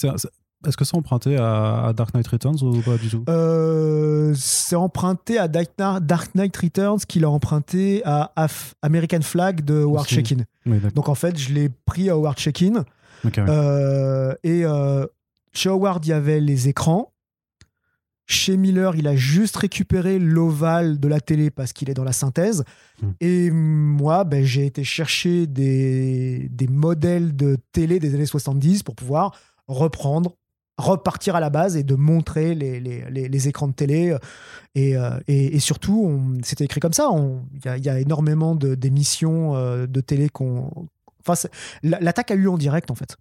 [0.67, 3.23] Est-ce que c'est emprunté à, Dark Knight Returns ou pas du tout?
[3.29, 8.31] Euh, C'est emprunté à Dark Knight Returns qu'il a emprunté à
[8.81, 10.43] American Flag de Howard Shekin.
[10.93, 12.83] Donc en fait, je l'ai pris à Howard Shekin.
[13.37, 15.05] Euh, et euh,
[15.53, 17.11] chez Howard, il y avait les écrans.
[18.27, 22.13] Chez Miller, il a juste récupéré l'ovale de la télé parce qu'il est dans la
[22.13, 22.63] synthèse.
[23.01, 23.11] Hmm.
[23.19, 28.95] Et moi, ben, j'ai été chercher des, des modèles de télé des années 70 pour
[28.95, 30.35] pouvoir reprendre
[30.77, 34.15] repartir à la base et de montrer les, les, les, écrans de télé.
[34.73, 37.09] Et, euh, et, et surtout, c'était écrit comme ça.
[37.53, 40.71] Il y, y, a énormément d'émissions de, de, télé qu'on.
[41.25, 41.47] Enfin,
[41.83, 43.15] l'attaque a eu en direct, en fait.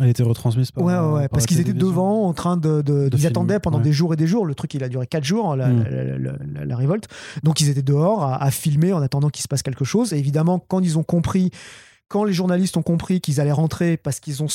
[0.00, 0.84] Elle était retransmise par.
[0.84, 2.80] Ouais, ouais, parce qu'ils étaient devant, en train de.
[2.80, 4.46] de, ils attendaient pendant des jours et des jours.
[4.46, 6.16] Le truc, il a duré 4 jours, la, hmm.
[6.18, 7.08] la, la, révolte.
[7.42, 10.14] Donc, ils étaient dehors à, à filmer en attendant qu'il se passe quelque chose.
[10.14, 11.50] Et évidemment, quand ils ont compris,
[12.08, 14.48] quand les journalistes ont compris qu'ils allaient rentrer parce qu'ils ont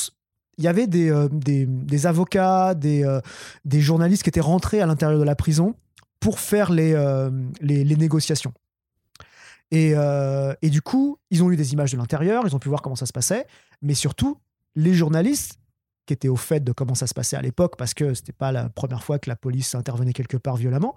[0.58, 3.22] il y avait des, euh, des, avocats, des, euh,
[3.66, 5.76] des journalistes qui étaient rentrés à l'intérieur de la prison
[6.20, 7.30] pour faire les, euh,
[7.62, 8.54] les, négociations.
[9.70, 9.94] Et,
[10.62, 12.96] et, du coup, ils ont eu des images de l'intérieur, ils ont pu voir comment
[12.96, 13.46] ça se passait,
[13.82, 14.38] mais surtout,
[14.78, 15.59] les journalistes
[16.05, 18.53] qui étaient au fait de comment ça se passait à l'époque, parce que c'était pas
[18.53, 20.95] la première fois que la police intervenait quelque part violemment,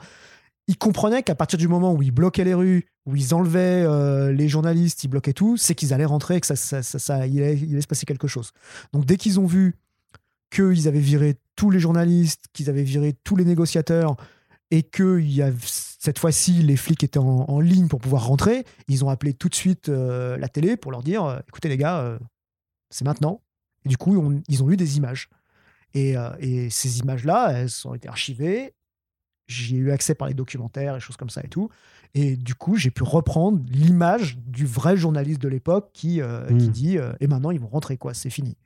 [0.69, 4.31] ils comprenaient qu'à partir du moment où ils bloquaient les rues, où ils enlevaient euh,
[4.33, 7.87] les journalistes, ils bloquaient tout, c'est qu'ils allaient rentrer, que ça, ça, ça, allait, se
[7.87, 8.53] passer quelque chose.
[8.93, 9.75] Donc dès qu'ils ont vu
[10.51, 14.17] qu'ils avaient viré tous les journalistes, qu'ils avaient viré tous les négociateurs,
[14.71, 19.05] et que y a, cette fois-ci les flics étaient en, ligne pour pouvoir rentrer, ils
[19.05, 22.19] ont appelé tout de suite euh, la télé pour leur dire euh, écoutez les gars,
[22.91, 23.41] c'est maintenant.
[23.85, 25.29] Et du coup, ils ont eu des images.
[25.95, 28.75] Et, et ces images-là, elles ont été archivées
[29.51, 31.71] J'y ai eu accès par les documentaires et choses comme ça et tout.
[32.15, 36.69] Et du coup, j'ai pu reprendre l'image du vrai journaliste de l'époque qui, euh, qui
[36.69, 36.71] hmm.
[36.71, 38.57] dit euh, Et maintenant, ils vont rentrer, quoi, c'est fini.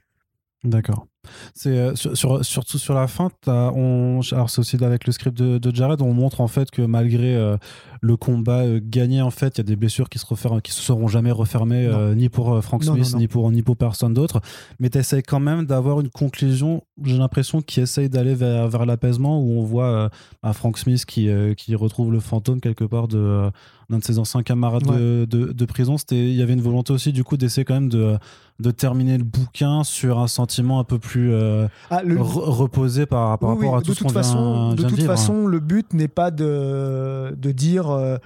[0.64, 1.06] D'accord.
[1.54, 5.58] C'est euh, sur, surtout sur la fin, on, alors c'est aussi avec le script de,
[5.58, 7.56] de, Jared, on montre en fait que malgré euh,
[8.00, 10.72] le combat euh, gagné, en fait, il y a des blessures qui se referment, qui
[10.72, 14.40] se seront jamais refermées ni pour Frank Smith ni pour ni pour personne d'autre.
[14.78, 16.82] Mais tu essaies quand même d'avoir une conclusion.
[17.02, 20.10] J'ai l'impression qu'il essaye d'aller vers, vers l'apaisement où on voit
[20.42, 23.50] bah, Frank Smith qui qui retrouve le fantôme quelque part de
[23.90, 25.98] d'un de ses anciens camarades de, de, de, prison.
[25.98, 28.18] C'était, il y avait une volonté aussi du coup d'essayer quand même de
[28.60, 33.76] de terminer le bouquin sur un sentiment un peu plus euh, ah, reposé par, rapport
[33.76, 37.90] à tout ce qu'on vient, De toute façon, le but n'est pas de, de dire
[37.90, 38.16] euh,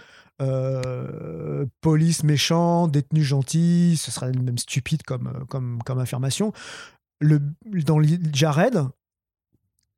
[0.43, 6.53] euh, police méchant, détenu gentil, ce serait même stupide comme, comme, comme affirmation.
[7.21, 8.01] Le, dans
[8.33, 8.85] Jared,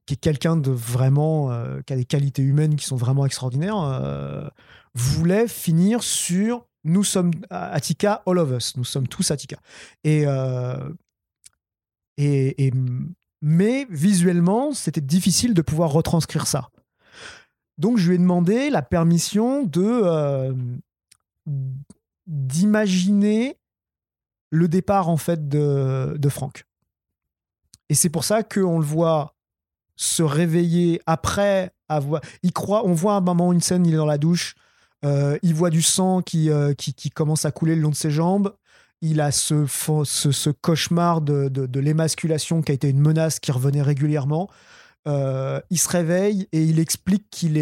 [0.06, 1.50] qui est quelqu'un de vraiment
[1.86, 4.50] qui a des qualités humaines qui sont vraiment extraordinaires,
[4.94, 8.76] voulait finir sur nous sommes Attica, all of us.
[8.76, 9.58] Nous sommes tous Attica.
[10.04, 10.90] Et, euh,
[12.16, 12.72] et,
[13.42, 16.70] mais visuellement, c'était difficile de pouvoir retranscrire ça.
[17.78, 20.54] Donc, je lui ai demandé la permission de euh,
[22.26, 23.56] d'imaginer
[24.50, 26.64] le départ en fait de, de Franck.
[27.88, 29.34] Et c'est pour ça qu'on le voit
[29.96, 32.20] se réveiller après avoir.
[32.42, 34.60] Il croit, on voit un moment une scène, il est dans la douche euh,
[35.02, 38.54] il voit du sang euh, qui, qui, commence à couler le long de ses jambes.
[39.02, 43.80] Il a ce, ce, cauchemar de, de, l'émasculation qui a été une menace qui revenait
[43.82, 44.50] régulièrement.
[45.08, 47.56] Euh, il se réveille et il explique qu'il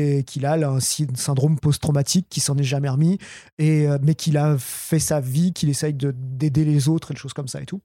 [0.45, 3.19] a un syndrome post-traumatique, qui s'en est jamais remis,
[3.59, 7.35] et, mais qu'il a fait sa vie, qu'il essaye d'aider les autres et des choses
[7.35, 7.83] comme ça et tout.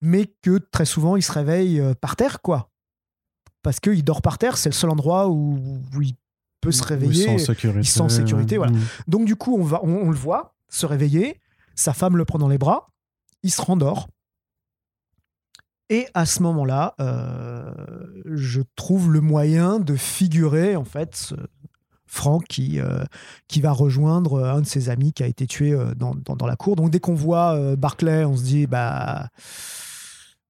[0.00, 2.70] Mais que très souvent il se réveille par terre, quoi.
[3.62, 5.58] Parce qu'il dort par terre, c'est le seul endroit où,
[5.94, 6.14] où il
[6.62, 7.26] peut se réveiller.
[7.26, 7.82] Sans sécurité.
[7.82, 8.72] Sans sécurité, voilà.
[8.72, 8.80] Mm.
[9.08, 11.38] Donc du coup, on, va, on, le voit se réveiller,
[11.74, 12.88] sa femme le prend dans les bras,
[13.42, 14.08] il se rendort.
[15.90, 17.70] Et à ce moment-là, euh,
[18.24, 21.34] je trouve le moyen de figurer en fait
[22.06, 23.04] Franck qui, euh,
[23.48, 26.56] qui va rejoindre un de ses amis qui a été tué euh, dans, dans, la
[26.56, 26.76] cour.
[26.76, 29.28] Donc dès qu'on voit Barclay, on se dit bah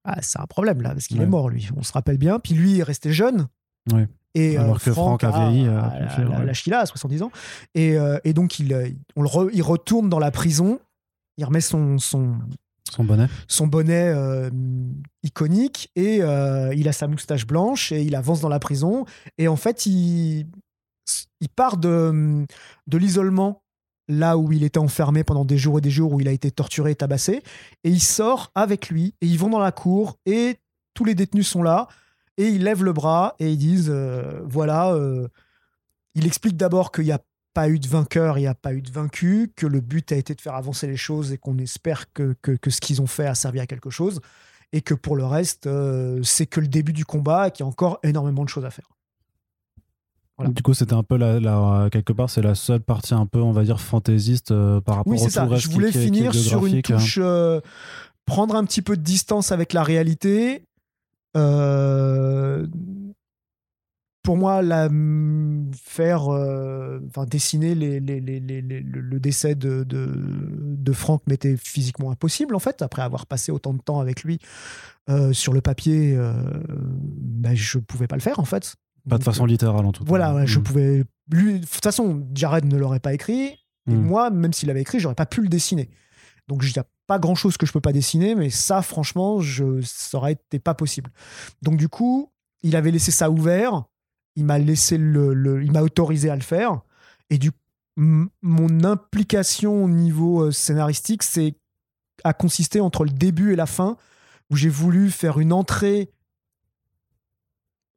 [0.04, 1.70] ah, c'est un problème là parce qu'il est mort lui.
[1.76, 2.38] On se rappelle bien.
[2.38, 3.48] Puis lui il est resté jeune.
[3.90, 4.06] Ouais.
[4.34, 5.66] Et Alors euh, que Franck, a vieilli.
[5.66, 5.80] Euh,
[6.46, 7.30] la, la, à 70 ans.
[7.74, 10.80] Et, euh, et donc, il, on le il retourne dans la prison.
[11.38, 12.36] Il remet son, son,
[12.90, 14.14] son bonnet, son bonnet
[15.22, 19.06] iconique et il a sa moustache blanche et il avance dans la prison.
[19.38, 20.46] Et en fait, il,
[21.40, 22.44] il part de,
[22.86, 23.62] de l'isolement
[24.08, 26.50] là où il était enfermé pendant des jours et des jours, où il a été
[26.50, 27.42] torturé et tabassé.
[27.84, 30.58] Et il sort avec lui et ils vont dans la cour et
[30.94, 31.88] tous les détenus sont là
[32.38, 35.28] et ils lèvent le bras et ils disent euh, voilà, euh,
[36.14, 37.20] il explique d'abord qu'il n'y a
[37.54, 40.16] pas eu de vainqueur, il n'y a pas eu de vaincu, que le but a
[40.16, 43.26] été de faire avancer les choses et qu'on espère que, que, ce qu'ils ont fait
[43.26, 44.20] a servi à quelque chose.
[44.72, 45.68] et que pour le reste,
[46.22, 48.70] c'est que le début du combat et qu'il y a encore énormément de choses à
[48.70, 48.88] faire.
[50.48, 53.52] Du coup, c'était un peu la, quelque part, c'est la seule partie un peu, on
[53.52, 54.48] va dire, fantaisiste
[54.80, 55.46] par rapport oui, au ça.
[55.56, 57.20] Je voulais finir sur une touche,
[58.24, 60.64] prendre un petit peu de distance avec la réalité.
[61.36, 62.66] Euh,
[64.22, 64.88] pour moi, la,
[65.74, 72.10] faire, euh, enfin, dessiner les, les, les, le décès de, de, de Franck m'était physiquement
[72.10, 74.38] impossible, en fait, après avoir passé autant de temps avec lui
[75.08, 76.32] euh, sur le papier, euh,
[76.68, 78.76] ben, je pouvais pas le faire, en fait.
[79.08, 80.08] Pas de façon littérale, en tout cas.
[80.08, 80.62] Voilà, je hmm.
[80.62, 81.04] pouvais.
[81.32, 84.02] Lui, de toute façon, Jared ne l'aurait pas écrit, et hmm.
[84.02, 85.90] moi, même s'il avait écrit, j'aurais pas pu le dessiner.
[86.46, 89.40] Donc, il n'y a pas grand chose que je peux pas dessiner, mais ça, franchement,
[89.40, 91.10] je, ça aurait été pas possible.
[91.60, 92.30] Donc, du coup,
[92.62, 93.84] il avait laissé ça ouvert
[94.36, 96.80] il m'a laissé le, il m'a autorisé à le faire.
[97.30, 97.50] Et du
[97.96, 101.54] mon implication au niveau euh, scénaristique, c'est
[102.24, 103.98] a consisté entre le début et la fin,
[104.50, 106.10] où j'ai voulu faire une entrée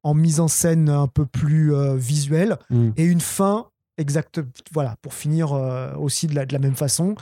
[0.02, 2.90] en mise en scène un peu plus euh, visuelle mm.
[2.96, 4.40] et une fin exacte,
[4.72, 7.14] voilà, pour finir euh, aussi de la, de la, même façon.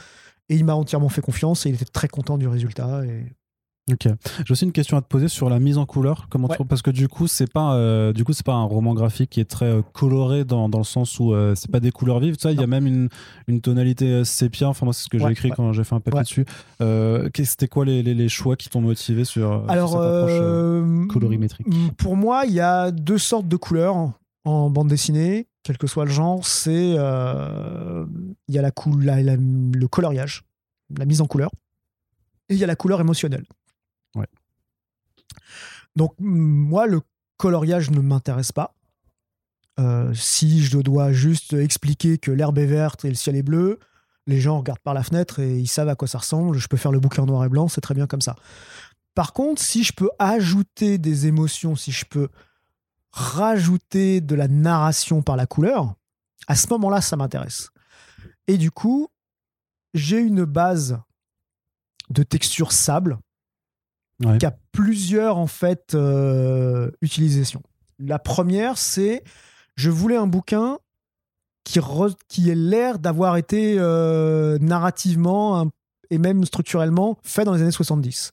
[0.48, 3.04] Et il m'a entièrement fait confiance et il était très content du résultat.
[3.06, 3.32] Et
[3.92, 4.08] Ok.
[4.46, 6.26] J'ai aussi une question à te poser sur la mise en couleur.
[6.30, 9.28] Comment parce que du coup c'est pas euh, du coup c'est pas un roman graphique
[9.28, 12.18] qui est très euh, coloré dans, dans, le sens où euh, c'est pas des couleurs
[12.18, 12.36] vives.
[12.38, 13.10] Ça, il y a même une,
[13.46, 14.70] une tonalité sépia.
[14.70, 16.46] Enfin moi c'est ce que j'ai écrit quand j'ai fait un papier dessus.
[17.44, 21.66] C'était quoi les, les, les, choix qui t'ont motivé sur, Alors, cette approche colorimétrique?
[21.98, 24.12] Pour moi, il y a deux sortes de couleurs
[24.44, 26.46] en bande dessinée, quel que soit le genre.
[26.46, 28.72] C'est il y a la,
[29.22, 30.44] la, le coloriage,
[30.96, 31.50] la mise en couleur,
[32.48, 33.46] et il y a la couleur émotionnelle.
[35.96, 37.00] Donc, moi, le
[37.36, 38.74] coloriage ne m'intéresse pas.
[39.80, 43.78] Euh, si je dois juste expliquer que l'herbe est verte et le ciel est bleu,
[44.26, 46.58] les gens regardent par la fenêtre et ils savent à quoi ça ressemble.
[46.58, 48.36] Je peux faire le bouquin en noir et blanc, c'est très bien comme ça.
[49.14, 52.28] Par contre, si je peux ajouter des émotions, si je peux
[53.14, 55.94] rajouter de la narration par la couleur,
[56.48, 57.70] à ce moment-là, ça m'intéresse.
[58.48, 59.08] Et du coup,
[59.94, 61.00] j'ai une base
[62.10, 63.18] de texture sable
[64.38, 67.62] qui a plusieurs en fait euh, utilisations.
[67.98, 69.22] La première, c'est
[69.76, 70.78] je voulais un bouquin
[71.62, 71.78] qui,
[72.28, 75.70] qui ait l'air d'avoir été euh, narrativement
[76.10, 78.32] et même structurellement fait dans les années 70.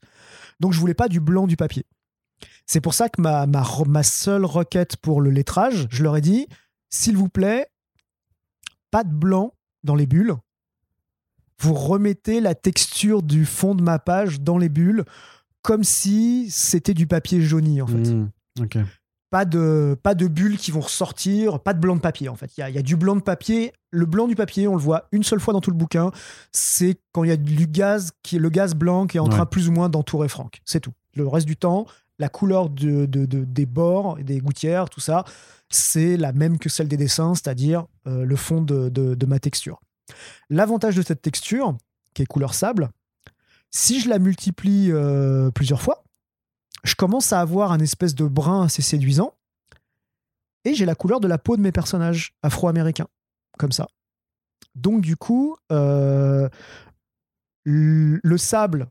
[0.59, 1.85] Donc je voulais pas du blanc du papier.
[2.65, 6.21] C'est pour ça que ma, ma, ma seule requête pour le lettrage, je leur ai
[6.21, 6.47] dit,
[6.89, 7.67] s'il vous plaît,
[8.91, 9.53] pas de blanc
[9.83, 10.35] dans les bulles.
[11.59, 15.05] Vous remettez la texture du fond de ma page dans les bulles
[15.61, 18.09] comme si c'était du papier jauni en fait.
[18.09, 18.29] Mmh,
[19.29, 22.51] pas de, pas de bulles qui vont ressortir, pas de blanc de papier en fait.
[22.57, 23.71] Il y a, du blanc de papier.
[23.91, 26.11] Le blanc du papier, on le voit une seule fois dans tout le bouquin,
[26.51, 29.45] c'est quand il y a du gaz, qui le gaz blanc qui est en train
[29.45, 30.61] plus ou moins d'entourer Franck.
[30.65, 30.93] C'est tout.
[31.15, 31.85] Le reste du temps,
[32.21, 35.25] la couleur de, des bords, des gouttières, tout ça,
[35.69, 39.81] c'est la même que celle des dessins, c'est-à-dire euh, le fond de ma texture.
[40.49, 41.75] L'avantage de cette texture,
[42.13, 42.91] qui est couleur sable,
[43.71, 46.03] si je la multiplie euh, plusieurs fois,
[46.83, 49.33] je commence à avoir un espèce de brun assez séduisant.
[50.63, 53.07] Et j'ai la couleur de la peau de mes personnages afro-américains,
[53.57, 53.87] comme ça.
[54.75, 56.49] Donc du coup, euh,
[57.63, 58.89] le sable,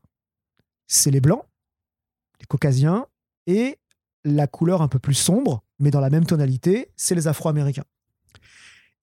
[0.87, 1.45] c'est les blancs,
[2.41, 3.05] les caucasiens,
[3.51, 3.77] et
[4.23, 7.83] la couleur un peu plus sombre, mais dans la même tonalité, c'est les afro-américains.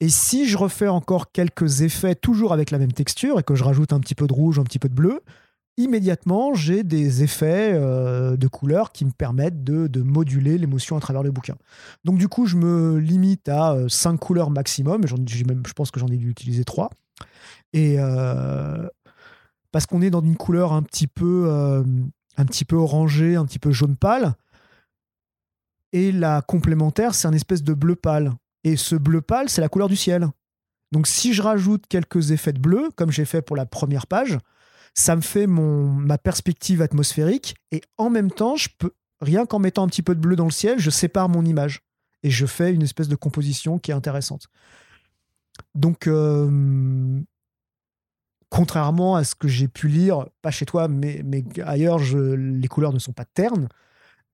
[0.00, 3.64] Et si je refais encore quelques effets, toujours avec la même texture, et que je
[3.64, 5.22] rajoute un petit peu de rouge, un petit peu de bleu,
[5.76, 11.22] immédiatement, j'ai des effets euh, de couleurs qui me permettent de, moduler l'émotion à travers
[11.22, 11.56] le bouquin.
[12.04, 15.06] Donc, du coup, je me limite à 5 euh, couleurs maximum.
[15.06, 16.90] Je pense que j'en ai dû utiliser 3.
[17.72, 18.88] Et euh,
[19.72, 21.84] parce qu'on est dans une couleur un petit peu,
[22.38, 24.34] un petit peu orangée, un petit peu jaune pâle.
[25.92, 28.32] Et la complémentaire, c'est un espèce de bleu pâle.
[28.64, 30.28] Et ce bleu pâle, c'est la couleur du ciel.
[30.92, 34.38] Donc, si je rajoute quelques effets de bleu, comme j'ai fait pour la première page,
[34.94, 39.84] ça me fait ma perspective atmosphérique et en même temps, je peux, rien qu'en mettant
[39.84, 41.82] un petit peu de bleu dans le ciel, je sépare mon image
[42.22, 44.48] et je fais une espèce de composition qui est intéressante.
[45.74, 47.20] Donc, euh,
[48.50, 52.68] contrairement à ce que j'ai pu lire, pas chez toi, mais, mais ailleurs, je, les
[52.68, 53.68] couleurs ne sont pas ternes,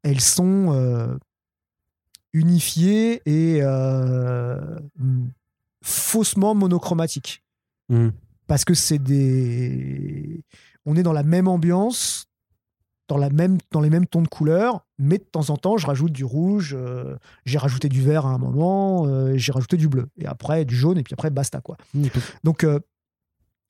[0.02, 1.16] elles sont euh,
[2.32, 4.78] unifiées et euh,
[5.82, 7.42] faussement monochromatiques.
[7.88, 8.10] Mmh
[8.46, 10.42] parce que c'est des.
[10.86, 12.26] On est dans la même ambiance,
[13.08, 15.86] dans, la même, dans les mêmes tons de couleurs, mais de temps en temps, je
[15.86, 19.88] rajoute du rouge, euh, j'ai rajouté du vert à un moment, euh, j'ai rajouté du
[19.88, 21.60] bleu, et après du jaune, et puis après, basta.
[21.60, 21.76] quoi.
[22.44, 22.80] Donc, euh,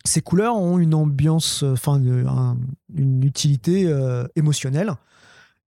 [0.05, 2.01] ces couleurs ont une ambiance, enfin
[2.95, 3.91] une utilité
[4.37, 4.93] émotionnelle.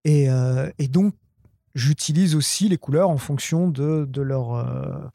[0.06, 0.28] Et,
[0.78, 1.16] et donc,
[1.74, 5.12] j'utilise aussi les couleurs en fonction de, de leur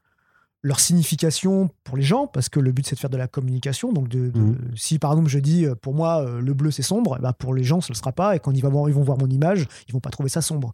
[0.63, 3.93] leur signification pour les gens, parce que le but c'est de faire de la communication.
[3.93, 4.57] Donc, de, mhm.
[4.77, 7.53] si par exemple je dis euh, pour moi euh, le bleu c'est sombre, bah, pour
[7.53, 9.19] les gens ce ne le sera pas, et quand ils vont, voir, ils vont voir
[9.19, 10.73] mon image, ils vont pas trouver ça sombre.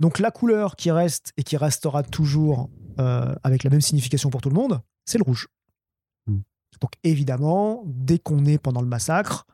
[0.00, 2.68] Donc la couleur qui reste et qui restera toujours
[2.98, 5.48] euh, avec la même signification pour tout le monde, c'est le rouge.
[6.80, 9.46] Donc évidemment, dès qu'on est pendant le massacre,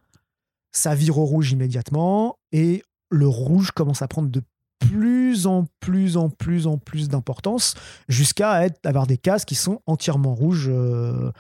[0.72, 4.42] ça vire au rouge immédiatement, et le rouge commence à prendre de
[4.78, 7.74] plus en plus en plus en plus d'importance
[8.08, 10.68] jusqu'à avoir des cases qui sont entièrement rouges.
[10.70, 11.32] Euh.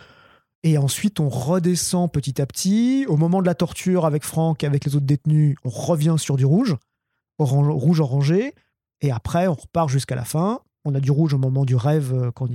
[0.64, 3.06] et ensuite, on redescend petit à petit.
[3.08, 6.36] Au moment de la torture avec Franck et avec les autres détenus, on revient sur
[6.36, 6.76] du rouge,
[7.38, 8.54] rouge orangé.
[9.00, 10.60] Et après, on repart jusqu'à la fin.
[10.84, 12.48] On a du rouge au moment du rêve, euh, quand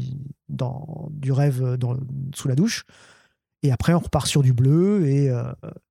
[0.49, 1.97] dans, du rêve euh, dans,
[2.36, 2.84] sous la douche.
[3.64, 5.32] Et après, on repart sur du bleu et,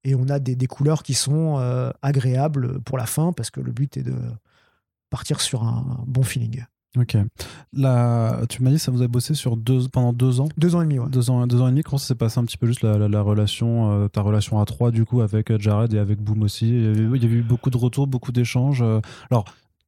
[0.04, 1.56] et on a des, des, couleurs qui sont
[2.02, 4.14] agréables pour la fin parce que le but est de,
[5.12, 6.64] partir sur un bon feeling.
[6.98, 7.16] Ok.
[7.72, 10.48] Là, tu m'as dit ça vous a bossé sur deux, pendant deux ans?
[10.56, 11.08] Deux ans et demi, ouais.
[11.08, 11.82] Deux ans, deux ans et demi.
[11.82, 14.64] Comment ça s'est passé un petit peu juste la, la, relation, euh, ta relation à
[14.64, 16.68] trois, du coup, avec euh, Jared et avec Boom aussi?
[16.68, 18.82] Il y, avait, il y, eu beaucoup de retours, beaucoup d'échanges.
[18.82, 19.00] Euh.
[19.30, 19.44] Alors,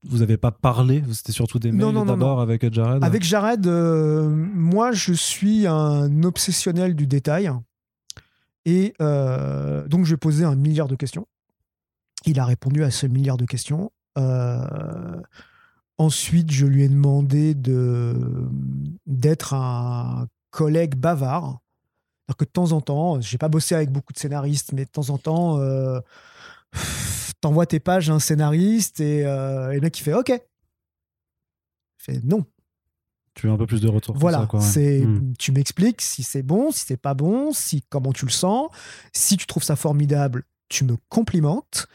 [0.06, 3.02] vous n'avez pas parlé C'était surtout des mails d'abord avec Jared?
[3.02, 7.50] Avec Jared, moi, je suis un obsessionnel du détail.
[8.64, 11.26] Et donc, je lui ai posé un milliard de questions.
[12.26, 13.92] Il a répondu à ce milliard de questions.
[14.18, 15.20] Euh,
[15.98, 18.14] ensuite, je lui ai demandé de
[19.06, 21.58] d'être un collègue bavard.
[22.26, 24.90] Alors que de temps en temps, j'ai pas bossé avec beaucoup de scénaristes, mais de
[24.90, 26.00] temps en temps, euh,
[27.42, 30.32] t'envoies tes pages à un scénariste et, euh, le mec il fait OK.
[31.98, 32.46] fait non.
[33.34, 34.16] Tu veux un peu plus de retour.
[34.16, 35.34] Voilà, c'est hmm.
[35.38, 38.68] tu m'expliques si c'est bon, si c'est pas bon, si comment tu le sens.
[39.12, 41.88] Si tu trouves ça formidable, tu me complimentes.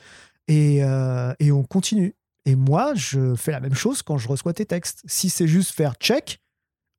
[0.50, 2.16] Euh, et, on continue.
[2.46, 5.04] Et moi, je fais la même chose quand je reçois tes textes.
[5.06, 6.42] Si c'est juste faire check,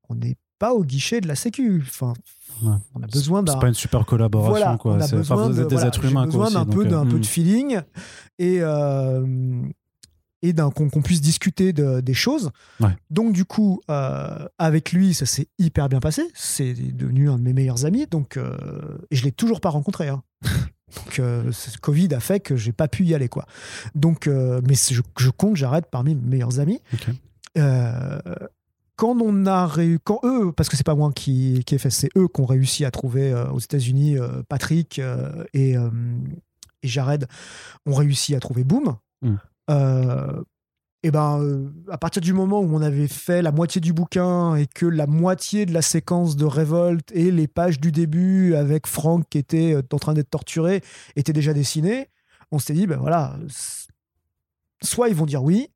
[0.09, 1.82] on n'est pas au guichet de la Sécu.
[1.86, 2.14] Enfin,
[2.62, 3.55] on a besoin d'un.
[3.55, 4.95] C'est pas une super collaboration, quoi.
[4.95, 7.24] On a besoin vous êtes des êtres humains, besoin d'un peu, d'un peu de hmm.
[7.24, 7.80] feeling
[8.38, 9.62] et euh,
[10.43, 12.51] et d'un qu'on puisse discuter de, des choses.
[13.11, 16.22] Donc du coup, euh, avec lui, ça s'est hyper bien passé.
[16.34, 18.07] C'est devenu un de mes meilleurs amis.
[18.07, 18.38] Donc
[19.11, 20.09] et je l'ai toujours pas rencontré.
[20.09, 20.22] Hein.
[20.97, 23.47] Donc, euh, Covid a fait que j'ai pas pu y aller, quoi.
[23.95, 26.80] Donc, euh, mais je, je, compte, j'arrête parmi mes meilleurs amis.
[27.59, 28.18] Euh,
[28.97, 31.91] quand on a réussi, quand eux, parce que c'est pas moi qui, qui ai fait,
[31.91, 34.16] c'est eux qui ont réussi à trouver aux États-Unis
[34.49, 35.01] Patrick
[35.55, 35.76] et, et
[36.88, 37.26] Jared
[37.86, 38.97] ont réussi à trouver Boom.
[41.02, 44.54] Et ben, euh, à partir du moment où on avait fait la moitié du bouquin
[44.56, 48.86] et que la moitié de la séquence de révolte et les pages du début avec
[48.86, 50.82] Frank qui était euh, en train d'être torturé
[51.16, 52.11] étaient déjà dessinées,
[52.52, 53.38] on s'était dit, ben voilà,
[54.82, 55.68] soit ils vont dire oui.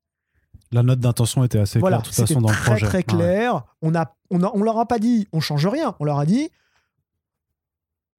[0.72, 2.86] La note d'intention était assez claire, de toute façon, dans le projet.
[2.86, 3.64] Très clair.
[3.80, 5.94] On, a, on, a, on leur a pas dit, on change rien.
[6.00, 6.50] On leur a dit,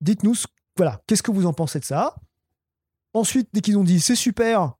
[0.01, 0.35] dites-nous,
[0.77, 2.15] voilà, qu'est-ce que vous en pensez de ça
[3.13, 4.73] Ensuite, dès qu'ils ont dit, c'est super,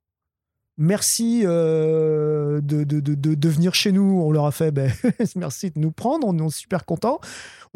[0.77, 4.21] merci euh, de, de, de, de, venir chez nous.
[4.21, 4.91] On leur a fait, ben,
[5.35, 7.19] merci de nous prendre, on est super contents.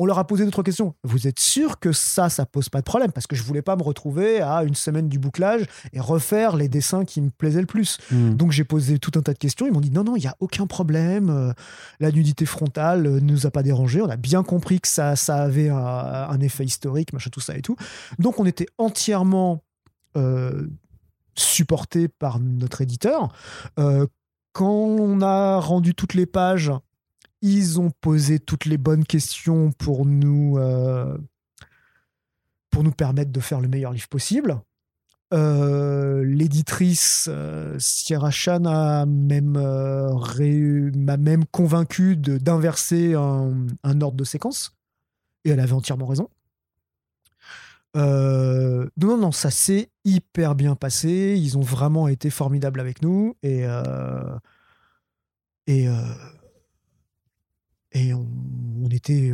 [0.02, 0.96] On leur a posé d'autres questions.
[1.04, 3.12] Vous êtes sûr que ça, ça pose pas de problème?
[3.12, 6.70] Parce que je voulais pas me retrouver à une semaine du bouclage et refaire les
[6.70, 7.98] dessins qui me plaisaient le plus.
[8.10, 8.34] Hmm.
[8.34, 9.68] Donc j'ai posé tout un tas de questions.
[9.68, 11.30] Ils m'ont dit non, non, il y a aucun problème.
[11.30, 11.52] Euh,
[12.00, 14.02] la nudité frontale ne nous a pas dérangé.
[14.02, 17.62] On a bien compris que ça, ça avait un, effet historique, machin, tout ça et
[17.62, 17.76] tout.
[18.20, 19.64] Donc on était entièrement
[20.16, 20.66] euh,
[21.40, 23.34] supporté par notre éditeur.
[23.80, 24.06] Euh,
[24.54, 26.72] quand on a rendu toutes les pages,
[27.42, 31.18] ils ont posé toutes les bonnes questions pour nous, euh,
[32.70, 34.60] pour nous permettre de faire le meilleur livre possible.
[35.32, 37.30] Euh, l'éditrice
[37.78, 44.76] Sierra Chan a même, m'a même convaincu d'inverser un ordre de séquence.
[45.46, 46.28] Et elle avait entièrement raison.
[47.96, 51.36] Euh, non, non, ça s'est hyper bien passé.
[51.38, 53.36] Ils ont vraiment été formidables avec nous.
[53.44, 54.38] Et, euh,
[55.68, 55.94] et, euh,
[57.92, 59.34] et on, était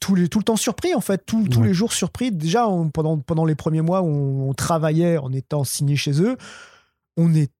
[0.00, 1.24] tout, les, tout le temps surpris, en fait.
[1.26, 2.32] tous les jours surpris.
[2.32, 6.36] Déjà, pendant, pendant les premiers mois où on, travaillait en étant signé chez eux,
[7.16, 7.50] on est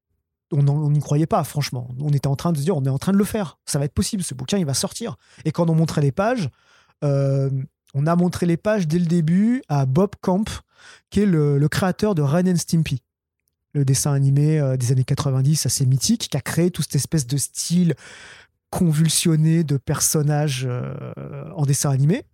[0.54, 1.88] on n'y croyait pas, franchement.
[1.98, 3.58] On était en train de se dire, on est en train de le faire.
[3.64, 4.22] Ça va être possible.
[4.22, 5.16] Ce bouquin, il va sortir.
[5.46, 6.50] Et quand on montrait les pages,
[7.94, 10.44] on a montré les pages dès le début à Bob Camp,
[11.10, 13.02] qui est le, créateur de Ren and Stimpy,
[13.74, 17.26] le dessin animé euh, des années 90 assez mythique, qui a créé toute cette espèce
[17.26, 17.94] de style
[18.70, 20.94] convulsionné de personnages euh,
[21.54, 22.24] en dessin animé.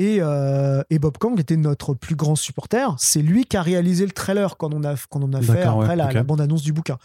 [0.00, 2.96] Et, euh, et, Bob Kang était notre plus grand supporter.
[2.98, 5.94] C'est lui qui a réalisé le trailer quand on a, quand on a fait après
[5.94, 6.96] la, bande-annonce du bouquin.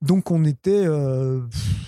[0.00, 1.42] Donc on était, euh,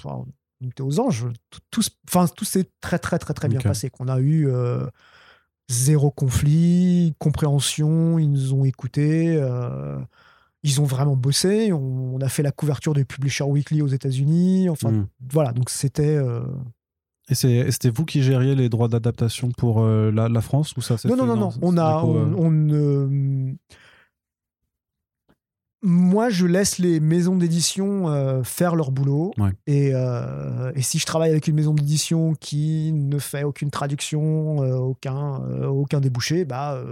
[0.04, 0.26] on
[0.66, 1.26] était aux anges.
[1.70, 3.88] Tout, enfin, tout s'est très, très, très, très bien passé.
[3.88, 4.86] Qu'on a eu euh,
[5.70, 9.40] zéro conflit, compréhension, ils nous ont écoutés.
[10.62, 11.72] ils ont vraiment bossé.
[11.72, 14.68] On, a fait la couverture du Publisher Weekly aux États-Unis.
[14.68, 15.06] Enfin, hmm.
[15.30, 15.52] voilà.
[15.52, 16.18] Donc c'était
[17.30, 21.14] et c'était vous qui gériez les droits d'adaptation pour euh, la, France ou ça Non,
[21.14, 21.50] non, non, non.
[21.62, 23.52] On a, on, euh,
[25.82, 29.32] moi, je laisse les maisons d'édition euh, faire leur boulot.
[29.66, 35.36] Et, et, si je travaille avec une maison d'édition qui ne fait aucune traduction, aucun,
[35.66, 36.82] aucun débouché, bah,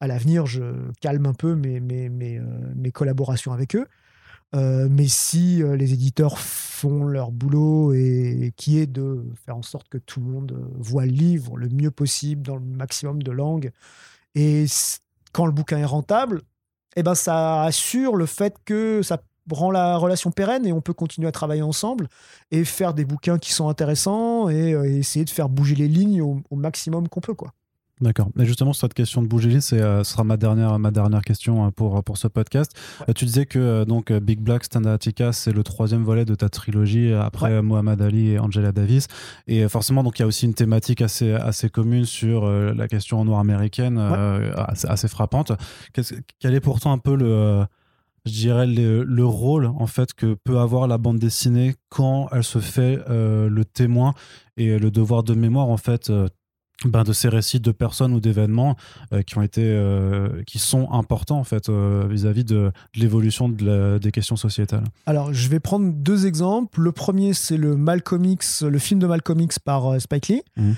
[0.00, 0.62] à l'avenir, je
[1.00, 2.40] calme un peu mes, mes, mes,
[2.74, 3.86] mes collaborations avec eux.
[4.54, 9.62] Euh, mais si euh, les éditeurs font leur boulot et, qui est de faire en
[9.62, 13.22] sorte que tout le monde euh, voit le livre le mieux possible dans le maximum
[13.22, 13.72] de langues,
[14.34, 14.66] et
[15.32, 16.42] quand le bouquin est rentable,
[16.96, 20.94] eh ben ça assure le fait que ça rend la relation pérenne et on peut
[20.94, 22.08] continuer à travailler ensemble
[22.50, 26.42] et faire des bouquins qui sont intéressants et, essayer de faire bouger les lignes au,
[26.50, 27.52] au maximum qu'on peut quoi.
[28.02, 28.28] D'accord.
[28.34, 31.22] Mais justement, sur cette question de bouger, c'est, euh, ce sera ma dernière, ma dernière
[31.22, 32.72] question euh, pour, pour ce podcast.
[33.08, 36.50] Euh, tu disais que donc Big Black Stand Attica, c'est le troisième volet de ta
[36.50, 39.06] trilogie après Muhammad Ali et Angela Davis.
[39.46, 43.24] Et forcément, donc il y a aussi une thématique assez, assez commune sur la question
[43.24, 45.52] noire américaine, assez, frappante.
[46.38, 47.64] quel est pourtant un peu le
[48.26, 52.42] je dirais le, le, rôle en fait que peut avoir la bande dessinée quand elle
[52.42, 54.14] se fait le témoin
[54.56, 56.10] et le devoir de mémoire en fait
[56.84, 58.76] ben, de ces récits de personnes ou d'événements
[59.12, 63.98] euh, qui ont été euh, qui sont importants en fait euh, vis-à-vis de, l'évolution de
[63.98, 64.84] des questions sociétales.
[65.06, 66.80] Alors je vais prendre deux exemples.
[66.80, 70.72] Le premier c'est le Malcolm X, le film de Malcolm X par Spike Lee, mmh.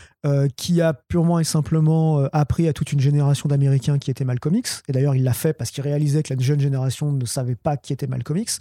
[0.57, 4.83] Qui a purement et simplement appris à toute une génération d'Américains qui étaient Malcolm X.
[4.89, 7.77] Et d'ailleurs il l'a fait parce qu'il réalisait que la jeune génération ne savait pas
[7.77, 8.59] qui était Malcolm X.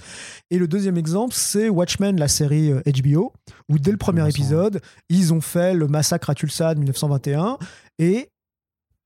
[0.51, 3.33] Et le deuxième exemple c'est Watchmen, la série HBO,
[3.69, 7.57] où dès le premier épisode ils ont fait le massacre à Tulsa de 1921
[7.99, 8.29] et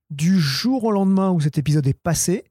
[0.10, 2.44] du jour au lendemain où cet épisode est passé,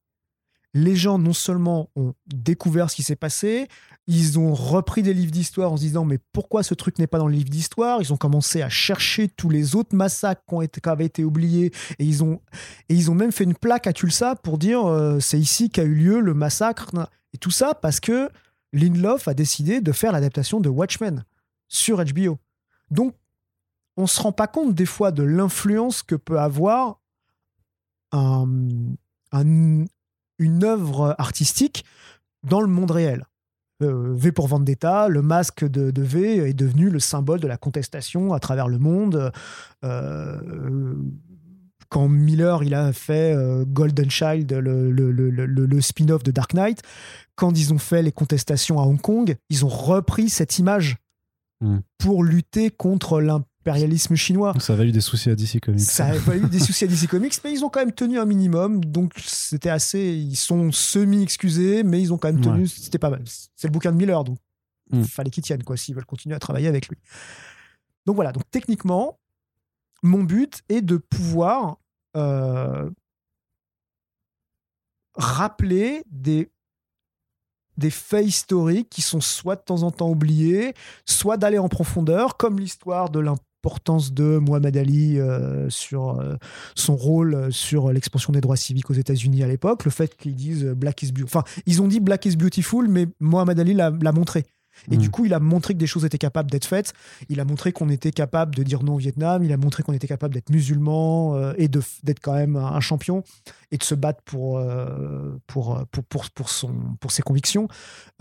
[0.73, 3.69] les gens non seulement ont découvert ce qui s'est passé,
[4.07, 7.19] ils ont repris des livres d'histoire en se disant mais pourquoi ce truc n'est pas
[7.19, 8.01] dans le livre d'histoire?
[8.01, 12.25] Ils ont commencé à chercher tous les autres massacres qui, avaient été oubliés et ils
[12.25, 12.41] ont
[12.89, 15.85] et ils ont même fait une plaque à Tulsa pour dire euh, c'est ici qu'a
[15.85, 16.91] eu lieu le massacre
[17.33, 18.31] et tout ça parce que
[18.73, 21.25] Lindelof a décidé de faire l'adaptation de Watchmen
[21.69, 22.39] sur HBO.
[22.91, 23.15] Donc
[23.97, 27.01] on se rend pas compte des fois de l'influence que peut avoir
[28.13, 29.79] une
[30.65, 31.85] œuvre artistique
[32.43, 33.27] dans le monde réel.
[33.83, 38.33] Euh, v pour Vendetta, le masque de, V est devenu le symbole de la contestation
[38.33, 39.33] à travers le monde.
[39.85, 40.95] Euh,
[41.89, 46.83] quand Miller il a fait euh, Golden Child, le, le spin-off de Dark Knight,
[47.35, 50.99] quand ils ont fait les contestations à Hong Kong, ils ont repris cette image
[51.63, 51.79] hmm.
[51.99, 53.21] pour lutter contre
[53.61, 54.55] impérialisme chinois.
[54.59, 55.81] Ça a valu des soucis à DC Comics.
[55.81, 58.25] Ça a valu des soucis à DC Comics, mais ils ont quand même tenu un
[58.25, 58.85] minimum.
[58.85, 60.01] Donc c'était assez.
[60.01, 62.67] Ils sont semi-excusés, mais ils ont quand même tenu.
[62.67, 63.23] C'était pas mal.
[63.27, 64.39] C'est le bouquin de Miller, donc
[64.93, 65.05] il hmm.
[65.05, 66.97] fallait qu'ils tiennent, quoi, s'ils veulent continuer à travailler avec lui.
[68.07, 68.33] Donc voilà.
[68.33, 69.19] Donc techniquement,
[70.03, 71.77] mon but est de pouvoir
[72.17, 72.91] euh,
[75.15, 76.51] rappeler des
[77.77, 80.75] des faits historiques qui sont soit de temps en temps oubliés,
[81.07, 83.21] soit d'aller en profondeur, comme l'histoire de
[83.63, 86.37] l'importance de Muhammad Ali euh, sur euh,
[86.75, 90.65] son rôle sur l'expansion des droits civiques aux États-Unis à l'époque, le fait qu'ils disent
[90.65, 91.41] Black is beautiful.
[91.41, 94.47] Enfin, ils ont dit Black is beautiful, mais Muhammad Ali l'a montré.
[94.91, 95.11] Et du mm.
[95.11, 96.93] coup, il a montré que des choses étaient capables d'être faites.
[97.29, 99.43] Il a montré qu'on était capable de dire non au Vietnam.
[99.45, 103.23] Il a montré qu'on était capable d'être musulman euh, et d'être quand même un champion
[103.71, 107.69] et de se battre pour, euh, pour, pour, pour, pour, son, pour ses convictions.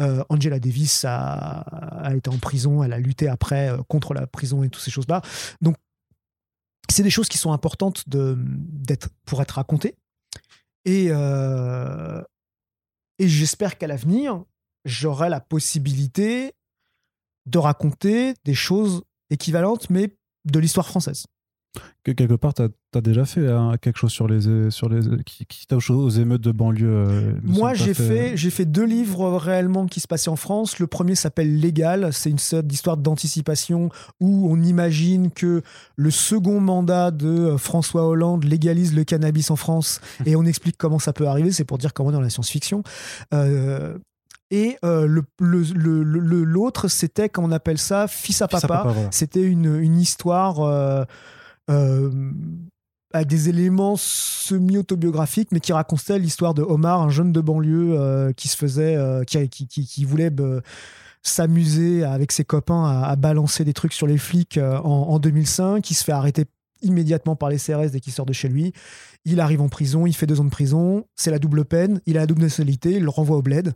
[0.02, 2.84] Euh, Angela Davis a, a, été en prison.
[2.84, 5.22] Elle a lutté après contre la prison et toutes ces choses-là.
[5.62, 5.76] Donc,
[6.90, 9.96] c'est des choses qui sont importantes de, d'être, pour être racontées.
[10.86, 11.10] Et,
[13.20, 14.44] et j'espère qu'à l'avenir,
[14.90, 16.54] j'aurai la possibilité
[17.46, 21.26] de raconter des choses équivalentes, mais de l'histoire française.
[22.04, 25.46] Que quelque part, tu as, déjà fait hein, quelque chose sur les, sur les, qui,
[25.46, 30.00] qui aux émeutes de banlieue euh, Moi, j'ai fait, j'ai fait deux livres réellement qui
[30.00, 30.80] se passaient en France.
[30.80, 32.12] Le premier s'appelle Légal.
[32.12, 33.90] C'est une sorte d'histoire d'anticipation
[34.20, 35.62] où on imagine que
[35.96, 40.78] le second mandat de euh, François Hollande légalise le cannabis en France et on explique
[40.78, 41.52] comment ça peut arriver.
[41.52, 42.82] C'est pour dire comment on est dans la science-fiction.
[43.34, 43.98] Euh,
[44.52, 48.88] et euh, le, l'autre, c'était, comment on appelle ça, Fils à papa.
[49.12, 51.04] C'était une, une, histoire euh,
[51.70, 52.32] euh,
[53.14, 58.48] avec des éléments semi-autobiographiques, mais qui racontait l'histoire de Omar, un jeune de banlieue qui
[58.48, 58.98] se faisait,
[59.28, 60.32] qui, qui, qui, voulait
[61.22, 65.94] s'amuser avec ses copains à, balancer des trucs sur les flics en, en 2005, qui
[65.94, 66.46] se fait arrêter
[66.82, 68.74] immédiatement par les CRS dès qu'il sort de chez lui.
[69.26, 72.18] Il arrive en prison, il fait deux ans de prison, c'est la double peine, il
[72.18, 73.74] a la double nationalité, il le renvoie au bled.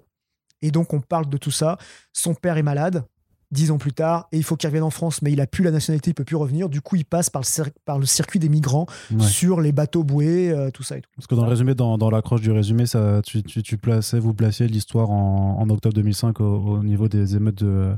[0.64, 1.78] Et donc on parle de tout ça.
[2.12, 3.06] Son père est malade,
[3.52, 5.64] dix ans plus tard, et il faut qu'il revienne en France, mais il a plus
[5.64, 6.70] la nationalité, il peut plus revenir.
[6.70, 8.88] Du coup, il passe par le, par le circuit des migrants
[9.20, 11.10] sur les bateaux boués, euh, tout ça et tout.
[11.16, 14.34] Parce que dans le résumé, dans, dans l'accroche du résumé, ça, tu, tu, plaçais, vous
[14.34, 17.94] placiez l'histoire en, octobre 2005 au, niveau des émeutes de,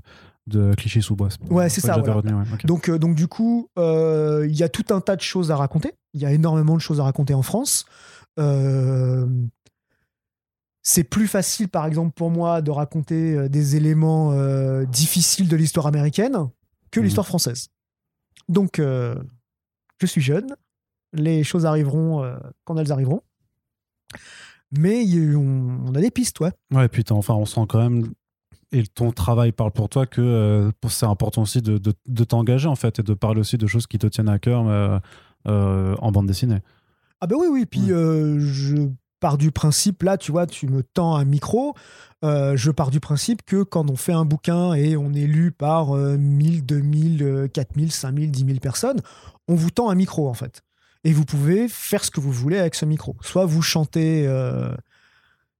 [0.47, 1.29] de Clichy-sous-Bois.
[1.49, 1.97] Ouais, c'est ça.
[2.65, 5.55] Donc, euh, donc, du coup, euh, il y a tout un tas de choses à
[5.55, 5.93] raconter.
[6.13, 7.85] Il y a énormément de choses à raconter en France.
[8.37, 9.25] Euh,
[10.87, 14.33] c'est plus facile, par exemple, pour moi, de raconter des éléments
[14.83, 16.37] difficiles de l'histoire américaine
[16.91, 17.05] que mhm.
[17.05, 17.69] l'histoire française.
[18.49, 20.55] Donc, je suis jeune.
[21.11, 22.23] Les choses arriveront
[22.65, 23.23] quand elles arriveront.
[24.77, 25.03] Mais
[25.35, 26.51] on, a des pistes, ouais.
[26.71, 28.11] Ouais, putain, enfin, on sent quand même
[28.75, 32.75] et ton travail parle pour toi que euh, c'est important aussi de, de, t'engager en
[32.75, 34.99] fait et de parler aussi de choses qui te tiennent à cœur euh,
[35.47, 36.59] euh, en bande dessinée.
[37.21, 37.65] Ah ben oui, oui.
[37.65, 38.89] Puis je
[39.25, 41.73] pars du principe, là, tu vois, tu me tends un micro.
[42.21, 45.95] je pars du principe que quand on fait un bouquin et on est lu par
[45.95, 49.01] 1000, 2000, 4000, 5000, 10 000 personnes,
[49.47, 50.61] on vous tend un micro en fait.
[51.03, 53.15] Et vous pouvez faire ce que vous voulez avec ce micro.
[53.21, 54.27] Soit vous chantez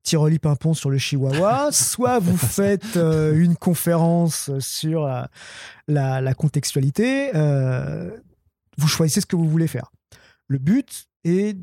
[0.05, 5.09] Tiroli Pimpon sur le Chihuahua, soit vous faites euh, une conférence sur
[5.87, 8.11] la, contextualité, euh,
[8.77, 9.91] vous choisissez ce que vous voulez faire.
[10.47, 11.57] Le but est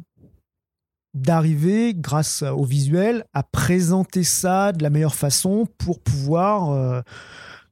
[1.14, 6.72] d'arriver, grâce au visuel, à présenter ça de la meilleure façon pour pouvoir...
[6.72, 7.01] Euh,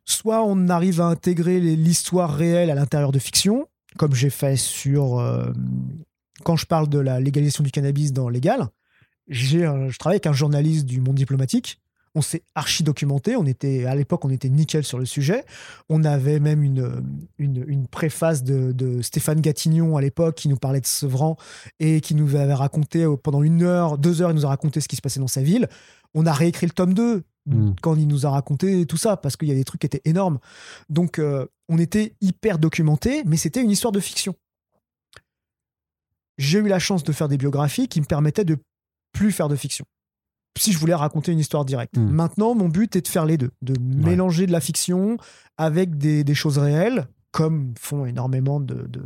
[0.04, 5.22] soit on arrive à intégrer l'histoire réelle à l'intérieur de fiction, comme j'ai fait sur...
[6.42, 8.66] quand je parle de la légalisation du cannabis dans Légal,
[9.28, 11.80] je travaille avec un journaliste du monde diplomatique.
[12.14, 13.36] On s'est archi documenté.
[13.36, 15.44] On était, à l'époque, on était nickel sur le sujet.
[15.88, 17.04] On avait même une,
[17.38, 21.36] une, préface de, Stéphane Gatignon à l'époque qui nous parlait de Sevran
[21.78, 24.80] et qui nous avait raconté euh, pendant une heure, deux heures, il nous a raconté
[24.80, 25.68] ce qui se passait dans sa ville.
[26.14, 27.72] On a réécrit le tome 2 hmm.
[27.80, 30.02] quand il nous a raconté tout ça parce qu'il y a des trucs qui étaient
[30.04, 30.38] énormes.
[30.88, 34.34] Donc, euh, on était hyper documenté, mais c'était une histoire de fiction.
[36.38, 38.56] J'ai eu la chance de faire des biographies qui me permettaient de
[39.12, 39.84] plus faire de fiction.
[40.58, 41.96] Si je voulais raconter une histoire directe.
[41.96, 42.08] Hmm.
[42.10, 45.16] Maintenant, mon but est de faire les deux, de mélanger de la fiction
[45.56, 49.04] avec des, choses réelles, comme font énormément de, de,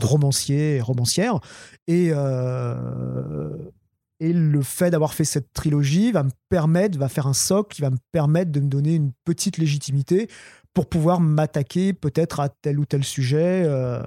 [0.00, 1.40] romanciers et romancières.
[1.86, 3.50] Et, euh,
[4.20, 7.82] et le fait d'avoir fait cette trilogie va me permettre, va faire un socle qui
[7.82, 10.28] va me permettre de me donner une petite légitimité
[10.74, 13.64] pour pouvoir m'attaquer peut-être à tel ou tel sujet.
[13.66, 14.00] Euh,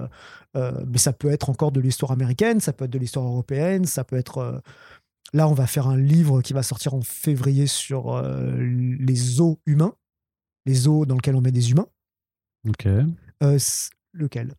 [0.56, 3.84] euh, mais ça peut être encore de l'histoire américaine, ça peut être de l'histoire européenne,
[3.84, 4.62] ça peut être...
[5.34, 8.22] Euh, là, on va faire un livre qui va sortir en février sur
[8.58, 9.94] les os humains,
[10.64, 11.88] les os dans lesquels on met des humains.
[12.68, 12.88] Ok.
[14.12, 14.54] lequel?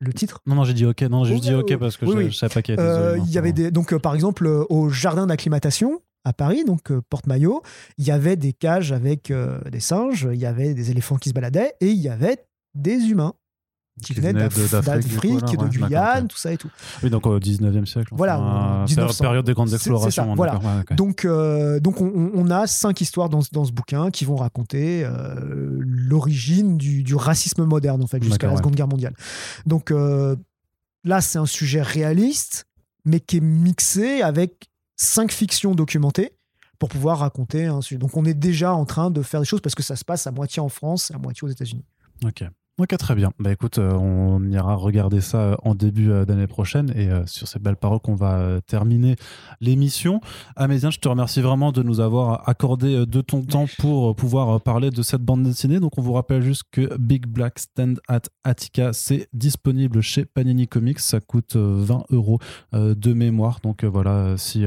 [0.00, 0.40] Le titre?
[0.46, 1.02] Non, non, j'ai dit ok.
[1.02, 3.32] Non, j'ai dit ok parce que je, ne savais pas qu'il y avait des Il
[3.32, 7.62] y avait des, donc, par exemple, au jardin d'acclimatation, à Paris, donc euh, Porte-Maillot,
[7.98, 11.30] il y avait des cages avec euh, des singes, il y avait des éléphants qui
[11.30, 13.34] se baladaient et il y avait des humains
[14.02, 16.70] qui, venaient d'Afrique, de, Guyane, tout ça et tout.
[17.02, 18.12] Oui, donc au 19e siècle.
[18.12, 18.84] Voilà.
[19.18, 20.34] période des grandes explorations.
[20.34, 20.60] voilà.
[20.96, 25.06] Donc, euh, donc on, a cinq histoires dans, dans, ce bouquin qui vont raconter
[25.78, 29.14] l'origine du, du, racisme moderne, en fait, jusqu'à la Seconde Guerre mondiale.
[29.66, 29.92] Donc
[31.04, 32.66] là, c'est un sujet réaliste,
[33.04, 36.32] mais qui est mixé avec cinq fictions documentées
[36.78, 37.98] pour pouvoir raconter un sujet.
[37.98, 40.26] Donc on est déjà en train de faire des choses parce que ça se passe
[40.26, 41.84] à moitié en France et à moitié aux États-Unis.
[42.24, 42.44] Ok.
[42.78, 43.32] Ok, très bien.
[43.38, 47.46] Bah écoute, euh, on ira regarder ça euh, en début euh, d'année prochaine et sur
[47.46, 49.16] ces belles paroles qu'on va terminer
[49.60, 50.22] l'émission.
[50.56, 54.90] Amédien, je te remercie vraiment de nous avoir accordé de ton temps pour pouvoir parler
[54.90, 55.80] de cette bande dessinée.
[55.80, 60.66] Donc on vous rappelle juste que Big Black Stand at Attica, c'est disponible chez Panini
[60.66, 61.00] Comics.
[61.00, 62.38] Ça coûte 20 euros
[62.72, 63.60] de mémoire.
[63.62, 64.64] Donc voilà, si,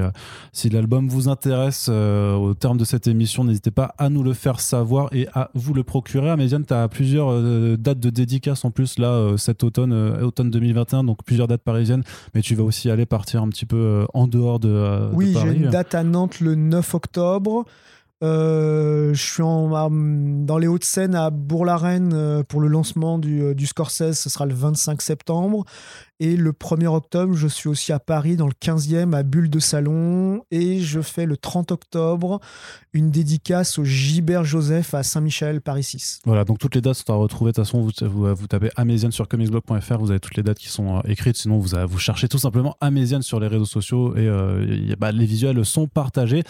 [0.53, 4.59] si l'album vous intéresse au terme de cette émission, n'hésitez pas à nous le faire
[4.59, 6.29] savoir et à vous le procurer.
[6.29, 10.49] Amédien, tu as plusieurs dates de dédicace en plus là euh, cet automne, euh, automne
[10.49, 12.03] 2021, donc plusieurs dates parisiennes,
[12.33, 15.53] mais tu vas aussi aller partir un petit peu euh, en dehors de, oui, j'ai
[15.53, 17.65] une date à Nantes le 9 octobre.
[18.21, 24.29] je suis en, dans les Hauts-de-Seine à Bourg-la-Reine pour le lancement du, du, Scorsese, ce
[24.29, 25.65] sera le 25 septembre.
[26.19, 29.59] Et le 1er octobre, je suis aussi à Paris, dans le 15e, à Bulle de
[29.59, 30.43] Salon.
[30.49, 32.39] Et je fais le 30 octobre
[32.93, 36.21] une dédicace au Gilbert Joseph à Saint-Michel, Paris 6.
[36.25, 37.51] Voilà, donc toutes les dates sont à retrouver.
[37.51, 40.97] De toute façon, vous, tapez Améziane sur comicsblog.fr, vous avez toutes les dates qui sont
[40.97, 41.35] euh, écrites.
[41.35, 45.25] Sinon, vous, vous cherchez tout simplement Améziane sur les réseaux sociaux et euh, bah, les
[45.25, 46.43] visuels sont partagés.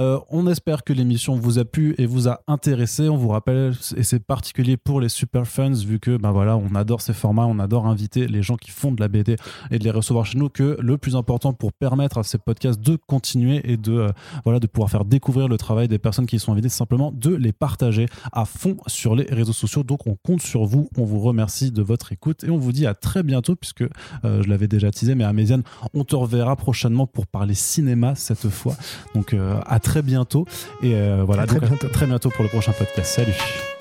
[0.00, 3.08] Euh, on espère que l'émission vous a plu et vous a intéressé.
[3.08, 6.74] On vous rappelle, et c'est particulier pour les super fans, vu que bah, voilà, on
[6.74, 9.36] adore ces formats, on adore inviter les gens qui font de la BD
[9.70, 12.80] et de les recevoir chez nous, que le plus important pour permettre à ces podcasts
[12.80, 14.08] de continuer et de,
[14.44, 17.52] voilà, de pouvoir faire découvrir le travail des personnes qui sont invitées, simplement de les
[17.52, 19.82] partager à fond sur les réseaux sociaux.
[19.82, 22.86] Donc on compte sur vous, on vous remercie de votre écoute et on vous dit
[22.86, 25.62] à très bientôt puisque euh, je l'avais déjà teasé, mais à Méziane,
[25.94, 28.74] on te reverra prochainement pour parler cinéma cette fois.
[29.14, 30.46] Donc euh, à très bientôt
[30.82, 31.88] et euh, voilà, très, bientôt.
[31.88, 33.14] très bientôt pour le prochain podcast.
[33.14, 33.71] Salut.